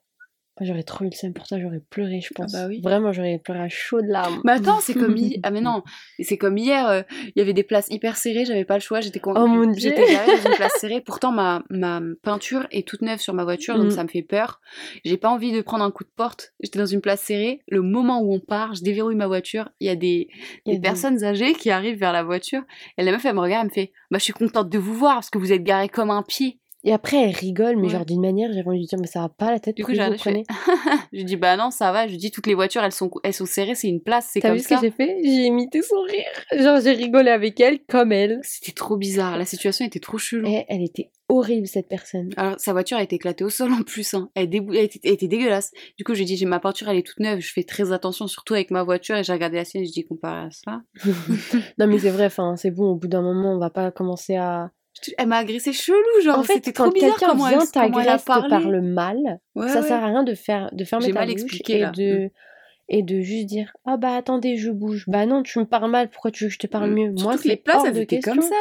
Moi, 0.59 0.67
J'aurais 0.67 0.83
trop 0.83 1.03
eu 1.03 1.07
le 1.09 1.15
seum 1.15 1.33
pour 1.33 1.47
ça, 1.47 1.59
j'aurais 1.59 1.79
pleuré, 1.79 2.21
je 2.21 2.31
pense. 2.31 2.51
bah 2.51 2.67
oui. 2.67 2.79
Vraiment, 2.79 3.11
j'aurais 3.11 3.39
pleuré 3.39 3.59
à 3.59 3.69
chaudes 3.69 4.05
larmes. 4.05 4.39
Mais 4.45 4.51
attends, 4.51 4.79
c'est 4.81 4.93
comme 4.93 5.17
hier. 5.17 5.39
Ah 5.43 5.49
mais 5.49 5.61
non, 5.61 5.81
c'est 6.19 6.37
comme 6.37 6.59
hier. 6.59 6.87
euh, 6.87 7.01
Il 7.35 7.39
y 7.39 7.41
avait 7.41 7.53
des 7.53 7.63
places 7.63 7.87
hyper 7.89 8.17
serrées, 8.17 8.45
j'avais 8.45 8.63
pas 8.63 8.75
le 8.75 8.79
choix. 8.79 9.01
J'étais 9.01 9.19
con... 9.19 9.33
Oh. 9.35 9.73
J'étais 9.75 10.05
dans 10.15 10.49
une 10.51 10.55
place 10.55 10.73
serrée. 10.79 11.01
Pourtant 11.01 11.31
ma 11.31 11.63
ma 11.71 12.01
peinture 12.21 12.67
est 12.69 12.87
toute 12.87 13.01
neuve 13.01 13.19
sur 13.19 13.33
ma 13.33 13.43
voiture, 13.45 13.77
donc 13.79 13.87
Mm. 13.87 13.91
ça 13.95 14.03
me 14.03 14.09
fait 14.09 14.21
peur. 14.21 14.61
J'ai 15.03 15.17
pas 15.17 15.29
envie 15.29 15.51
de 15.51 15.61
prendre 15.61 15.83
un 15.83 15.89
coup 15.89 16.03
de 16.03 16.11
porte. 16.15 16.53
J'étais 16.59 16.77
dans 16.77 16.85
une 16.85 17.01
place 17.01 17.21
serrée. 17.21 17.61
Le 17.67 17.81
moment 17.81 18.21
où 18.21 18.31
on 18.31 18.39
part, 18.39 18.75
je 18.75 18.83
déverrouille 18.83 19.15
ma 19.15 19.25
voiture. 19.27 19.69
Il 19.79 19.87
y 19.87 19.89
a 19.89 19.95
des, 19.95 20.27
Il 20.67 20.73
y 20.73 20.75
a 20.75 20.75
des 20.77 20.81
personnes 20.81 21.23
âgées 21.23 21.53
qui 21.53 21.71
arrivent 21.71 21.97
vers 21.97 22.13
la 22.13 22.21
voiture. 22.21 22.61
Et 22.99 23.03
la 23.03 23.11
meuf 23.11 23.25
elle 23.25 23.33
me 23.33 23.39
regarde, 23.41 23.63
elle 23.65 23.69
me 23.69 23.73
fait, 23.73 23.91
bah 24.11 24.19
je 24.19 24.23
suis 24.25 24.33
contente 24.33 24.69
de 24.69 24.77
vous 24.77 24.93
voir 24.93 25.15
parce 25.15 25.31
que 25.31 25.39
vous 25.39 25.51
êtes 25.51 25.63
garée 25.63 25.89
comme 25.89 26.11
un 26.11 26.21
pied. 26.21 26.59
Et 26.85 26.91
après, 26.91 27.17
elle 27.17 27.33
rigole, 27.35 27.77
mais 27.77 27.83
Ouais. 27.83 27.89
genre 27.89 28.05
d'une 28.05 28.19
manière, 28.21 28.51
j'ai 28.51 28.61
envie 28.65 28.81
de 28.81 28.87
dire, 28.87 28.99
mais 28.99 29.07
ça 29.07 29.21
va 29.21 29.29
pas 29.29 29.51
la 29.51 29.59
tête, 29.59 29.77
Du 29.77 29.85
coup, 29.85 29.93
j'ai 29.93 30.05
prenez 30.17 30.43
Je 31.13 31.23
dis 31.23 31.37
bah 31.37 31.55
non 31.55 31.71
ça 31.71 31.91
va. 31.93 32.07
Je 32.07 32.15
dis 32.15 32.29
toutes 32.29 32.45
les 32.47 32.55
voitures 32.55 32.83
elles 32.83 32.91
sont 32.91 33.09
elles 33.23 33.33
sont 33.33 33.45
serrées, 33.45 33.75
c'est 33.75 33.87
une 33.87 34.01
place, 34.01 34.29
c'est 34.33 34.41
T'as 34.41 34.49
comme 34.49 34.57
vu 34.57 34.63
ce 34.63 34.69
ça. 34.69 34.75
que 34.75 34.81
j'ai 34.81 34.91
fait? 34.91 35.17
J'ai 35.23 35.45
imité 35.45 35.81
son 35.81 36.01
rire. 36.01 36.25
Genre, 36.61 36.81
j'ai 36.81 36.91
rigolé 36.91 37.29
avec 37.31 37.59
elle 37.61 37.79
comme 37.87 38.11
elle. 38.11 38.39
C'était 38.43 38.73
trop 38.73 38.97
bizarre. 38.97 39.37
La 39.37 39.45
situation 39.45 39.85
était 39.85 39.99
trop 40.01 40.17
chelou. 40.17 40.47
Et 40.49 40.65
elle 40.67 40.81
était 40.83 41.09
horrible, 41.29 41.67
cette 41.67 41.87
personne. 41.87 42.29
Alors, 42.35 42.59
sa 42.59 42.73
voiture 42.73 42.97
a 42.97 43.03
été 43.03 43.15
éclatée 43.15 43.43
au 43.45 43.49
sol 43.49 43.71
en 43.71 43.81
plus. 43.83 44.13
Hein. 44.13 44.29
Elle, 44.35 44.49
débou- 44.49 44.73
elle 44.73 44.83
était, 44.85 44.99
elle 45.05 45.13
était 45.13 45.27
dégueulasse. 45.29 45.71
Du 45.97 46.03
coup, 46.03 46.13
j'ai 46.15 46.25
dit, 46.25 46.35
j'ai 46.35 46.45
ma 46.45 46.59
peinture, 46.59 46.89
elle 46.89 46.97
est 46.97 47.07
toute 47.07 47.19
neuve. 47.19 47.39
Je 47.39 47.51
fais 47.53 47.63
très 47.63 47.91
attention, 47.93 48.27
surtout 48.27 48.55
avec 48.55 48.71
ma 48.71 48.83
voiture. 48.83 49.15
Et 49.15 49.23
j'ai 49.23 49.31
regardé 49.33 49.55
la 49.55 49.63
sienne 49.65 49.83
et 49.83 49.85
je 49.85 49.91
dis, 49.93 50.03
comparé 50.05 50.47
à 50.47 50.49
ça. 50.51 50.81
non, 51.77 51.87
mais 51.87 51.97
c'est 51.99 52.09
vrai, 52.11 52.25
enfin, 52.25 52.55
c'est 52.57 52.71
bon, 52.71 52.91
au 52.91 52.95
bout 52.95 53.07
d'un 53.07 53.21
moment, 53.21 53.53
on 53.55 53.57
va 53.59 53.69
pas 53.69 53.89
commencer 53.91 54.35
à. 54.35 54.71
Elle 55.17 55.27
m'a 55.27 55.37
agressé 55.37 55.73
chelou, 55.73 55.97
genre. 56.23 56.39
en 56.39 56.43
fait, 56.43 56.53
c'était 56.55 56.73
quand 56.73 56.91
quelqu'un 56.91 57.33
vient 57.35 57.59
comment 57.73 57.99
elle 57.99 58.09
a 58.09 58.17
t'agresse, 58.17 58.21
te 58.21 58.25
parlé. 58.27 58.49
parle 58.49 58.81
mal, 58.81 59.17
Ouais, 59.55 59.67
ça 59.69 59.81
ouais. 59.81 59.87
sert 59.87 60.03
à 60.03 60.07
rien 60.07 60.23
de 60.23 60.33
faire 60.35 60.69
de 60.73 60.83
fermer 60.85 61.07
ta 61.11 61.19
mal 61.19 61.27
bouche 61.29 61.41
expliqué, 61.41 61.73
et 61.77 61.79
là. 61.79 61.91
de 61.91 62.29
et 62.89 63.01
de 63.01 63.21
juste 63.21 63.45
dire 63.45 63.71
ah 63.85 63.95
bah 63.95 64.13
attendez 64.15 64.57
je 64.57 64.69
bouge 64.69 65.05
bah 65.07 65.25
non 65.25 65.41
tu 65.41 65.57
me 65.57 65.63
parles 65.63 65.89
mal 65.89 66.09
pourquoi 66.09 66.31
tu 66.31 66.43
veux 66.43 66.47
que 66.49 66.53
je 66.53 66.59
te 66.59 66.67
parle 66.67 66.89
Mm. 66.89 66.93
mieux? 66.93 67.05
Surtout 67.17 67.23
moi 67.23 67.37
que 67.37 67.47
les 67.47 67.55
places, 67.55 67.83
elles 67.85 67.97
étaient 67.97 68.19
comme 68.19 68.41
ça. 68.41 68.55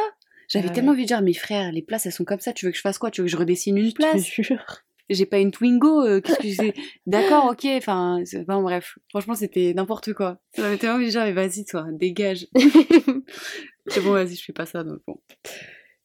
J'avais 0.47 0.67
Ouais. 0.67 0.73
tellement 0.73 0.91
envie 0.91 1.03
de 1.03 1.07
dire, 1.07 1.21
mes 1.21 1.33
frères, 1.33 1.71
les 1.71 1.81
places, 1.81 2.05
elles 2.05 2.11
sont 2.11 2.25
comme 2.25 2.39
ça. 2.39 2.53
Tu 2.53 2.65
veux 2.65 2.71
que 2.71 2.77
je 2.77 2.81
fasse 2.81 2.97
quoi? 2.97 3.11
Tu 3.11 3.21
veux 3.21 3.25
que 3.25 3.31
je 3.31 3.37
redessine 3.37 3.77
une 3.77 3.89
je 3.89 3.93
place? 3.95 4.23
jure 4.25 4.83
J'ai 5.09 5.25
pas 5.25 5.39
une 5.39 5.51
Twingo. 5.51 6.01
euh, 6.05 6.21
Qu'est-ce 6.21 6.39
que 6.39 6.49
c'est? 6.53 6.73
D'accord, 7.05 7.45
ok. 7.51 7.65
Enfin, 7.77 8.21
enfin, 8.41 8.61
bref. 8.61 8.97
Franchement, 9.09 9.35
c'était 9.35 9.73
n'importe 9.73 10.13
quoi. 10.13 10.39
J'avais 10.55 10.77
tellement 10.77 10.95
envie 10.97 11.05
de 11.07 11.11
dire, 11.11 11.23
mais 11.23 11.31
vas-y, 11.33 11.65
toi, 11.65 11.85
dégage. 11.91 12.47
C'est 13.87 14.01
bon, 14.01 14.11
vas-y, 14.11 14.35
je 14.35 14.43
fais 14.43 14.53
pas 14.53 14.65
ça. 14.65 14.83
Donc 14.83 14.99
bon. 15.07 15.17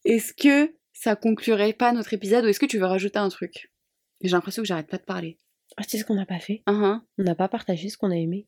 Est-ce 0.09 0.33
que 0.35 0.75
ça 0.93 1.15
conclurait 1.17 1.73
pas 1.73 1.93
notre 1.93 2.13
épisode 2.15 2.45
ou 2.45 2.49
est-ce 2.49 2.59
que 2.61 2.67
tu 2.67 2.79
veux 2.79 2.87
rajouter 2.87 3.19
un 3.19 3.29
truc? 3.29 3.71
J'ai 4.21 4.31
l'impression 4.31 4.63
que 4.63 4.67
j'arrête 4.69 4.89
pas 4.89 4.97
de 4.99 5.05
parler. 5.05 5.39
ah 5.77 5.83
sais 5.85 5.99
ce 5.99 6.05
qu'on 6.05 6.15
n'a 6.17 6.27
pas 6.27 6.41
fait 6.41 6.63
Hein, 6.67 6.81
hein. 6.83 7.05
on 7.19 7.23
n'a 7.23 7.35
pas 7.35 7.49
partagé 7.49 7.89
ce 7.89 7.97
qu'on 7.99 8.11
a 8.11 8.17
aimé 8.17 8.47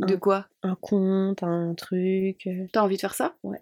De 0.00 0.14
Un- 0.14 0.18
quoi? 0.18 0.48
un 0.62 0.74
compte 0.74 1.42
un 1.42 1.74
truc 1.74 2.46
euh. 2.46 2.66
T'as 2.72 2.82
envie 2.82 2.96
de 2.96 3.00
faire 3.00 3.14
ça? 3.14 3.36
Ouais. 3.44 3.60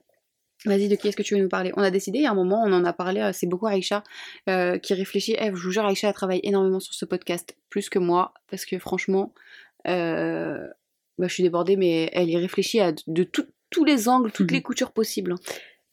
Vas-y, 0.64 0.88
de 0.88 0.94
qui 0.94 1.08
est-ce 1.08 1.16
que 1.16 1.22
tu 1.22 1.34
veux 1.34 1.42
nous 1.42 1.48
parler? 1.50 1.72
On 1.76 1.82
a 1.82 1.90
décidé, 1.90 2.20
il 2.20 2.22
y 2.22 2.26
a 2.26 2.30
un 2.30 2.34
moment, 2.34 2.62
on 2.64 2.72
en 2.72 2.84
a 2.86 2.92
parlé, 2.94 3.20
euh, 3.20 3.32
c'est 3.34 3.46
beaucoup 3.46 3.66
Aïcha 3.66 4.02
euh, 4.48 4.78
qui 4.78 4.94
réfléchit. 4.94 5.36
Eh, 5.38 5.46
je 5.46 5.50
vous 5.50 5.70
jure, 5.70 5.84
Aïcha, 5.84 6.08
elle 6.08 6.14
travaille 6.14 6.40
énormément 6.42 6.80
sur 6.80 6.94
ce 6.94 7.04
podcast, 7.04 7.54
plus 7.68 7.90
que 7.90 7.98
moi, 7.98 8.32
parce 8.48 8.64
que 8.64 8.78
franchement, 8.78 9.34
euh, 9.88 10.66
bah, 11.18 11.26
je 11.28 11.34
suis 11.34 11.42
débordée, 11.42 11.76
mais 11.76 12.08
elle 12.14 12.30
y 12.30 12.36
réfléchit 12.38 12.80
à 12.80 12.92
de 13.06 13.24
tout- 13.24 13.46
tous 13.68 13.84
les 13.84 14.08
angles, 14.08 14.30
toutes 14.32 14.50
Mhm. 14.52 14.56
les 14.56 14.62
coutures 14.62 14.92
possibles. 14.92 15.34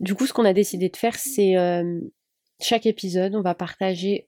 Du 0.01 0.13
coup, 0.15 0.25
ce 0.25 0.33
qu'on 0.33 0.45
a 0.45 0.53
décidé 0.53 0.89
de 0.89 0.97
faire, 0.97 1.15
c'est 1.15 1.55
euh, 1.57 1.99
chaque 2.61 2.85
épisode, 2.85 3.35
on 3.35 3.41
va 3.41 3.55
partager. 3.55 4.27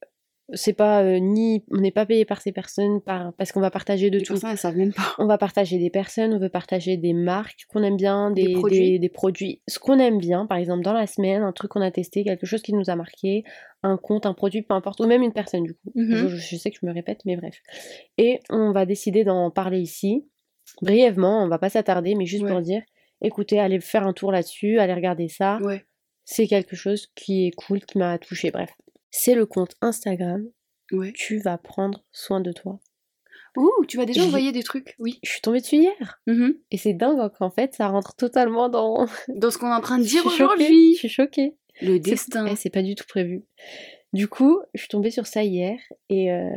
C'est 0.53 0.73
pas 0.73 1.01
euh, 1.03 1.19
ni 1.19 1.63
on 1.71 1.77
n'est 1.77 1.89
pas 1.91 2.05
payé 2.05 2.25
par 2.25 2.41
ces 2.41 2.51
personnes 2.51 2.99
par, 3.01 3.33
parce 3.37 3.51
qu'on 3.53 3.61
va 3.61 3.71
partager 3.71 4.09
de 4.09 4.17
Les 4.19 4.23
tout. 4.23 4.33
personnes, 4.33 4.57
savent 4.57 4.75
même 4.75 4.93
pas. 4.93 5.15
On 5.17 5.25
va 5.25 5.37
partager 5.37 5.79
des 5.79 5.89
personnes, 5.89 6.33
on 6.33 6.37
veut 6.37 6.49
partager 6.49 6.97
des 6.97 7.13
marques 7.13 7.61
qu'on 7.69 7.81
aime 7.81 7.95
bien, 7.95 8.29
Des 8.29 8.43
des, 8.47 8.53
produits. 8.53 8.91
des- 8.91 8.99
des 8.99 9.09
produits. 9.09 9.61
Ce 9.69 9.79
qu'on 9.79 9.97
aime 9.99 10.17
bien, 10.17 10.45
par 10.45 10.57
exemple, 10.57 10.83
dans 10.83 10.91
la 10.93 11.07
semaine, 11.07 11.41
un 11.43 11.53
truc 11.53 11.71
qu'on 11.71 11.81
a 11.81 11.91
testé, 11.91 12.23
quelque 12.25 12.45
chose 12.45 12.61
qui 12.61 12.73
nous 12.73 12.89
a 12.89 12.95
marqué, 12.95 13.43
un 13.83 13.95
compte, 13.97 14.25
un 14.25 14.33
produit, 14.33 14.61
peu 14.63 14.73
importe, 14.73 14.99
ou 14.99 15.07
même 15.07 15.23
une 15.23 15.33
personne 15.33 15.63
du 15.63 15.73
coup. 15.75 15.91
Mhm. 15.95 16.27
Je, 16.27 16.35
je 16.35 16.55
sais 16.57 16.69
que 16.71 16.77
je 16.79 16.85
me 16.85 16.93
répète, 16.93 17.21
mais 17.25 17.37
bref. 17.37 17.55
Et 18.17 18.41
on 18.49 18.73
va 18.73 18.85
décider 18.85 19.23
d'en 19.23 19.49
parler 19.49 19.79
ici, 19.79 20.27
brièvement, 20.81 21.41
on 21.43 21.47
va 21.47 21.57
pas 21.57 21.69
s'attarder, 21.69 22.15
mais 22.15 22.25
juste 22.25 22.43
Ouais. 22.43 22.51
pour 22.51 22.61
dire, 22.61 22.81
écoutez, 23.23 23.59
allez 23.59 23.79
faire 23.79 24.05
un 24.05 24.13
tour 24.13 24.31
là-dessus, 24.31 24.79
allez 24.79 24.93
regarder 24.93 25.27
ça. 25.29 25.57
Ouais. 25.61 25.85
C'est 26.25 26.47
quelque 26.47 26.75
chose 26.75 27.07
qui 27.15 27.47
est 27.47 27.51
cool, 27.51 27.81
qui 27.81 27.97
m'a 27.97 28.17
touché, 28.17 28.51
bref. 28.51 28.69
C'est 29.11 29.35
le 29.35 29.45
compte 29.45 29.75
Instagram, 29.81 30.43
Ouais. 30.91 31.11
tu 31.13 31.37
vas 31.39 31.57
prendre 31.57 32.03
soin 32.11 32.39
de 32.41 32.51
toi. 32.51 32.79
Ouh, 33.57 33.85
tu 33.87 33.97
vas 33.97 34.05
déjà 34.05 34.23
envoyer 34.23 34.51
des 34.51 34.63
trucs? 34.63 34.95
Oui. 34.99 35.19
Je 35.23 35.29
suis 35.29 35.41
tombée 35.41 35.59
dessus 35.61 35.75
hier. 35.75 36.19
Mhm. 36.27 36.55
Et 36.71 36.77
c'est 36.77 36.93
dingue 36.93 37.29
qu'en 37.37 37.51
fait, 37.51 37.73
ça 37.75 37.87
rentre 37.87 38.15
totalement 38.15 38.67
dans. 38.69 39.05
Dans 39.27 39.51
ce 39.51 39.57
qu'on 39.59 39.67
est 39.69 39.75
en 39.75 39.81
train 39.81 39.99
de 39.99 40.03
dire 40.03 40.25
aujourd'hui. 40.25 40.93
Je 40.93 40.99
suis 40.99 41.09
choquée. 41.09 41.55
Le 41.81 41.99
destin. 41.99 42.47
eh, 42.47 42.55
C'est 42.55 42.71
pas 42.71 42.81
du 42.81 42.95
tout 42.95 43.05
prévu. 43.07 43.43
Du 44.11 44.27
coup, 44.27 44.59
je 44.73 44.79
suis 44.81 44.89
tombée 44.89 45.11
sur 45.11 45.27
ça 45.27 45.43
hier 45.43 45.77
et 46.09 46.31
euh, 46.31 46.49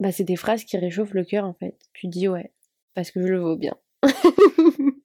bah, 0.00 0.12
c'est 0.12 0.24
des 0.24 0.36
phrases 0.36 0.64
qui 0.64 0.76
réchauffent 0.76 1.14
le 1.14 1.24
cœur 1.24 1.44
en 1.46 1.54
fait. 1.54 1.76
Tu 1.94 2.08
dis 2.08 2.28
ouais, 2.28 2.52
parce 2.94 3.10
que 3.10 3.20
je 3.22 3.28
le 3.28 3.38
vaux 3.40 3.56
bien. 3.56 3.74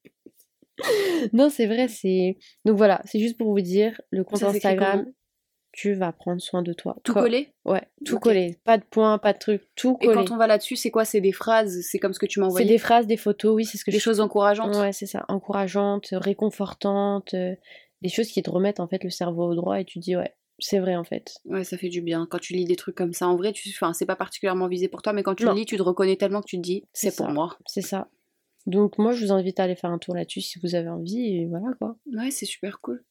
non, 1.33 1.49
c'est 1.49 1.65
vrai, 1.67 1.87
c'est. 1.87 2.37
Donc 2.65 2.77
voilà, 2.77 3.01
c'est 3.05 3.19
juste 3.19 3.37
pour 3.37 3.49
vous 3.51 3.61
dire, 3.61 3.99
le 4.11 4.23
compte 4.23 4.39
Ça 4.39 4.49
Instagram, 4.49 5.05
tu 5.71 5.93
vas 5.93 6.11
prendre 6.11 6.41
soin 6.41 6.61
de 6.61 6.73
toi. 6.73 6.97
Tout 7.03 7.13
Co- 7.13 7.21
collé 7.21 7.49
Ouais, 7.65 7.83
tout 8.05 8.19
collé. 8.19 8.57
Pas 8.63 8.77
de 8.77 8.83
points, 8.83 9.17
pas 9.17 9.33
de 9.33 9.37
trucs, 9.39 9.63
tout 9.75 9.97
Et 10.01 10.05
collé. 10.05 10.13
quand 10.15 10.31
on 10.33 10.37
va 10.37 10.47
là-dessus, 10.47 10.75
c'est 10.75 10.91
quoi? 10.91 11.05
C'est 11.05 11.21
des 11.21 11.31
phrases? 11.31 11.81
C'est 11.81 11.99
comme 11.99 12.13
ce 12.13 12.19
que 12.19 12.25
tu 12.25 12.39
m'as 12.39 12.49
C'est 12.49 12.65
des 12.65 12.77
phrases, 12.77 13.07
des 13.07 13.17
photos, 13.17 13.53
oui, 13.55 13.65
c'est 13.65 13.77
ce 13.77 13.85
que 13.85 13.91
Des 13.91 13.97
je 13.97 14.03
choses 14.03 14.19
encourageantes? 14.19 14.75
Ouais, 14.75 14.93
c'est 14.93 15.05
ça, 15.05 15.25
encourageantes, 15.27 16.07
réconfortantes, 16.11 17.33
euh, 17.33 17.55
des 18.01 18.09
choses 18.09 18.27
qui 18.29 18.41
te 18.43 18.49
remettent 18.49 18.79
en 18.79 18.87
fait 18.87 19.03
le 19.03 19.09
cerveau 19.09 19.51
au 19.51 19.55
droit 19.55 19.79
et 19.79 19.85
tu 19.85 19.99
dis 19.99 20.15
ouais, 20.15 20.33
c'est 20.59 20.79
vrai 20.79 20.95
en 20.95 21.03
fait. 21.03 21.35
Ouais, 21.45 21.63
ça 21.63 21.77
fait 21.77 21.89
du 21.89 22.01
bien. 22.01 22.27
Quand 22.29 22.39
tu 22.39 22.53
lis 22.53 22.65
des 22.65 22.75
trucs 22.75 22.95
comme 22.95 23.13
ça, 23.13 23.27
en 23.27 23.35
vrai, 23.35 23.51
tu... 23.53 23.69
enfin, 23.69 23.93
c'est 23.93 24.05
pas 24.05 24.15
particulièrement 24.15 24.67
visé 24.67 24.87
pour 24.87 25.01
toi, 25.01 25.13
mais 25.13 25.23
quand 25.23 25.35
tu 25.35 25.43
Non. 25.45 25.51
le 25.51 25.59
lis, 25.59 25.65
tu 25.65 25.77
te 25.77 25.81
reconnais 25.83 26.15
tellement 26.15 26.41
que 26.41 26.47
tu 26.47 26.57
te 26.57 26.61
dis, 26.61 26.83
c'est 26.93 27.15
pour 27.15 27.27
moi. 27.29 27.57
C'est 27.65 27.81
ça. 27.81 28.07
Donc 28.67 28.97
moi 28.99 29.13
je 29.13 29.25
vous 29.25 29.31
invite 29.31 29.59
à 29.59 29.63
aller 29.63 29.75
faire 29.75 29.89
un 29.89 29.97
tour 29.97 30.13
là-dessus 30.13 30.41
si 30.41 30.59
vous 30.59 30.75
avez 30.75 30.89
envie 30.89 31.37
et 31.37 31.45
voilà 31.47 31.67
quoi. 31.79 31.95
Ouais, 32.13 32.29
c'est 32.31 32.45
super 32.45 32.79
cool. 32.81 33.03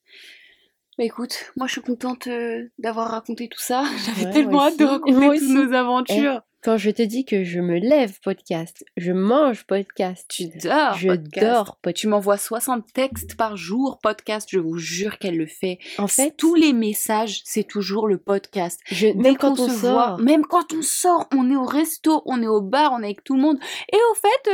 Mais 0.98 1.06
écoute, 1.06 1.52
moi 1.56 1.66
je 1.66 1.72
suis 1.72 1.80
contente 1.80 2.26
euh, 2.26 2.70
d'avoir 2.78 3.10
raconté 3.10 3.48
tout 3.48 3.58
ça. 3.60 3.84
J'avais 4.06 4.26
Ouais, 4.26 4.32
tellement 4.32 4.62
hâte 4.62 4.78
de 4.78 4.84
raconter 4.84 5.38
toutes 5.38 5.48
nos 5.48 5.72
aventures. 5.72 6.42
Quand 6.66 6.78
je 6.78 6.90
te 6.90 7.02
dis 7.02 7.24
que 7.24 7.44
je 7.44 7.60
me 7.60 7.78
lève 7.78 8.18
podcast, 8.18 8.84
je 8.96 9.12
mange 9.12 9.62
podcast, 9.66 10.26
Tu 10.28 10.48
dors, 10.48 10.94
je 10.98 11.10
podcast. 11.10 11.46
dors 11.46 11.76
podcast. 11.76 12.00
Tu 12.00 12.08
m'envoies 12.08 12.38
60 12.38 12.92
textes 12.92 13.36
par 13.36 13.56
jour, 13.56 14.00
podcast, 14.02 14.48
je 14.50 14.58
vous 14.58 14.76
jure 14.76 15.18
qu'elle 15.18 15.36
le 15.36 15.46
fait. 15.46 15.78
En 15.96 16.08
fait, 16.08 16.34
tous 16.36 16.56
les 16.56 16.72
messages, 16.72 17.40
c'est 17.44 17.62
toujours 17.62 18.08
le 18.08 18.18
podcast. 18.18 18.80
je, 18.86 19.06
même 19.06 19.36
quand 19.36 19.60
on 19.60 19.68
se 19.68 19.76
sort, 19.76 19.92
voit, 19.92 20.16
même 20.18 20.44
quand 20.44 20.72
on 20.74 20.82
sort, 20.82 21.28
on 21.32 21.48
est 21.52 21.56
au 21.56 21.66
resto, 21.66 22.22
on 22.26 22.42
est 22.42 22.48
au 22.48 22.62
bar, 22.62 22.92
on 22.94 23.00
est 23.02 23.04
avec 23.04 23.22
tout 23.22 23.36
le 23.36 23.42
monde. 23.42 23.58
Et 23.92 23.98
au 24.10 24.14
fait, 24.16 24.50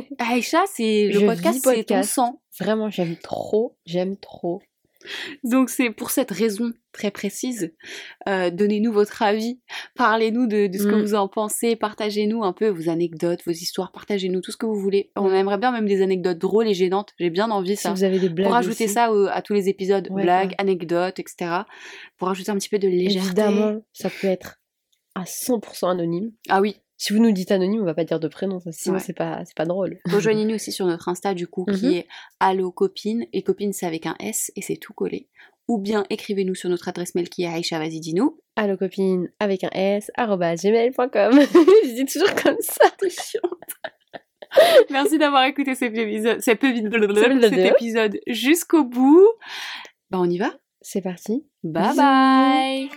Aïcha, 0.18 0.64
c'est 0.72 1.12
Je 1.12 1.18
le 1.18 1.26
podcast, 1.26 1.60
c'est 1.62 1.84
ton 1.84 2.02
sang. 2.02 2.40
vraiment 2.58 2.88
j'aime 2.88 3.16
trop, 3.16 3.76
j'aime 3.84 4.16
trop. 4.16 4.62
Donc 5.44 5.70
c'est 5.70 5.90
pour 5.90 6.10
cette 6.10 6.30
raison 6.30 6.72
très 6.92 7.10
précise. 7.10 7.74
Euh, 8.28 8.50
Donnez-nous 8.50 8.92
votre 8.92 9.22
avis, 9.22 9.60
parlez-nous 9.96 10.46
de, 10.46 10.66
de 10.66 10.78
ce 10.78 10.84
que 10.84 10.94
Mm. 10.94 11.00
vous 11.02 11.14
en 11.14 11.28
pensez, 11.28 11.76
partagez-nous 11.76 12.42
un 12.42 12.52
peu 12.52 12.68
vos 12.68 12.88
anecdotes, 12.88 13.40
vos 13.44 13.52
histoires, 13.52 13.92
partagez-nous 13.92 14.40
tout 14.40 14.50
ce 14.50 14.56
que 14.56 14.64
vous 14.66 14.74
voulez. 14.80 15.10
On 15.16 15.28
Mm. 15.30 15.34
aimerait 15.34 15.58
bien 15.58 15.72
même 15.72 15.86
des 15.86 16.00
anecdotes 16.02 16.38
drôles 16.38 16.68
et 16.68 16.74
gênantes. 16.74 17.12
J'ai 17.18 17.30
bien 17.30 17.50
envie 17.50 17.76
Si 17.76 17.82
ça. 17.82 17.92
vous 17.92 18.04
avez 18.04 18.18
des 18.18 18.28
blagues 18.30 18.46
Pour 18.46 18.54
rajouter 18.54 18.84
aussi, 18.84 18.94
ça 18.94 19.12
au- 19.12 19.26
à 19.26 19.42
tous 19.42 19.52
les 19.52 19.68
épisodes, 19.68 20.08
Ouais, 20.10 20.22
blagues, 20.22 20.50
ouais. 20.50 20.54
anecdotes, 20.58 21.18
etc. 21.18 21.50
Pour 22.16 22.28
rajouter 22.28 22.50
un 22.50 22.56
petit 22.56 22.68
peu 22.70 22.78
de 22.78 22.88
légèreté. 22.88 23.26
évidemment, 23.26 23.82
ça 23.92 24.08
peut 24.10 24.26
être 24.28 24.58
à 25.14 25.24
100% 25.26 25.88
anonyme. 25.90 26.32
Ah 26.48 26.60
oui, 26.60 26.76
Si 26.98 27.12
vous 27.12 27.18
nous 27.20 27.32
dites 27.32 27.50
anonyme, 27.52 27.82
on 27.82 27.84
va 27.84 27.94
pas 27.94 28.04
dire 28.04 28.20
de 28.20 28.28
prénom, 28.28 28.58
sinon 28.70 28.94
Ouais. 28.96 29.00
c'est 29.00 29.12
pas 29.12 29.44
c'est 29.44 29.56
pas 29.56 29.66
drôle. 29.66 29.98
rejoignez-nous 30.06 30.54
aussi 30.54 30.72
sur 30.72 30.86
notre 30.86 31.08
Insta 31.08 31.34
du 31.34 31.46
coup 31.46 31.64
Mhm. 31.68 31.76
qui 31.76 31.94
est 31.96 32.06
allo 32.40 32.70
copine 32.72 33.26
et 33.32 33.42
copine 33.42 33.72
c'est 33.72 33.86
avec 33.86 34.06
un 34.06 34.16
S 34.20 34.50
et 34.56 34.62
c'est 34.62 34.76
tout 34.76 34.92
collé. 34.94 35.28
Ou 35.68 35.78
bien 35.78 36.06
écrivez-nous 36.10 36.54
sur 36.54 36.70
notre 36.70 36.88
adresse 36.88 37.14
mail 37.16 37.28
qui 37.28 37.42
est 37.42 37.48
Aïcha, 37.48 37.78
vas-y 37.78 37.98
dis-nous. 38.00 38.38
Allo 38.54 38.76
copine 38.76 39.28
avec 39.40 39.64
un 39.64 39.70
s 39.72 40.10
gmail.com. 40.16 41.32
Je 41.84 41.94
dis 41.94 42.06
toujours 42.06 42.34
comme 42.36 42.56
ça. 42.60 42.88
T'es 42.98 43.10
chiante. 43.10 43.42
Merci 44.90 45.18
d'avoir 45.18 45.44
écouté 45.44 45.74
cet 45.74 45.94
épisode, 45.98 46.40
cet 46.40 46.62
épisode, 46.64 48.18
jusqu'au 48.28 48.84
bout. 48.84 49.26
Bah 50.10 50.18
on 50.20 50.30
y 50.30 50.38
va 50.38 50.54
C'est 50.80 51.02
parti. 51.02 51.44
Bye 51.64 51.96
bye 51.96 52.88